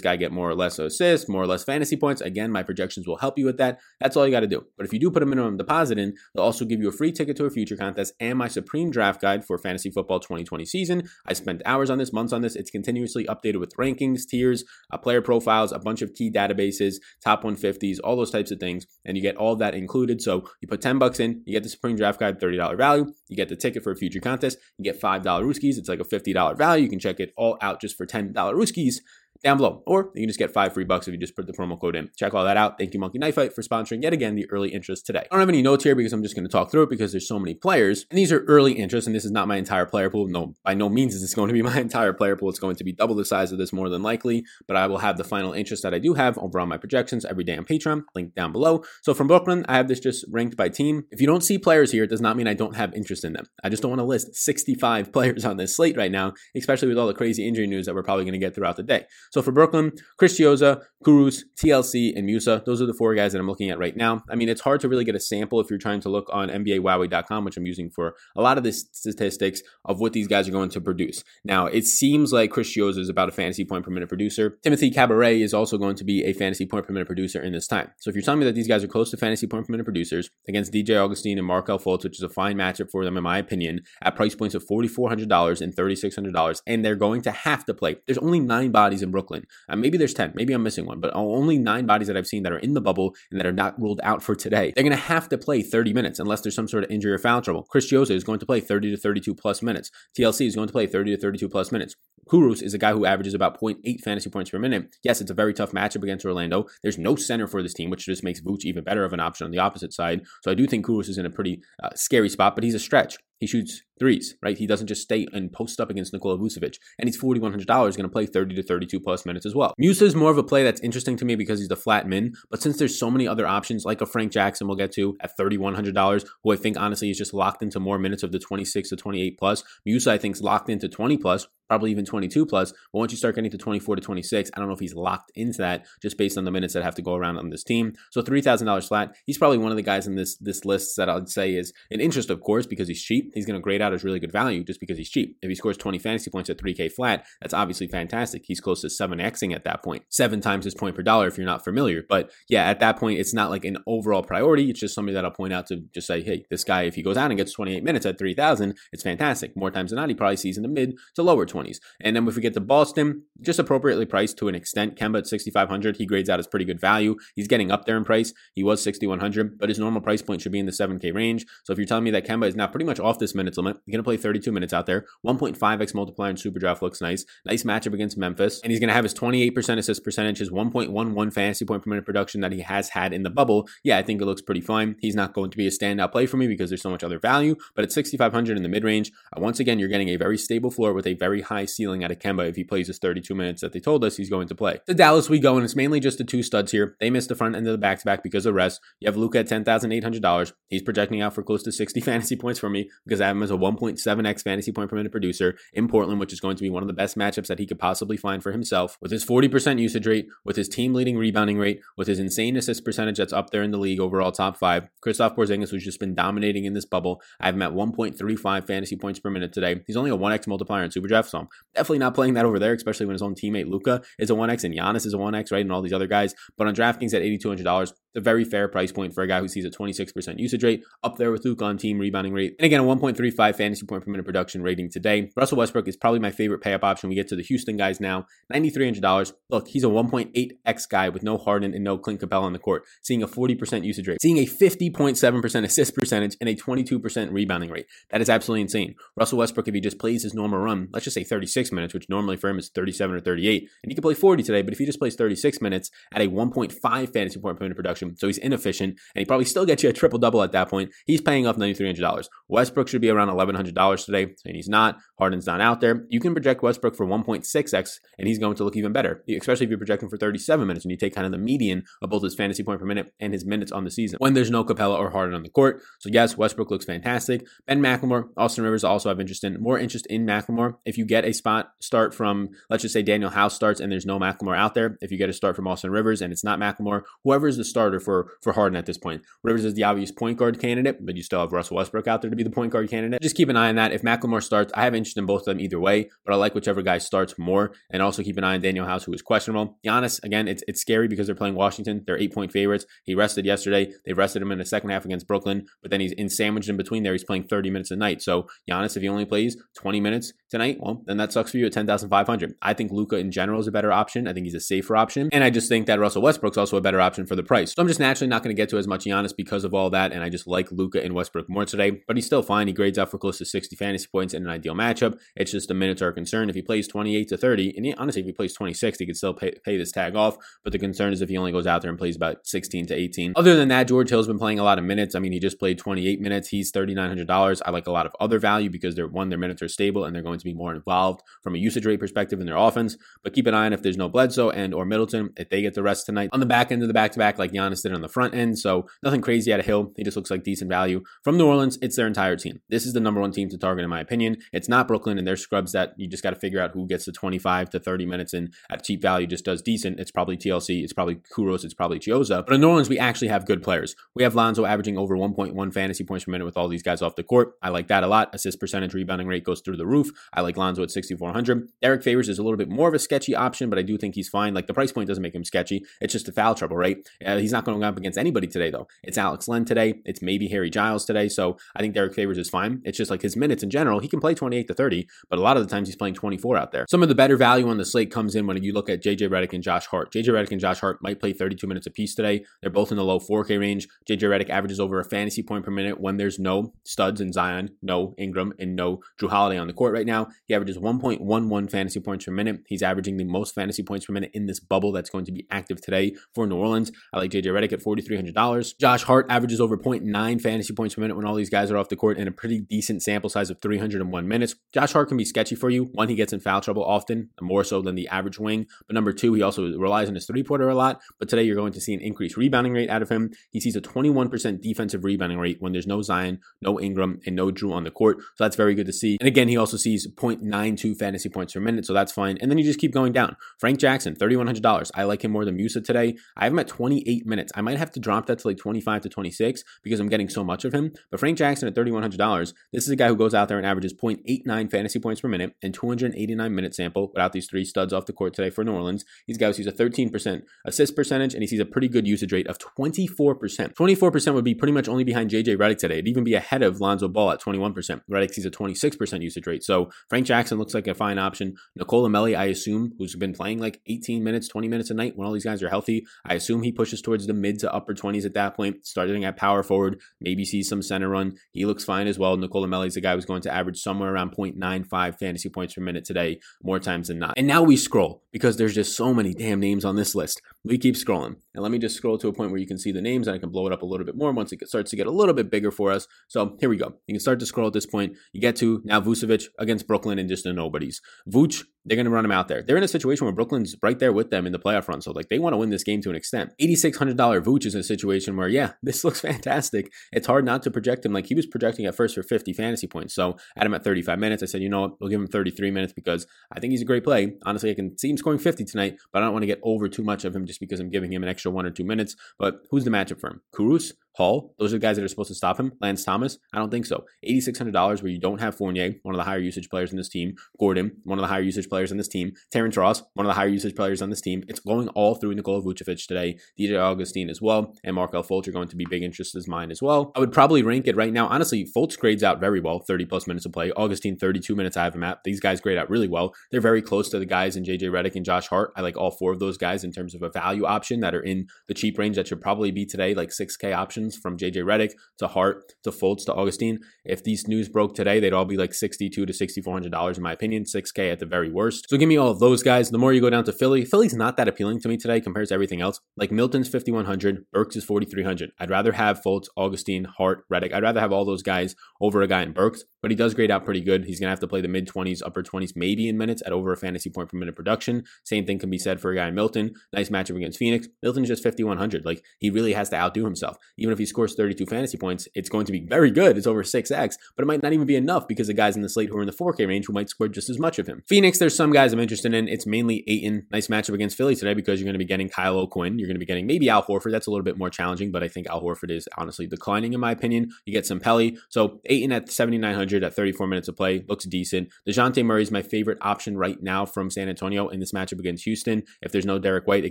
guy 0.00 0.16
get 0.16 0.32
more 0.32 0.50
or 0.50 0.54
less 0.54 0.78
assists, 0.78 1.28
more 1.28 1.42
or 1.42 1.46
less 1.46 1.64
fantasy 1.64 1.96
points? 1.96 2.20
Again, 2.20 2.50
my 2.50 2.62
projections 2.62 3.06
will 3.06 3.18
help 3.18 3.38
you 3.38 3.46
with 3.46 3.58
that. 3.58 3.80
That's 4.00 4.16
all 4.16 4.26
you 4.26 4.32
got 4.32 4.40
to 4.40 4.46
do. 4.46 4.66
But 4.76 4.86
if 4.86 4.92
you 4.92 4.98
do 4.98 5.10
put 5.10 5.22
a 5.22 5.26
minimum 5.26 5.56
deposit 5.56 5.98
in, 5.98 6.14
they'll 6.34 6.44
also 6.44 6.64
give 6.64 6.80
you 6.80 6.88
a 6.88 6.92
free 6.92 7.12
ticket 7.12 7.36
to 7.36 7.44
a 7.44 7.50
future 7.50 7.76
contest 7.76 8.14
and 8.20 8.38
my 8.38 8.48
Supreme 8.48 8.90
Draft 8.90 9.20
Guide 9.20 9.44
for 9.44 9.58
Fantasy 9.58 9.90
Football 9.90 10.20
2020 10.20 10.64
season. 10.64 11.08
I 11.26 11.32
spent 11.32 11.62
hours 11.64 11.90
on 11.90 11.98
this, 11.98 12.12
months 12.12 12.32
on 12.32 12.42
this. 12.42 12.56
It's 12.56 12.70
continuously 12.70 13.24
updated 13.26 13.60
with 13.60 13.76
rankings, 13.76 14.26
tiers, 14.28 14.64
uh, 14.92 14.98
player 14.98 15.22
profiles, 15.22 15.72
a 15.72 15.78
bunch 15.78 16.02
of 16.02 16.14
key 16.14 16.30
databases, 16.30 16.96
top 17.22 17.44
150s, 17.44 17.98
all 18.02 18.16
those 18.16 18.30
types 18.30 18.50
of 18.50 18.58
things, 18.58 18.86
and 19.04 19.16
you 19.16 19.22
get 19.22 19.36
all 19.36 19.56
that 19.56 19.74
included. 19.74 20.20
So 20.20 20.48
you 20.60 20.68
put 20.68 20.80
10 20.80 20.98
bucks 20.98 21.20
in, 21.20 21.42
you 21.44 21.52
get 21.52 21.62
the 21.62 21.68
Supreme 21.68 21.96
Draft 21.96 22.20
Guide, 22.20 22.40
$30 22.40 22.76
value, 22.76 23.12
you 23.28 23.36
get 23.36 23.48
the 23.48 23.56
ticket 23.56 23.82
for 23.82 23.92
a 23.92 23.96
future 23.96 24.20
contest, 24.20 24.58
you 24.78 24.84
get 24.84 25.00
$5 25.00 25.22
Rooskies. 25.22 25.78
It's 25.78 25.88
like 25.88 25.99
a 26.00 26.04
$50 26.04 26.56
value. 26.56 26.84
You 26.84 26.90
can 26.90 26.98
check 26.98 27.20
it 27.20 27.32
all 27.36 27.58
out 27.60 27.80
just 27.80 27.96
for 27.96 28.06
$10 28.06 28.32
Rooskies 28.34 28.96
down 29.42 29.56
below. 29.56 29.82
Or 29.86 30.10
you 30.14 30.22
can 30.22 30.28
just 30.28 30.38
get 30.38 30.52
five 30.52 30.74
free 30.74 30.84
bucks 30.84 31.08
if 31.08 31.12
you 31.12 31.18
just 31.18 31.36
put 31.36 31.46
the 31.46 31.52
promo 31.52 31.80
code 31.80 31.96
in. 31.96 32.10
Check 32.16 32.34
all 32.34 32.44
that 32.44 32.56
out. 32.56 32.78
Thank 32.78 32.94
you, 32.94 33.00
Monkey 33.00 33.18
Knife 33.18 33.34
Fight, 33.34 33.54
for 33.54 33.62
sponsoring 33.62 34.02
yet 34.02 34.12
again 34.12 34.34
the 34.34 34.48
early 34.50 34.70
interest 34.70 35.06
today. 35.06 35.20
I 35.20 35.26
don't 35.30 35.40
have 35.40 35.48
any 35.48 35.62
notes 35.62 35.84
here 35.84 35.94
because 35.94 36.12
I'm 36.12 36.22
just 36.22 36.34
going 36.34 36.46
to 36.46 36.50
talk 36.50 36.70
through 36.70 36.82
it 36.82 36.90
because 36.90 37.12
there's 37.12 37.28
so 37.28 37.38
many 37.38 37.54
players. 37.54 38.06
And 38.10 38.18
these 38.18 38.32
are 38.32 38.44
early 38.44 38.72
interest, 38.72 39.06
and 39.06 39.16
this 39.16 39.24
is 39.24 39.30
not 39.30 39.48
my 39.48 39.56
entire 39.56 39.86
player 39.86 40.10
pool. 40.10 40.28
No, 40.28 40.54
by 40.64 40.74
no 40.74 40.88
means 40.88 41.14
is 41.14 41.22
this 41.22 41.34
going 41.34 41.48
to 41.48 41.54
be 41.54 41.62
my 41.70 41.78
entire 41.78 42.12
player 42.12 42.36
pool. 42.36 42.50
It's 42.50 42.58
going 42.58 42.76
to 42.76 42.84
be 42.84 42.92
double 42.92 43.14
the 43.14 43.24
size 43.24 43.52
of 43.52 43.58
this 43.58 43.72
more 43.72 43.88
than 43.88 44.02
likely, 44.02 44.44
but 44.66 44.76
I 44.76 44.86
will 44.86 44.98
have 44.98 45.16
the 45.16 45.24
final 45.24 45.52
interest 45.52 45.82
that 45.82 45.94
I 45.94 45.98
do 45.98 46.14
have 46.14 46.38
over 46.38 46.60
on 46.60 46.68
my 46.68 46.76
projections 46.76 47.24
every 47.24 47.44
day 47.44 47.56
on 47.56 47.64
Patreon, 47.64 48.02
link 48.14 48.34
down 48.34 48.52
below. 48.52 48.84
So 49.02 49.14
from 49.14 49.26
Brooklyn, 49.26 49.64
I 49.68 49.76
have 49.76 49.88
this 49.88 50.00
just 50.00 50.24
ranked 50.30 50.56
by 50.56 50.68
team. 50.68 51.04
If 51.10 51.20
you 51.20 51.26
don't 51.26 51.42
see 51.42 51.58
players 51.58 51.92
here, 51.92 52.04
it 52.04 52.10
does 52.10 52.20
not 52.20 52.36
mean 52.36 52.46
I 52.46 52.54
don't 52.54 52.76
have 52.76 52.94
interest 52.94 53.24
in 53.24 53.32
them. 53.32 53.46
I 53.62 53.68
just 53.68 53.82
don't 53.82 53.90
want 53.90 54.00
to 54.00 54.04
list 54.04 54.34
65 54.34 55.12
players 55.12 55.44
on 55.44 55.56
this 55.56 55.76
slate 55.76 55.96
right 55.96 56.10
now, 56.10 56.34
especially 56.56 56.88
with 56.88 56.98
all 56.98 57.06
the 57.06 57.14
crazy 57.14 57.46
injury 57.46 57.66
news 57.66 57.86
that 57.86 57.94
we're 57.94 58.02
probably 58.02 58.24
going 58.24 58.32
to 58.32 58.38
get 58.38 58.54
throughout 58.54 58.76
the 58.76 58.82
day. 58.82 59.06
So 59.30 59.42
for 59.42 59.52
Brooklyn, 59.52 59.92
Chris 60.18 60.38
Chiozza, 60.38 60.82
Kurucs, 61.04 61.44
TLC, 61.56 62.12
and 62.14 62.26
Musa. 62.26 62.62
Those 62.66 62.82
are 62.82 62.86
the 62.86 62.92
four 62.92 63.14
guys 63.14 63.32
that 63.32 63.38
I'm 63.38 63.46
looking 63.46 63.70
at 63.70 63.78
right 63.78 63.96
now. 63.96 64.22
I 64.28 64.34
mean, 64.34 64.50
it's 64.50 64.60
hard 64.60 64.80
to 64.82 64.88
really 64.88 65.04
get 65.04 65.14
a 65.14 65.20
sample 65.20 65.60
if 65.60 65.70
you're 65.70 65.78
trying 65.78 66.00
to 66.02 66.10
look 66.10 66.28
on 66.30 66.50
NBAWowy.com, 66.50 67.44
which 67.44 67.56
I'm 67.56 67.64
using 67.64 67.90
for 67.90 68.16
a 68.36 68.42
lot 68.42 68.58
of 68.58 68.64
the 68.64 68.72
statistics 68.72 69.62
of 69.86 69.98
what 69.98 70.12
these 70.12 70.28
guys 70.28 70.46
are 70.46 70.52
going 70.52 70.68
to 70.70 70.80
produce. 70.80 71.24
Now, 71.42 71.66
it 71.66 71.86
seems 71.86 72.32
like 72.32 72.50
Chris 72.50 72.76
Chiozza 72.76 72.98
is 72.98 73.08
about 73.08 73.30
a 73.30 73.32
fantasy 73.32 73.64
point 73.64 73.84
per 73.84 73.90
minute 73.90 74.08
producer. 74.08 74.58
Timothy 74.62 74.90
Cabaret 74.90 75.40
is 75.40 75.54
also 75.54 75.78
going 75.78 75.96
to 75.96 76.04
be 76.04 76.22
a 76.24 76.34
fantasy 76.34 76.66
point 76.66 76.86
per 76.86 76.92
minute 76.92 77.06
producer 77.06 77.42
in 77.42 77.52
this 77.52 77.66
time. 77.66 77.90
So 77.98 78.10
if 78.10 78.16
you're 78.16 78.22
telling 78.22 78.40
me 78.40 78.46
that 78.46 78.54
these 78.54 78.68
guys 78.68 78.84
are 78.84 78.88
close 78.88 79.10
to 79.12 79.16
fantasy 79.16 79.46
point 79.46 79.66
per 79.66 79.72
minute 79.72 79.84
producers 79.84 80.28
against 80.48 80.72
DJ 80.72 81.02
Augustin 81.02 81.38
and 81.38 81.46
Markelle 81.46 81.78
Fultz, 81.78 82.04
which 82.04 82.18
is 82.18 82.22
a 82.22 82.28
fine 82.28 82.58
matchup 82.58 82.90
for 82.90 83.04
them, 83.04 83.16
in 83.16 83.22
my 83.22 83.38
opinion, 83.38 83.80
at 84.02 84.16
price 84.16 84.34
points 84.34 84.54
of 84.54 84.66
$4,400 84.66 85.62
and 85.62 85.74
$3,600, 85.74 86.62
and 86.66 86.84
they're 86.84 86.94
going 86.94 87.22
to 87.22 87.30
have 87.30 87.64
to 87.64 87.72
play. 87.72 87.96
There's 88.06 88.18
only 88.18 88.40
nine 88.40 88.70
bodies 88.70 89.02
in 89.02 89.10
Brooklyn. 89.10 89.19
Uh, 89.68 89.76
maybe 89.76 89.98
there's 89.98 90.14
10. 90.14 90.32
Maybe 90.34 90.52
I'm 90.52 90.62
missing 90.62 90.86
one, 90.86 91.00
but 91.00 91.10
only 91.14 91.58
nine 91.58 91.86
bodies 91.86 92.08
that 92.08 92.16
I've 92.16 92.26
seen 92.26 92.42
that 92.44 92.52
are 92.52 92.58
in 92.58 92.74
the 92.74 92.80
bubble 92.80 93.14
and 93.30 93.38
that 93.40 93.46
are 93.46 93.52
not 93.52 93.80
ruled 93.80 94.00
out 94.02 94.22
for 94.22 94.34
today. 94.34 94.72
They're 94.74 94.84
going 94.84 94.96
to 94.96 95.02
have 95.02 95.28
to 95.30 95.38
play 95.38 95.62
30 95.62 95.92
minutes 95.92 96.18
unless 96.18 96.40
there's 96.40 96.54
some 96.54 96.68
sort 96.68 96.84
of 96.84 96.90
injury 96.90 97.12
or 97.12 97.18
foul 97.18 97.42
trouble. 97.42 97.66
Chris 97.70 97.90
Chiozza 97.90 98.12
is 98.12 98.24
going 98.24 98.38
to 98.38 98.46
play 98.46 98.60
30 98.60 98.90
to 98.90 98.96
32 98.96 99.34
plus 99.34 99.62
minutes. 99.62 99.90
TLC 100.18 100.46
is 100.46 100.54
going 100.54 100.68
to 100.68 100.72
play 100.72 100.86
30 100.86 101.16
to 101.16 101.20
32 101.20 101.48
plus 101.48 101.72
minutes. 101.72 101.94
Kurucs 102.30 102.62
is 102.62 102.74
a 102.74 102.78
guy 102.78 102.92
who 102.92 103.04
averages 103.04 103.34
about 103.34 103.60
0.8 103.60 104.00
fantasy 104.00 104.30
points 104.30 104.50
per 104.50 104.58
minute. 104.58 104.94
Yes, 105.02 105.20
it's 105.20 105.30
a 105.30 105.34
very 105.34 105.52
tough 105.52 105.72
matchup 105.72 106.02
against 106.02 106.24
Orlando. 106.24 106.66
There's 106.82 106.98
no 106.98 107.16
center 107.16 107.48
for 107.48 107.62
this 107.62 107.74
team, 107.74 107.90
which 107.90 108.06
just 108.06 108.22
makes 108.22 108.40
Vooch 108.40 108.64
even 108.64 108.84
better 108.84 109.04
of 109.04 109.12
an 109.12 109.20
option 109.20 109.46
on 109.46 109.50
the 109.50 109.58
opposite 109.58 109.92
side. 109.92 110.22
So 110.42 110.50
I 110.50 110.54
do 110.54 110.66
think 110.66 110.86
Kurucs 110.86 111.08
is 111.08 111.18
in 111.18 111.26
a 111.26 111.30
pretty 111.30 111.60
uh, 111.82 111.90
scary 111.94 112.28
spot, 112.28 112.54
but 112.54 112.62
he's 112.62 112.74
a 112.74 112.78
stretch. 112.78 113.16
He 113.40 113.46
shoots 113.46 113.82
threes, 113.98 114.36
right? 114.42 114.56
He 114.56 114.66
doesn't 114.66 114.86
just 114.86 115.02
stay 115.02 115.26
and 115.32 115.50
post 115.50 115.80
up 115.80 115.90
against 115.90 116.12
Nikola 116.12 116.38
Vucevic. 116.38 116.76
And 116.98 117.08
he's 117.08 117.20
$4,100 117.20 117.66
going 117.66 117.94
to 117.96 118.08
play 118.08 118.26
30 118.26 118.54
to 118.54 118.62
32 118.62 119.00
plus 119.00 119.24
minutes 119.24 119.46
as 119.46 119.54
well. 119.54 119.74
Musa 119.78 120.04
is 120.04 120.14
more 120.14 120.30
of 120.30 120.36
a 120.36 120.42
play 120.42 120.62
that's 120.62 120.80
interesting 120.82 121.16
to 121.16 121.24
me 121.24 121.36
because 121.36 121.58
he's 121.58 121.68
the 121.68 121.76
flat 121.76 122.06
min. 122.06 122.34
But 122.50 122.60
since 122.60 122.76
there's 122.76 122.98
so 122.98 123.10
many 123.10 123.26
other 123.26 123.46
options, 123.46 123.84
like 123.86 124.02
a 124.02 124.06
Frank 124.06 124.30
Jackson 124.30 124.68
we'll 124.68 124.76
get 124.76 124.92
to 124.92 125.16
at 125.20 125.36
$3,100, 125.38 126.26
who 126.44 126.52
I 126.52 126.56
think 126.56 126.76
honestly 126.78 127.10
is 127.10 127.18
just 127.18 127.32
locked 127.32 127.62
into 127.62 127.80
more 127.80 127.98
minutes 127.98 128.22
of 128.22 128.30
the 128.30 128.38
26 128.38 128.90
to 128.90 128.96
28 128.96 129.38
plus. 129.38 129.64
Musa, 129.86 130.12
I 130.12 130.18
think, 130.18 130.36
is 130.36 130.42
locked 130.42 130.68
into 130.68 130.88
20 130.88 131.16
plus 131.16 131.48
probably 131.70 131.92
even 131.92 132.04
22 132.04 132.46
plus. 132.46 132.72
But 132.92 132.98
once 132.98 133.12
you 133.12 133.18
start 133.18 133.36
getting 133.36 133.52
to 133.52 133.56
24 133.56 133.94
to 133.94 134.02
26, 134.02 134.50
I 134.52 134.58
don't 134.58 134.66
know 134.66 134.74
if 134.74 134.80
he's 134.80 134.96
locked 134.96 135.30
into 135.36 135.58
that 135.58 135.86
just 136.02 136.18
based 136.18 136.36
on 136.36 136.44
the 136.44 136.50
minutes 136.50 136.74
that 136.74 136.82
have 136.82 136.96
to 136.96 137.02
go 137.02 137.14
around 137.14 137.38
on 137.38 137.50
this 137.50 137.62
team. 137.62 137.92
So 138.10 138.22
$3,000 138.22 138.88
flat. 138.88 139.14
He's 139.24 139.38
probably 139.38 139.58
one 139.58 139.70
of 139.70 139.76
the 139.76 139.82
guys 139.82 140.08
in 140.08 140.16
this 140.16 140.36
this 140.38 140.64
list 140.64 140.96
that 140.96 141.08
I'd 141.08 141.28
say 141.28 141.54
is 141.54 141.72
an 141.92 142.00
interest, 142.00 142.28
of 142.28 142.40
course, 142.40 142.66
because 142.66 142.88
he's 142.88 143.00
cheap. 143.00 143.30
He's 143.34 143.46
going 143.46 143.54
to 143.54 143.62
grade 143.62 143.80
out 143.80 143.92
as 143.92 144.02
really 144.02 144.18
good 144.18 144.32
value 144.32 144.64
just 144.64 144.80
because 144.80 144.98
he's 144.98 145.08
cheap. 145.08 145.36
If 145.42 145.48
he 145.48 145.54
scores 145.54 145.76
20 145.76 146.00
fantasy 146.00 146.28
points 146.28 146.50
at 146.50 146.58
3K 146.58 146.90
flat, 146.90 147.24
that's 147.40 147.54
obviously 147.54 147.86
fantastic. 147.86 148.42
He's 148.44 148.60
close 148.60 148.80
to 148.80 148.88
7Xing 148.88 149.54
at 149.54 149.62
that 149.62 149.84
point, 149.84 150.02
seven 150.08 150.40
times 150.40 150.64
his 150.64 150.74
point 150.74 150.96
per 150.96 151.02
dollar 151.02 151.28
if 151.28 151.38
you're 151.38 151.46
not 151.46 151.62
familiar. 151.62 152.02
But 152.08 152.32
yeah, 152.48 152.64
at 152.64 152.80
that 152.80 152.98
point, 152.98 153.20
it's 153.20 153.32
not 153.32 153.50
like 153.50 153.64
an 153.64 153.78
overall 153.86 154.24
priority. 154.24 154.70
It's 154.70 154.80
just 154.80 154.96
somebody 154.96 155.14
that 155.14 155.24
I'll 155.24 155.30
point 155.30 155.52
out 155.52 155.68
to 155.68 155.84
just 155.94 156.08
say, 156.08 156.20
hey, 156.20 156.46
this 156.50 156.64
guy, 156.64 156.82
if 156.82 156.96
he 156.96 157.02
goes 157.02 157.16
out 157.16 157.30
and 157.30 157.38
gets 157.38 157.52
28 157.52 157.84
minutes 157.84 158.06
at 158.06 158.18
3,000, 158.18 158.76
it's 158.92 159.04
fantastic. 159.04 159.56
More 159.56 159.70
times 159.70 159.90
than 159.90 160.00
not, 160.00 160.08
he 160.08 160.16
probably 160.16 160.36
sees 160.36 160.56
in 160.56 160.64
the 160.64 160.68
mid 160.68 160.98
to 161.14 161.22
lower 161.22 161.46
20s. 161.60 161.78
And 162.00 162.16
then 162.16 162.26
if 162.26 162.36
we 162.36 162.42
get 162.42 162.54
to 162.54 162.60
Boston, 162.60 163.24
just 163.40 163.58
appropriately 163.58 164.06
priced 164.06 164.38
to 164.38 164.48
an 164.48 164.54
extent. 164.54 164.96
Kemba 164.96 165.18
at 165.18 165.26
6,500, 165.26 165.96
he 165.96 166.06
grades 166.06 166.28
out 166.28 166.38
as 166.38 166.46
pretty 166.46 166.64
good 166.64 166.80
value. 166.80 167.16
He's 167.34 167.48
getting 167.48 167.70
up 167.70 167.84
there 167.84 167.96
in 167.96 168.04
price. 168.04 168.32
He 168.54 168.62
was 168.62 168.82
6,100, 168.82 169.58
but 169.58 169.68
his 169.68 169.78
normal 169.78 170.00
price 170.00 170.22
point 170.22 170.42
should 170.42 170.52
be 170.52 170.58
in 170.58 170.66
the 170.66 170.72
7K 170.72 171.14
range. 171.14 171.46
So 171.64 171.72
if 171.72 171.78
you're 171.78 171.86
telling 171.86 172.04
me 172.04 172.10
that 172.12 172.26
Kemba 172.26 172.46
is 172.46 172.56
now 172.56 172.66
pretty 172.66 172.84
much 172.84 173.00
off 173.00 173.18
this 173.18 173.34
minutes 173.34 173.56
limit, 173.56 173.76
you're 173.86 173.92
going 173.92 174.02
to 174.02 174.08
play 174.08 174.16
32 174.16 174.52
minutes 174.52 174.72
out 174.72 174.86
there. 174.86 175.06
1.5x 175.26 175.94
multiplier 175.94 176.30
in 176.30 176.36
Super 176.36 176.58
Draft 176.58 176.82
looks 176.82 177.00
nice. 177.00 177.24
Nice 177.44 177.64
matchup 177.64 177.94
against 177.94 178.16
Memphis. 178.16 178.60
And 178.62 178.70
he's 178.70 178.80
going 178.80 178.88
to 178.88 178.94
have 178.94 179.04
his 179.04 179.14
28% 179.14 179.78
assist 179.78 180.04
percentage, 180.04 180.38
his 180.38 180.50
1.11 180.50 181.32
fantasy 181.32 181.64
point 181.64 181.82
per 181.82 181.90
minute 181.90 182.04
production 182.04 182.40
that 182.40 182.52
he 182.52 182.60
has 182.60 182.90
had 182.90 183.12
in 183.12 183.22
the 183.22 183.30
bubble. 183.30 183.68
Yeah, 183.84 183.98
I 183.98 184.02
think 184.02 184.20
it 184.20 184.26
looks 184.26 184.42
pretty 184.42 184.60
fine. 184.60 184.96
He's 185.00 185.14
not 185.14 185.34
going 185.34 185.50
to 185.50 185.56
be 185.56 185.66
a 185.66 185.70
standout 185.70 186.12
play 186.12 186.26
for 186.26 186.36
me 186.36 186.46
because 186.46 186.70
there's 186.70 186.82
so 186.82 186.90
much 186.90 187.04
other 187.04 187.18
value, 187.18 187.56
but 187.74 187.84
at 187.84 187.92
6,500 187.92 188.56
in 188.56 188.62
the 188.62 188.68
mid 188.68 188.84
range, 188.84 189.12
once 189.36 189.60
again, 189.60 189.78
you're 189.78 189.88
getting 189.88 190.08
a 190.08 190.16
very 190.16 190.38
stable 190.38 190.70
floor 190.70 190.92
with 190.92 191.06
a 191.06 191.14
very 191.14 191.42
high 191.50 191.66
ceiling 191.66 192.02
at 192.02 192.10
a 192.10 192.14
Kemba 192.14 192.48
if 192.48 192.56
he 192.56 192.64
plays 192.64 192.86
his 192.86 192.98
32 192.98 193.34
minutes 193.34 193.60
that 193.60 193.72
they 193.72 193.80
told 193.80 194.04
us 194.04 194.16
he's 194.16 194.30
going 194.30 194.48
to 194.48 194.54
play. 194.54 194.78
To 194.86 194.94
Dallas 194.94 195.28
we 195.28 195.38
go, 195.38 195.56
and 195.56 195.64
it's 195.64 195.76
mainly 195.76 196.00
just 196.00 196.16
the 196.16 196.24
two 196.24 196.42
studs 196.42 196.72
here. 196.72 196.96
They 197.00 197.10
missed 197.10 197.28
the 197.28 197.34
front 197.34 197.56
end 197.56 197.66
of 197.66 197.72
the 197.72 197.78
back 197.78 197.98
to 197.98 198.04
back 198.04 198.22
because 198.22 198.46
of 198.46 198.54
rest. 198.54 198.80
You 199.00 199.08
have 199.08 199.16
Luka 199.16 199.40
at 199.40 199.48
$10,800. 199.48 200.52
He's 200.68 200.82
projecting 200.82 201.20
out 201.20 201.34
for 201.34 201.42
close 201.42 201.62
to 201.64 201.72
60 201.72 202.00
fantasy 202.08 202.36
points 202.36 202.58
for 202.58 202.70
me 202.70 202.88
because 203.04 203.20
I 203.20 203.26
have 203.26 203.36
him 203.36 203.42
as 203.42 203.50
a 203.50 203.56
1.7x 203.56 204.42
fantasy 204.42 204.72
point 204.72 204.88
per 204.88 204.96
minute 204.96 205.12
producer 205.12 205.58
in 205.72 205.88
Portland, 205.88 206.20
which 206.20 206.32
is 206.32 206.40
going 206.40 206.56
to 206.56 206.62
be 206.62 206.70
one 206.70 206.82
of 206.82 206.86
the 206.86 206.94
best 206.94 207.18
matchups 207.18 207.48
that 207.48 207.58
he 207.58 207.66
could 207.66 207.78
possibly 207.78 208.16
find 208.16 208.42
for 208.42 208.52
himself. 208.52 208.96
With 209.02 209.10
his 209.10 209.24
40% 209.24 209.80
usage 209.80 210.06
rate, 210.06 210.28
with 210.44 210.56
his 210.56 210.68
team 210.68 210.94
leading 210.94 211.18
rebounding 211.18 211.58
rate, 211.58 211.80
with 211.96 212.06
his 212.08 212.18
insane 212.18 212.56
assist 212.56 212.84
percentage 212.84 213.18
that's 213.18 213.32
up 213.32 213.50
there 213.50 213.62
in 213.62 213.72
the 213.72 213.78
league 213.78 214.00
overall 214.00 214.32
top 214.32 214.56
five. 214.56 214.88
Kristaps 215.04 215.36
Porzingis, 215.36 215.70
who's 215.70 215.84
just 215.84 216.00
been 216.00 216.14
dominating 216.14 216.64
in 216.64 216.74
this 216.74 216.84
bubble. 216.84 217.20
I 217.40 217.46
have 217.46 217.54
him 217.54 217.62
at 217.62 217.72
1.35 217.72 218.66
fantasy 218.66 218.96
points 218.96 219.18
per 219.18 219.30
minute 219.30 219.52
today. 219.52 219.82
He's 219.86 219.96
only 219.96 220.10
a 220.10 220.16
1x 220.16 220.46
multiplier 220.46 220.84
in 220.84 220.90
Superdraft, 220.90 221.26
so 221.26 221.39
I'm 221.40 221.48
definitely 221.74 221.98
not 221.98 222.14
playing 222.14 222.34
that 222.34 222.44
over 222.44 222.58
there, 222.58 222.72
especially 222.72 223.06
when 223.06 223.14
his 223.14 223.22
own 223.22 223.34
teammate 223.34 223.68
Luka 223.68 224.02
is 224.18 224.30
a 224.30 224.34
1x 224.34 224.64
and 224.64 224.74
Giannis 224.74 225.06
is 225.06 225.14
a 225.14 225.18
1x, 225.18 225.52
right? 225.52 225.60
And 225.60 225.72
all 225.72 225.82
these 225.82 225.92
other 225.92 226.06
guys. 226.06 226.34
But 226.56 226.66
on 226.66 226.74
DraftKings 226.74 227.14
at 227.14 227.22
$8,200, 227.22 227.92
a 228.14 228.20
very 228.20 228.44
fair 228.44 228.68
price 228.68 228.92
point 228.92 229.14
for 229.14 229.22
a 229.22 229.28
guy 229.28 229.40
who 229.40 229.48
sees 229.48 229.64
a 229.64 229.70
26% 229.70 230.38
usage 230.38 230.64
rate, 230.64 230.82
up 231.02 231.16
there 231.16 231.30
with 231.30 231.44
Luka 231.44 231.64
on 231.64 231.78
team 231.78 231.98
rebounding 231.98 232.32
rate. 232.32 232.54
And 232.58 232.66
again, 232.66 232.80
a 232.80 232.84
1.35 232.84 233.54
fantasy 233.54 233.86
point 233.86 234.04
per 234.04 234.10
minute 234.10 234.24
production 234.24 234.62
rating 234.62 234.90
today. 234.90 235.30
Russell 235.36 235.58
Westbrook 235.58 235.88
is 235.88 235.96
probably 235.96 236.20
my 236.20 236.30
favorite 236.30 236.60
pay 236.60 236.72
up 236.72 236.84
option. 236.84 237.08
We 237.08 237.14
get 237.14 237.28
to 237.28 237.36
the 237.36 237.42
Houston 237.42 237.76
guys 237.76 238.00
now, 238.00 238.26
$9,300. 238.52 239.32
Look, 239.50 239.68
he's 239.68 239.84
a 239.84 239.88
1.8x 239.88 240.88
guy 240.88 241.08
with 241.08 241.22
no 241.22 241.38
Harden 241.38 241.74
and 241.74 241.84
no 241.84 241.98
Clint 241.98 242.20
Capela 242.20 242.42
on 242.42 242.52
the 242.52 242.58
court, 242.58 242.84
seeing 243.02 243.22
a 243.22 243.28
40% 243.28 243.84
usage 243.84 244.08
rate, 244.08 244.20
seeing 244.20 244.38
a 244.38 244.46
50.7% 244.46 245.64
assist 245.64 245.94
percentage 245.94 246.36
and 246.40 246.48
a 246.48 246.54
22% 246.54 247.32
rebounding 247.32 247.70
rate. 247.70 247.86
That 248.10 248.20
is 248.20 248.28
absolutely 248.28 248.62
insane. 248.62 248.94
Russell 249.16 249.38
Westbrook, 249.38 249.68
if 249.68 249.74
he 249.74 249.80
just 249.80 249.98
plays 249.98 250.22
his 250.22 250.34
normal 250.34 250.58
run, 250.58 250.88
let's 250.92 251.04
just 251.04 251.14
say 251.14 251.24
36 251.24 251.72
minutes, 251.72 251.94
which 251.94 252.08
normally 252.08 252.36
for 252.36 252.50
him 252.50 252.58
is 252.58 252.70
37 252.70 253.16
or 253.16 253.20
38, 253.20 253.62
and 253.82 253.90
he 253.90 253.94
can 253.94 254.02
play 254.02 254.14
40 254.14 254.42
today, 254.42 254.62
but 254.62 254.72
if 254.72 254.78
he 254.78 254.86
just 254.86 254.98
plays 254.98 255.14
36 255.14 255.60
minutes 255.60 255.90
at 256.14 256.22
a 256.22 256.28
1.5 256.28 257.12
fantasy 257.12 257.40
point 257.40 257.58
per 257.58 257.64
minute 257.64 257.76
production, 257.76 257.99
so 258.16 258.26
he's 258.26 258.38
inefficient, 258.38 258.90
and 259.14 259.20
he 259.20 259.24
probably 259.24 259.44
still 259.44 259.66
gets 259.66 259.82
you 259.82 259.88
a 259.88 259.92
triple 259.92 260.18
double 260.18 260.42
at 260.42 260.52
that 260.52 260.68
point, 260.68 260.90
he's 261.06 261.20
paying 261.20 261.46
off 261.46 261.56
$9,300. 261.56 262.26
Westbrook 262.48 262.88
should 262.88 263.00
be 263.00 263.10
around 263.10 263.28
$1,100 263.28 264.04
today, 264.04 264.34
and 264.44 264.56
he's 264.56 264.68
not. 264.68 264.98
Harden's 265.18 265.46
not 265.46 265.60
out 265.60 265.80
there. 265.80 266.06
You 266.08 266.20
can 266.20 266.32
project 266.32 266.62
Westbrook 266.62 266.96
for 266.96 267.06
1.6x, 267.06 267.98
and 268.18 268.28
he's 268.28 268.38
going 268.38 268.56
to 268.56 268.64
look 268.64 268.76
even 268.76 268.92
better, 268.92 269.22
especially 269.28 269.64
if 269.64 269.70
you're 269.70 269.78
projecting 269.78 270.08
for 270.08 270.16
37 270.16 270.66
minutes 270.66 270.84
and 270.84 270.90
you 270.90 270.96
take 270.96 271.14
kind 271.14 271.26
of 271.26 271.32
the 271.32 271.38
median 271.38 271.84
of 272.02 272.10
both 272.10 272.22
his 272.22 272.34
fantasy 272.34 272.62
point 272.62 272.80
per 272.80 272.86
minute 272.86 273.12
and 273.20 273.32
his 273.32 273.44
minutes 273.44 273.72
on 273.72 273.84
the 273.84 273.90
season 273.90 274.18
when 274.20 274.34
there's 274.34 274.50
no 274.50 274.64
Capela 274.64 274.98
or 274.98 275.10
Harden 275.10 275.34
on 275.34 275.42
the 275.42 275.48
court. 275.50 275.82
So, 275.98 276.10
yes, 276.12 276.36
Westbrook 276.36 276.70
looks 276.70 276.84
fantastic. 276.84 277.46
Ben 277.66 277.80
McLemore, 277.80 278.28
Austin 278.36 278.64
Rivers 278.64 278.84
also 278.84 279.08
have 279.08 279.20
interest 279.20 279.44
in 279.44 279.60
more 279.60 279.78
interest 279.78 280.06
in 280.06 280.26
McLemore. 280.26 280.76
If 280.84 280.98
you 280.98 281.04
get 281.04 281.24
a 281.24 281.32
spot 281.32 281.72
start 281.80 282.14
from, 282.14 282.50
let's 282.68 282.82
just 282.82 282.92
say 282.92 283.02
Danuel 283.02 283.32
House 283.32 283.54
starts 283.54 283.80
and 283.80 283.90
there's 283.90 284.06
no 284.06 284.18
McLemore 284.18 284.56
out 284.56 284.74
there, 284.74 284.96
if 285.00 285.10
you 285.10 285.18
get 285.18 285.28
a 285.28 285.32
start 285.32 285.56
from 285.56 285.66
Austin 285.66 285.90
Rivers 285.90 286.20
and 286.22 286.32
it's 286.32 286.44
not 286.44 286.58
McLemore, 286.58 287.02
whoever 287.24 287.48
is 287.48 287.56
the 287.56 287.64
starter 287.64 287.89
starter 287.90 288.00
for 288.00 288.32
for 288.40 288.52
Harden 288.52 288.76
at 288.76 288.86
this 288.86 288.98
point. 288.98 289.22
Rivers 289.42 289.64
is 289.64 289.74
the 289.74 289.84
obvious 289.84 290.12
point 290.12 290.38
guard 290.38 290.60
candidate, 290.60 291.04
but 291.04 291.16
you 291.16 291.22
still 291.22 291.40
have 291.40 291.52
Russell 291.52 291.76
Westbrook 291.76 292.06
out 292.06 292.22
there 292.22 292.30
to 292.30 292.36
be 292.36 292.42
the 292.42 292.50
point 292.50 292.72
guard 292.72 292.88
candidate. 292.88 293.20
Just 293.20 293.36
keep 293.36 293.48
an 293.48 293.56
eye 293.56 293.68
on 293.68 293.76
that. 293.76 293.92
If 293.92 294.02
McLemore 294.02 294.42
starts, 294.42 294.72
I 294.74 294.84
have 294.84 294.94
interest 294.94 295.16
in 295.16 295.26
both 295.26 295.42
of 295.42 295.46
them 295.46 295.60
either 295.60 295.80
way, 295.80 296.08
but 296.24 296.32
I 296.32 296.36
like 296.36 296.54
whichever 296.54 296.82
guy 296.82 296.98
starts 296.98 297.38
more. 297.38 297.72
And 297.90 298.02
also 298.02 298.22
keep 298.22 298.38
an 298.38 298.44
eye 298.44 298.54
on 298.54 298.62
Danuel 298.62 298.86
House, 298.86 299.04
who 299.04 299.12
is 299.12 299.22
questionable. 299.22 299.78
Giannis, 299.84 300.22
again, 300.22 300.48
it's 300.48 300.62
it's 300.68 300.80
scary 300.80 301.08
because 301.08 301.26
they're 301.26 301.34
playing 301.34 301.54
Washington. 301.54 302.04
They're 302.06 302.18
eight 302.18 302.32
point 302.32 302.52
favorites. 302.52 302.86
He 303.04 303.14
rested 303.14 303.44
yesterday. 303.44 303.92
They 304.04 304.12
rested 304.12 304.42
him 304.42 304.52
in 304.52 304.58
the 304.58 304.64
second 304.64 304.90
half 304.90 305.04
against 305.04 305.26
Brooklyn, 305.26 305.66
but 305.82 305.90
then 305.90 306.00
he's 306.00 306.12
in 306.12 306.28
sandwiched 306.28 306.68
in 306.68 306.76
between 306.76 307.02
there. 307.02 307.12
He's 307.12 307.24
playing 307.24 307.44
30 307.44 307.70
minutes 307.70 307.90
a 307.90 307.96
night. 307.96 308.22
So 308.22 308.46
Giannis, 308.68 308.96
if 308.96 309.02
he 309.02 309.08
only 309.08 309.24
plays 309.24 309.56
20 309.76 310.00
minutes 310.00 310.32
tonight, 310.50 310.78
well, 310.80 311.02
then 311.06 311.16
that 311.16 311.32
sucks 311.32 311.50
for 311.50 311.58
you 311.58 311.66
at 311.66 311.72
10,500. 311.72 312.54
I 312.62 312.74
think 312.74 312.92
Luka 312.92 313.16
in 313.16 313.30
general 313.30 313.60
is 313.60 313.66
a 313.66 313.72
better 313.72 313.92
option. 313.92 314.28
I 314.28 314.32
think 314.32 314.44
he's 314.44 314.54
a 314.54 314.60
safer 314.60 314.96
option. 314.96 315.28
And 315.32 315.42
I 315.44 315.50
just 315.50 315.68
think 315.68 315.86
that 315.86 315.98
Russell 315.98 316.22
Westbrook's 316.22 316.58
also 316.58 316.76
a 316.76 316.80
better 316.80 317.00
option 317.00 317.26
for 317.26 317.36
the 317.36 317.42
price. 317.42 317.72
I'm 317.80 317.88
just 317.88 318.00
naturally 318.00 318.28
not 318.28 318.42
going 318.42 318.54
to 318.54 318.60
get 318.60 318.68
to 318.70 318.78
as 318.78 318.86
much 318.86 319.04
Giannis 319.04 319.34
because 319.34 319.64
of 319.64 319.72
all 319.72 319.90
that. 319.90 320.12
And 320.12 320.22
I 320.22 320.28
just 320.28 320.46
like 320.46 320.70
Luka 320.70 321.02
and 321.02 321.14
Westbrook 321.14 321.48
more 321.48 321.64
today, 321.64 322.02
but 322.06 322.16
he's 322.16 322.26
still 322.26 322.42
fine. 322.42 322.66
He 322.66 322.72
grades 322.72 322.98
out 322.98 323.10
for 323.10 323.18
close 323.18 323.38
to 323.38 323.44
60 323.44 323.74
fantasy 323.76 324.06
points 324.12 324.34
in 324.34 324.42
an 324.44 324.50
ideal 324.50 324.74
matchup. 324.74 325.18
It's 325.34 325.50
just 325.50 325.68
the 325.68 325.74
minutes 325.74 326.02
are 326.02 326.08
a 326.08 326.12
concern. 326.12 326.50
If 326.50 326.54
he 326.54 326.62
plays 326.62 326.86
28 326.86 327.28
to 327.28 327.36
30, 327.36 327.74
and 327.76 327.86
he, 327.86 327.94
honestly, 327.94 328.20
if 328.20 328.26
he 328.26 328.32
plays 328.32 328.54
26, 328.54 328.98
he 328.98 329.06
could 329.06 329.16
still 329.16 329.34
pay, 329.34 329.54
pay 329.64 329.76
this 329.76 329.92
tag 329.92 330.14
off. 330.14 330.36
But 330.62 330.72
the 330.72 330.78
concern 330.78 331.12
is 331.12 331.22
if 331.22 331.28
he 331.28 331.38
only 331.38 331.52
goes 331.52 331.66
out 331.66 331.80
there 331.82 331.88
and 331.88 331.98
plays 331.98 332.16
about 332.16 332.46
16 332.46 332.86
to 332.88 332.94
18. 332.94 333.32
Other 333.36 333.56
than 333.56 333.68
that, 333.68 333.88
George 333.88 334.10
Hill's 334.10 334.26
been 334.26 334.38
playing 334.38 334.58
a 334.58 334.64
lot 334.64 334.78
of 334.78 334.84
minutes. 334.84 335.14
I 335.14 335.18
mean, 335.18 335.32
he 335.32 335.40
just 335.40 335.58
played 335.58 335.78
28 335.78 336.20
minutes. 336.20 336.48
He's 336.48 336.70
$3,900. 336.72 337.62
I 337.64 337.70
like 337.70 337.86
a 337.86 337.92
lot 337.92 338.06
of 338.06 338.12
other 338.20 338.38
value 338.38 338.68
because 338.68 338.94
they're 338.94 339.08
one, 339.08 339.30
their 339.30 339.38
minutes 339.38 339.62
are 339.62 339.68
stable 339.68 340.04
and 340.04 340.14
they're 340.14 340.22
going 340.22 340.38
to 340.38 340.44
be 340.44 340.54
more 340.54 340.74
involved 340.74 341.22
from 341.42 341.54
a 341.54 341.58
usage 341.58 341.86
rate 341.86 342.00
perspective 342.00 342.40
in 342.40 342.46
their 342.46 342.56
offense. 342.56 342.96
But 343.22 343.32
keep 343.32 343.46
an 343.46 343.54
eye 343.54 343.66
on 343.66 343.72
if 343.72 343.82
there's 343.82 343.96
no 343.96 344.08
Bledsoe 344.08 344.50
and 344.50 344.74
or 344.74 344.84
Middleton, 344.84 345.30
if 345.36 345.48
they 345.48 345.62
get 345.62 345.74
the 345.74 345.82
rest 345.82 346.06
tonight 346.06 346.30
on 346.32 346.40
the 346.40 346.46
back 346.46 346.70
end 346.70 346.82
of 346.82 346.88
the 346.88 346.94
back 346.94 347.12
to 347.12 347.18
back, 347.18 347.38
like 347.38 347.52
Giannis 347.52 347.69
did 347.82 347.94
on 347.94 348.00
the 348.00 348.08
front 348.08 348.34
end. 348.34 348.58
So 348.58 348.86
nothing 349.02 349.20
crazy 349.20 349.52
out 349.52 349.60
of 349.60 349.66
Hill. 349.66 349.92
He 349.96 350.04
just 350.04 350.16
looks 350.16 350.30
like 350.30 350.42
decent 350.42 350.68
value. 350.68 351.02
From 351.22 351.36
New 351.36 351.46
Orleans, 351.46 351.78
it's 351.80 351.96
their 351.96 352.06
entire 352.06 352.36
team. 352.36 352.60
This 352.68 352.86
is 352.86 352.92
the 352.92 353.00
number 353.00 353.20
one 353.20 353.32
team 353.32 353.48
to 353.50 353.58
target, 353.58 353.84
in 353.84 353.90
my 353.90 354.00
opinion. 354.00 354.38
It's 354.52 354.68
not 354.68 354.88
Brooklyn 354.88 355.18
and 355.18 355.26
their 355.26 355.36
scrubs 355.36 355.72
that 355.72 355.94
you 355.96 356.08
just 356.08 356.22
got 356.22 356.30
to 356.30 356.40
figure 356.40 356.60
out 356.60 356.72
who 356.72 356.86
gets 356.86 357.04
the 357.04 357.12
25 357.12 357.70
to 357.70 357.80
30 357.80 358.06
minutes 358.06 358.34
in 358.34 358.50
at 358.70 358.84
cheap 358.84 359.00
value 359.00 359.26
just 359.26 359.44
does 359.44 359.62
decent. 359.62 360.00
It's 360.00 360.10
probably 360.10 360.36
TLC, 360.36 360.82
it's 360.82 360.92
probably 360.92 361.16
Kurucs, 361.16 361.64
it's 361.64 361.74
probably 361.74 361.98
Chiozza. 361.98 362.44
But 362.44 362.54
in 362.54 362.60
New 362.60 362.68
Orleans, 362.68 362.88
we 362.88 362.98
actually 362.98 363.28
have 363.28 363.46
good 363.46 363.62
players. 363.62 363.94
We 364.14 364.22
have 364.22 364.34
Lonzo 364.34 364.64
averaging 364.64 364.98
over 364.98 365.16
1.1 365.16 365.72
fantasy 365.72 366.04
points 366.04 366.24
per 366.24 366.32
minute 366.32 366.44
with 366.44 366.56
all 366.56 366.68
these 366.68 366.82
guys 366.82 367.02
off 367.02 367.16
the 367.16 367.22
court. 367.22 367.52
I 367.62 367.68
like 367.68 367.88
that 367.88 368.02
a 368.02 368.06
lot. 368.06 368.34
Assist 368.34 368.58
percentage, 368.58 368.94
rebounding 368.94 369.26
rate 369.26 369.44
goes 369.44 369.60
through 369.60 369.76
the 369.76 369.86
roof. 369.86 370.10
I 370.32 370.40
like 370.40 370.56
Lonzo 370.56 370.82
at 370.82 370.90
6,400. 370.90 371.68
Derrick 371.82 372.02
Favors 372.02 372.28
is 372.28 372.38
a 372.38 372.42
little 372.42 372.56
bit 372.56 372.68
more 372.68 372.88
of 372.88 372.94
a 372.94 372.98
sketchy 372.98 373.34
option, 373.34 373.70
but 373.70 373.78
I 373.78 373.82
do 373.82 373.96
think 373.96 374.14
he's 374.14 374.28
fine. 374.28 374.54
Like 374.54 374.66
the 374.66 374.74
price 374.74 374.92
point 374.92 375.08
doesn't 375.08 375.22
make 375.22 375.34
him 375.34 375.44
sketchy. 375.44 375.84
It's 376.00 376.12
just 376.12 376.26
the 376.26 376.32
foul 376.32 376.54
trouble, 376.54 376.76
right? 376.76 376.98
Uh, 377.24 377.38
he's 377.38 377.52
not 377.52 377.59
going 377.64 377.82
up 377.82 377.96
against 377.96 378.18
anybody 378.18 378.46
today, 378.46 378.70
though. 378.70 378.86
It's 379.02 379.18
Alex 379.18 379.48
Len 379.48 379.64
today. 379.64 380.00
It's 380.04 380.22
maybe 380.22 380.48
Harry 380.48 380.70
Giles 380.70 381.04
today. 381.04 381.28
So 381.28 381.56
I 381.74 381.80
think 381.80 381.94
Derrick 381.94 382.14
Favors 382.14 382.38
is 382.38 382.48
fine. 382.48 382.80
It's 382.84 382.98
just 382.98 383.10
like 383.10 383.22
his 383.22 383.36
minutes 383.36 383.62
in 383.62 383.70
general. 383.70 384.00
He 384.00 384.08
can 384.08 384.20
play 384.20 384.34
28 384.34 384.68
to 384.68 384.74
30, 384.74 385.06
but 385.28 385.38
a 385.38 385.42
lot 385.42 385.56
of 385.56 385.62
the 385.62 385.70
times 385.70 385.88
he's 385.88 385.96
playing 385.96 386.14
24 386.14 386.56
out 386.56 386.72
there. 386.72 386.86
Some 386.88 387.02
of 387.02 387.08
the 387.08 387.14
better 387.14 387.36
value 387.36 387.68
on 387.68 387.78
the 387.78 387.84
slate 387.84 388.10
comes 388.10 388.34
in 388.34 388.46
when 388.46 388.62
you 388.62 388.72
look 388.72 388.88
at 388.88 389.02
JJ 389.02 389.28
Redick 389.28 389.52
and 389.52 389.62
Josh 389.62 389.86
Hart. 389.86 390.12
JJ 390.12 390.28
Redick 390.28 390.52
and 390.52 390.60
Josh 390.60 390.80
Hart 390.80 390.98
might 391.02 391.20
play 391.20 391.32
32 391.32 391.66
minutes 391.66 391.86
apiece 391.86 392.14
today. 392.14 392.44
They're 392.60 392.70
both 392.70 392.90
in 392.90 392.96
the 392.96 393.04
low 393.04 393.18
4K 393.18 393.58
range. 393.58 393.88
JJ 394.08 394.22
Redick 394.22 394.50
averages 394.50 394.80
over 394.80 395.00
a 395.00 395.04
fantasy 395.04 395.42
point 395.42 395.64
per 395.64 395.70
minute 395.70 396.00
when 396.00 396.16
there's 396.16 396.38
no 396.38 396.72
studs 396.84 397.20
in 397.20 397.32
Zion, 397.32 397.70
no 397.82 398.14
Ingram, 398.18 398.52
and 398.58 398.76
no 398.76 399.00
Jrue 399.20 399.30
Holiday 399.30 399.58
on 399.58 399.66
the 399.66 399.72
court 399.72 399.94
right 399.94 400.06
now. 400.06 400.28
He 400.46 400.54
averages 400.54 400.78
1.11 400.78 401.70
fantasy 401.70 402.00
points 402.00 402.24
per 402.24 402.32
minute. 402.32 402.60
He's 402.66 402.82
averaging 402.82 403.16
the 403.16 403.24
most 403.24 403.54
fantasy 403.54 403.82
points 403.82 404.06
per 404.06 404.12
minute 404.12 404.30
in 404.34 404.46
this 404.46 404.60
bubble 404.60 404.92
that's 404.92 405.10
going 405.10 405.24
to 405.26 405.32
be 405.32 405.46
active 405.50 405.80
today 405.80 406.14
for 406.34 406.46
New 406.46 406.56
Orleans. 406.56 406.90
I 407.12 407.18
like 407.18 407.30
JJ 407.30 407.49
Redick 407.52 407.72
at 407.72 407.80
$4,300. 407.80 408.78
Josh 408.78 409.02
Hart 409.04 409.26
averages 409.28 409.60
over 409.60 409.76
0.9 409.76 410.40
fantasy 410.40 410.72
points 410.72 410.94
per 410.94 411.00
minute 411.00 411.16
when 411.16 411.26
all 411.26 411.34
these 411.34 411.50
guys 411.50 411.70
are 411.70 411.76
off 411.76 411.88
the 411.88 411.96
court 411.96 412.18
in 412.18 412.28
a 412.28 412.32
pretty 412.32 412.60
decent 412.60 413.02
sample 413.02 413.30
size 413.30 413.50
of 413.50 413.60
301 413.60 414.28
minutes. 414.28 414.54
Josh 414.72 414.92
Hart 414.92 415.08
can 415.08 415.16
be 415.16 415.24
sketchy 415.24 415.54
for 415.54 415.70
you. 415.70 415.84
One, 415.92 416.08
he 416.08 416.14
gets 416.14 416.32
in 416.32 416.40
foul 416.40 416.60
trouble 416.60 416.84
often, 416.84 417.30
more 417.40 417.64
so 417.64 417.82
than 417.82 417.94
the 417.94 418.08
average 418.08 418.38
wing. 418.38 418.66
But 418.86 418.94
number 418.94 419.12
two, 419.12 419.34
he 419.34 419.42
also 419.42 419.76
relies 419.76 420.08
on 420.08 420.14
his 420.14 420.26
three 420.26 420.42
pointer 420.42 420.68
a 420.68 420.74
lot. 420.74 421.00
But 421.18 421.28
today 421.28 421.42
you're 421.42 421.56
going 421.56 421.72
to 421.72 421.80
see 421.80 421.94
an 421.94 422.00
increased 422.00 422.36
rebounding 422.36 422.72
rate 422.72 422.90
out 422.90 423.02
of 423.02 423.08
him. 423.08 423.32
He 423.50 423.60
sees 423.60 423.76
a 423.76 423.80
21% 423.80 424.60
defensive 424.60 425.04
rebounding 425.04 425.38
rate 425.38 425.58
when 425.60 425.72
there's 425.72 425.86
no 425.86 426.02
Zion, 426.02 426.40
no 426.60 426.80
Ingram, 426.80 427.20
and 427.26 427.36
no 427.36 427.50
Jrue 427.50 427.72
on 427.72 427.84
the 427.84 427.90
court. 427.90 428.18
So 428.36 428.44
that's 428.44 428.56
very 428.56 428.74
good 428.74 428.86
to 428.86 428.92
see. 428.92 429.16
And 429.20 429.26
again, 429.26 429.48
he 429.48 429.56
also 429.56 429.76
sees 429.76 430.06
0.92 430.06 430.96
fantasy 430.96 431.28
points 431.28 431.54
per 431.54 431.60
minute. 431.60 431.86
So 431.86 431.92
that's 431.92 432.12
fine. 432.12 432.38
And 432.40 432.50
then 432.50 432.58
you 432.58 432.64
just 432.64 432.80
keep 432.80 432.92
going 432.92 433.12
down. 433.12 433.36
Frank 433.58 433.78
Jackson, 433.78 434.14
$3,100. 434.14 434.90
I 434.94 435.04
like 435.04 435.24
him 435.24 435.32
more 435.32 435.44
than 435.44 435.56
Musa 435.56 435.80
today. 435.80 436.16
I 436.36 436.44
have 436.44 436.52
him 436.52 436.58
at 436.58 436.68
28 436.68 437.26
minutes. 437.26 437.39
I 437.54 437.60
might 437.60 437.78
have 437.78 437.90
to 437.92 438.00
drop 438.00 438.26
that 438.26 438.40
to 438.40 438.48
like 438.48 438.56
25 438.56 439.02
to 439.02 439.08
26 439.08 439.62
because 439.82 440.00
I'm 440.00 440.08
getting 440.08 440.28
so 440.28 440.44
much 440.44 440.64
of 440.64 440.72
him. 440.72 440.92
But 441.10 441.20
Frank 441.20 441.38
Jackson 441.38 441.68
at 441.68 441.74
$3,100, 441.74 442.52
this 442.72 442.84
is 442.84 442.90
a 442.90 442.96
guy 442.96 443.08
who 443.08 443.16
goes 443.16 443.34
out 443.34 443.48
there 443.48 443.58
and 443.58 443.66
averages 443.66 443.94
0.89 443.94 444.70
fantasy 444.70 444.98
points 444.98 445.20
per 445.20 445.28
minute 445.28 445.54
and 445.62 445.74
289 445.74 446.54
minute 446.54 446.74
sample 446.74 447.10
without 447.12 447.32
these 447.32 447.46
three 447.48 447.64
studs 447.64 447.92
off 447.92 448.06
the 448.06 448.12
court 448.12 448.34
today 448.34 448.50
for 448.50 448.64
New 448.64 448.72
Orleans. 448.72 449.04
These 449.26 449.38
guys 449.38 449.56
sees 449.56 449.66
a 449.66 449.72
13% 449.72 450.42
assist 450.66 450.96
percentage 450.96 451.34
and 451.34 451.42
he 451.42 451.46
sees 451.46 451.60
a 451.60 451.64
pretty 451.64 451.88
good 451.88 452.06
usage 452.06 452.32
rate 452.32 452.46
of 452.46 452.58
24%. 452.58 453.74
24% 453.74 454.34
would 454.34 454.44
be 454.44 454.54
pretty 454.54 454.72
much 454.72 454.88
only 454.88 455.04
behind 455.04 455.30
JJ 455.30 455.56
Redick 455.56 455.78
today. 455.78 455.94
It'd 455.94 456.08
even 456.08 456.24
be 456.24 456.34
ahead 456.34 456.62
of 456.62 456.80
Lonzo 456.80 457.08
Ball 457.08 457.32
at 457.32 457.40
21%. 457.40 458.00
Redick 458.10 458.32
sees 458.32 458.46
a 458.46 458.50
26% 458.50 459.22
usage 459.22 459.46
rate. 459.46 459.62
So 459.62 459.90
Frank 460.08 460.26
Jackson 460.26 460.58
looks 460.58 460.74
like 460.74 460.86
a 460.86 460.94
fine 460.94 461.18
option. 461.18 461.54
Nicolo 461.76 462.08
Melli, 462.08 462.36
I 462.36 462.46
assume, 462.46 462.92
who's 462.98 463.16
been 463.16 463.32
playing 463.32 463.58
like 463.58 463.80
18 463.86 464.22
minutes, 464.22 464.48
20 464.48 464.68
minutes 464.68 464.90
a 464.90 464.94
night 464.94 465.16
when 465.16 465.26
all 465.26 465.32
these 465.32 465.44
guys 465.44 465.62
are 465.62 465.68
healthy. 465.68 466.06
I 466.24 466.34
assume 466.34 466.62
he 466.62 466.72
pushes 466.72 467.00
towards 467.00 467.26
the 467.30 467.34
mid 467.34 467.60
to 467.60 467.72
upper 467.72 467.94
20s 467.94 468.24
at 468.24 468.34
that 468.34 468.56
point, 468.56 468.84
starting 468.84 469.24
at 469.24 469.36
power 469.36 469.62
forward, 469.62 470.00
maybe 470.20 470.44
sees 470.44 470.68
some 470.68 470.82
center 470.82 471.08
run. 471.08 471.36
He 471.52 471.64
looks 471.64 471.84
fine 471.84 472.08
as 472.08 472.18
well. 472.18 472.36
Nicolo 472.36 472.66
Melli's 472.66 472.94
the 472.94 473.00
guy 473.00 473.14
who's 473.14 473.24
going 473.24 473.42
to 473.42 473.54
average 473.54 473.78
somewhere 473.78 474.12
around 474.12 474.36
0.95 474.36 475.18
fantasy 475.18 475.48
points 475.48 475.74
per 475.74 475.80
minute 475.80 476.04
today, 476.04 476.40
more 476.62 476.80
times 476.80 477.06
than 477.06 477.20
not. 477.20 477.34
And 477.36 477.46
now 477.46 477.62
we 477.62 477.76
scroll 477.76 478.22
because 478.32 478.56
there's 478.56 478.74
just 478.74 478.96
so 478.96 479.14
many 479.14 479.32
damn 479.32 479.60
names 479.60 479.84
on 479.84 479.94
this 479.94 480.16
list. 480.16 480.42
We 480.64 480.76
keep 480.76 480.94
scrolling. 480.94 481.36
And 481.54 481.62
let 481.62 481.72
me 481.72 481.78
just 481.78 481.96
scroll 481.96 482.18
to 482.18 482.28
a 482.28 482.32
point 482.32 482.50
where 482.50 482.60
you 482.60 482.66
can 482.66 482.78
see 482.78 482.92
the 482.92 483.00
names 483.00 483.26
and 483.26 483.34
I 483.34 483.38
can 483.38 483.50
blow 483.50 483.66
it 483.66 483.72
up 483.72 483.82
a 483.82 483.86
little 483.86 484.04
bit 484.04 484.16
more 484.16 484.30
once 484.30 484.52
it 484.52 484.68
starts 484.68 484.90
to 484.90 484.96
get 484.96 485.06
a 485.06 485.10
little 485.10 485.34
bit 485.34 485.50
bigger 485.50 485.70
for 485.70 485.90
us. 485.90 486.06
So 486.28 486.56
here 486.60 486.68
we 486.68 486.76
go. 486.76 486.94
You 487.06 487.14
can 487.14 487.20
start 487.20 487.40
to 487.40 487.46
scroll 487.46 487.66
at 487.66 487.72
this 487.72 487.86
point. 487.86 488.14
You 488.32 488.40
get 488.40 488.56
to 488.56 488.82
now 488.84 489.00
Vucevic 489.00 489.46
against 489.58 489.86
Brooklyn 489.86 490.18
and 490.18 490.28
just 490.28 490.44
the 490.44 490.52
nobodies. 490.52 491.00
Vooch, 491.28 491.64
they're 491.86 491.96
going 491.96 492.04
to 492.04 492.10
run 492.10 492.24
him 492.24 492.30
out 492.30 492.48
there. 492.48 492.62
They're 492.62 492.76
in 492.76 492.82
a 492.82 492.88
situation 492.88 493.24
where 493.24 493.34
Brooklyn's 493.34 493.74
right 493.82 493.98
there 493.98 494.12
with 494.12 494.30
them 494.30 494.46
in 494.46 494.52
the 494.52 494.58
playoff 494.58 494.86
run. 494.86 495.00
So 495.00 495.12
like 495.12 495.28
they 495.28 495.38
want 495.38 495.54
to 495.54 495.56
win 495.56 495.70
this 495.70 495.82
game 495.82 496.02
to 496.02 496.10
an 496.10 496.16
extent. 496.16 496.52
$8,600 496.60 497.16
Vooch 497.42 497.64
is 497.64 497.74
in 497.74 497.80
a 497.80 497.84
situation 497.84 498.36
where, 498.36 498.48
yeah, 498.48 498.72
this 498.82 499.02
looks 499.02 499.20
fantastic. 499.20 499.90
It's 500.12 500.26
hard 500.26 500.44
not 500.44 500.62
to 500.64 500.70
project 500.70 501.06
him. 501.06 501.12
Like 501.12 501.26
he 501.26 501.34
was 501.34 501.46
projecting 501.46 501.86
at 501.86 501.96
first 501.96 502.14
for 502.14 502.22
50 502.22 502.52
fantasy 502.52 502.86
points. 502.86 503.14
So 503.14 503.38
at 503.56 503.66
him 503.66 503.74
at 503.74 503.82
35 503.82 504.18
minutes, 504.18 504.42
I 504.42 504.46
said, 504.46 504.60
you 504.60 504.68
know 504.68 504.82
what, 504.82 505.00
we'll 505.00 505.10
give 505.10 505.20
him 505.20 505.26
33 505.26 505.70
minutes 505.70 505.94
because 505.94 506.26
I 506.52 506.60
think 506.60 506.72
he's 506.72 506.82
a 506.82 506.86
great 506.86 507.02
play. 507.02 507.32
Honestly, 507.44 507.70
I 507.70 507.74
can 507.74 507.96
see 507.98 508.10
him 508.10 508.18
scoring 508.18 508.38
50 508.38 508.64
tonight, 508.66 508.98
but 509.12 509.22
I 509.22 509.24
don't 509.24 509.32
want 509.32 509.42
to 509.42 509.48
get 509.48 509.60
over 509.62 509.88
too 509.88 510.04
much 510.04 510.24
of 510.24 510.36
him 510.36 510.46
just 510.50 510.60
because 510.60 510.80
I'm 510.80 510.90
giving 510.90 511.12
him 511.12 511.22
an 511.22 511.28
extra 511.28 511.50
one 511.50 511.64
or 511.64 511.70
two 511.70 511.84
minutes. 511.84 512.16
But 512.36 512.62
who's 512.70 512.84
the 512.84 512.90
matchup 512.90 513.20
for 513.20 513.30
him? 513.30 513.40
Kurucs, 513.54 513.92
Hall, 514.20 514.54
those 514.58 514.74
are 514.74 514.76
the 514.76 514.80
guys 514.80 514.96
that 514.96 515.04
are 515.04 515.08
supposed 515.08 515.28
to 515.28 515.34
stop 515.34 515.58
him. 515.58 515.72
Lance 515.80 516.04
Thomas, 516.04 516.36
I 516.52 516.58
don't 516.58 516.70
think 516.70 516.84
so. 516.84 517.06
$8,600 517.26 518.02
where 518.02 518.12
you 518.12 518.20
don't 518.20 518.38
have 518.38 518.54
Fournier, 518.54 518.96
one 519.02 519.14
of 519.14 519.18
the 519.18 519.24
higher 519.24 519.38
usage 519.38 519.70
players 519.70 519.92
in 519.92 519.96
this 519.96 520.10
team. 520.10 520.34
Gordon, 520.58 520.92
one 521.04 521.18
of 521.18 521.22
the 521.22 521.28
higher 521.28 521.40
usage 521.40 521.70
players 521.70 521.90
in 521.90 521.96
this 521.96 522.06
team. 522.06 522.32
Terrence 522.52 522.76
Ross, 522.76 523.02
one 523.14 523.24
of 523.24 523.30
the 523.30 523.34
higher 523.34 523.48
usage 523.48 523.74
players 523.74 524.02
on 524.02 524.10
this 524.10 524.20
team. 524.20 524.44
It's 524.46 524.60
going 524.60 524.88
all 524.88 525.14
through 525.14 525.34
Nikola 525.34 525.62
Vucevic 525.62 526.06
today. 526.06 526.38
DJ 526.58 526.78
Augustin 526.78 527.30
as 527.30 527.40
well. 527.40 527.74
And 527.82 527.96
Markelle 527.96 528.22
Fultz 528.22 528.46
are 528.46 528.52
going 528.52 528.68
to 528.68 528.76
be 528.76 528.84
big 528.84 529.02
interests 529.02 529.34
as 529.34 529.48
mine 529.48 529.70
as 529.70 529.80
well. 529.80 530.12
I 530.14 530.20
would 530.20 530.32
probably 530.32 530.62
rank 530.62 530.86
it 530.86 530.96
right 530.96 531.14
now. 531.14 531.26
Honestly, 531.26 531.64
Fultz 531.64 531.98
grades 531.98 532.22
out 532.22 532.40
very 532.40 532.60
well, 532.60 532.80
30 532.80 533.06
plus 533.06 533.26
minutes 533.26 533.46
of 533.46 533.52
play. 533.52 533.72
Augustin, 533.72 534.18
32 534.18 534.54
minutes 534.54 534.76
I 534.76 534.84
have 534.84 534.94
him 534.94 535.02
at. 535.02 535.24
These 535.24 535.40
guys 535.40 535.62
grade 535.62 535.78
out 535.78 535.88
really 535.88 536.08
well. 536.08 536.34
They're 536.50 536.60
very 536.60 536.82
close 536.82 537.08
to 537.08 537.18
the 537.18 537.24
guys 537.24 537.56
in 537.56 537.64
JJ 537.64 537.84
Redick 537.84 538.16
and 538.16 538.24
Josh 538.26 538.48
Hart. 538.48 538.72
I 538.76 538.82
like 538.82 538.98
all 538.98 539.10
four 539.10 539.32
of 539.32 539.38
those 539.38 539.56
guys 539.56 539.82
in 539.82 539.92
terms 539.92 540.14
of 540.14 540.22
a 540.22 540.28
value 540.28 540.66
option 540.66 541.00
that 541.00 541.14
are 541.14 541.22
in 541.22 541.46
the 541.68 541.74
cheap 541.74 541.98
range 541.98 542.16
that 542.16 542.28
should 542.28 542.42
probably 542.42 542.70
be 542.70 542.84
today, 542.84 543.14
like 543.14 543.30
6K 543.30 543.74
options 543.74 544.09
from 544.16 544.36
JJ 544.36 544.56
Redick 544.56 544.92
to 545.18 545.28
Hart 545.28 545.72
to 545.84 545.90
Fultz 545.90 546.24
to 546.26 546.34
Augustin. 546.34 546.80
If 547.04 547.24
these 547.24 547.46
news 547.48 547.68
broke 547.68 547.94
today, 547.94 548.20
they'd 548.20 548.32
all 548.32 548.44
be 548.44 548.56
like 548.56 548.74
62 548.74 549.26
to 549.26 549.32
$6,400 549.32 550.16
in 550.16 550.22
my 550.22 550.32
opinion, 550.32 550.64
6K 550.64 551.12
at 551.12 551.18
the 551.18 551.26
very 551.26 551.50
worst. 551.50 551.86
So 551.88 551.96
give 551.96 552.08
me 552.08 552.16
all 552.16 552.30
of 552.30 552.38
those 552.38 552.62
guys. 552.62 552.90
The 552.90 552.98
more 552.98 553.12
you 553.12 553.20
go 553.20 553.30
down 553.30 553.44
to 553.44 553.52
Philly, 553.52 553.84
Philly's 553.84 554.14
not 554.14 554.36
that 554.36 554.48
appealing 554.48 554.80
to 554.80 554.88
me 554.88 554.96
today 554.96 555.20
compared 555.20 555.48
to 555.48 555.54
everything 555.54 555.80
else. 555.80 556.00
Like 556.16 556.30
Milton's 556.30 556.68
5,100, 556.68 557.46
Burks 557.52 557.76
is 557.76 557.84
4,300. 557.84 558.50
I'd 558.58 558.70
rather 558.70 558.92
have 558.92 559.22
Fultz, 559.22 559.46
Augustin, 559.56 560.04
Hart, 560.04 560.44
Redick. 560.52 560.72
I'd 560.72 560.82
rather 560.82 561.00
have 561.00 561.12
all 561.12 561.24
those 561.24 561.42
guys 561.42 561.74
over 562.00 562.22
a 562.22 562.26
guy 562.26 562.42
in 562.42 562.52
Burks, 562.52 562.84
but 563.02 563.10
he 563.10 563.16
does 563.16 563.34
grade 563.34 563.50
out 563.50 563.64
pretty 563.64 563.80
good. 563.80 564.04
He's 564.04 564.20
going 564.20 564.26
to 564.26 564.30
have 564.30 564.40
to 564.40 564.48
play 564.48 564.60
the 564.60 564.68
mid 564.68 564.88
20s, 564.88 565.22
upper 565.24 565.42
20s, 565.42 565.72
maybe 565.74 566.08
in 566.08 566.18
minutes 566.18 566.42
at 566.44 566.52
over 566.52 566.72
a 566.72 566.76
fantasy 566.76 567.10
point 567.10 567.28
per 567.28 567.38
minute 567.38 567.56
production. 567.56 568.04
Same 568.24 568.46
thing 568.46 568.58
can 568.58 568.70
be 568.70 568.78
said 568.78 569.00
for 569.00 569.10
a 569.10 569.14
guy 569.14 569.28
in 569.28 569.34
Milton. 569.34 569.74
Nice 569.92 570.08
matchup 570.08 570.36
against 570.36 570.58
Phoenix. 570.58 570.88
Milton's 571.02 571.28
just 571.28 571.42
5,100. 571.42 572.04
Like 572.04 572.24
he 572.38 572.50
really 572.50 572.72
has 572.72 572.88
to 572.90 572.96
outdo 572.96 573.24
himself. 573.24 573.56
Even 573.76 573.89
even 573.90 573.94
if 573.94 573.98
he 573.98 574.06
scores 574.06 574.36
32 574.36 574.66
fantasy 574.66 574.96
points, 574.96 575.26
it's 575.34 575.48
going 575.48 575.66
to 575.66 575.72
be 575.72 575.80
very 575.80 576.12
good. 576.12 576.38
It's 576.38 576.46
over 576.46 576.62
6x, 576.62 577.14
but 577.34 577.42
it 577.42 577.46
might 577.46 577.60
not 577.60 577.72
even 577.72 577.86
be 577.86 577.96
enough 577.96 578.28
because 578.28 578.46
the 578.46 578.54
guys 578.54 578.76
in 578.76 578.82
the 578.82 578.88
slate 578.88 579.08
who 579.08 579.16
are 579.18 579.22
in 579.22 579.26
the 579.26 579.32
4K 579.32 579.66
range 579.66 579.86
who 579.86 579.92
might 579.92 580.08
score 580.08 580.28
just 580.28 580.48
as 580.48 580.60
much 580.60 580.78
of 580.78 580.86
him. 580.86 581.02
Phoenix, 581.08 581.38
there's 581.38 581.56
some 581.56 581.72
guys 581.72 581.92
I'm 581.92 581.98
interested 581.98 582.32
in. 582.32 582.46
It's 582.46 582.66
mainly 582.66 583.02
Ayton. 583.08 583.46
Nice 583.50 583.66
matchup 583.66 583.94
against 583.94 584.16
Philly 584.16 584.36
today 584.36 584.54
because 584.54 584.78
you're 584.78 584.84
going 584.84 584.94
to 584.94 584.98
be 584.98 585.04
getting 585.04 585.28
Kyle 585.28 585.58
O'Quinn. 585.58 585.98
You're 585.98 586.06
going 586.06 586.14
to 586.14 586.20
be 586.20 586.26
getting 586.26 586.46
maybe 586.46 586.68
Al 586.68 586.84
Horford. 586.84 587.10
That's 587.10 587.26
a 587.26 587.30
little 587.30 587.44
bit 587.44 587.58
more 587.58 587.68
challenging, 587.68 588.12
but 588.12 588.22
I 588.22 588.28
think 588.28 588.46
Al 588.46 588.62
Horford 588.62 588.92
is 588.92 589.08
honestly 589.18 589.48
declining 589.48 589.92
in 589.92 589.98
my 589.98 590.12
opinion. 590.12 590.50
You 590.64 590.72
get 590.72 590.86
some 590.86 591.00
Pelle. 591.00 591.30
So 591.48 591.80
Ayton 591.86 592.12
at 592.12 592.30
7,900 592.30 593.02
at 593.02 593.14
34 593.14 593.48
minutes 593.48 593.66
of 593.66 593.76
play 593.76 594.04
looks 594.08 594.24
decent. 594.24 594.68
DeJounte 594.86 595.24
Murray 595.24 595.42
is 595.42 595.50
my 595.50 595.62
favorite 595.62 595.98
option 596.00 596.38
right 596.38 596.62
now 596.62 596.86
from 596.86 597.10
San 597.10 597.28
Antonio 597.28 597.68
in 597.68 597.80
this 597.80 597.92
matchup 597.92 598.20
against 598.20 598.44
Houston. 598.44 598.84
If 599.02 599.10
there's 599.10 599.26
no 599.26 599.40
Derrick 599.40 599.66
White, 599.66 599.84
it 599.84 599.90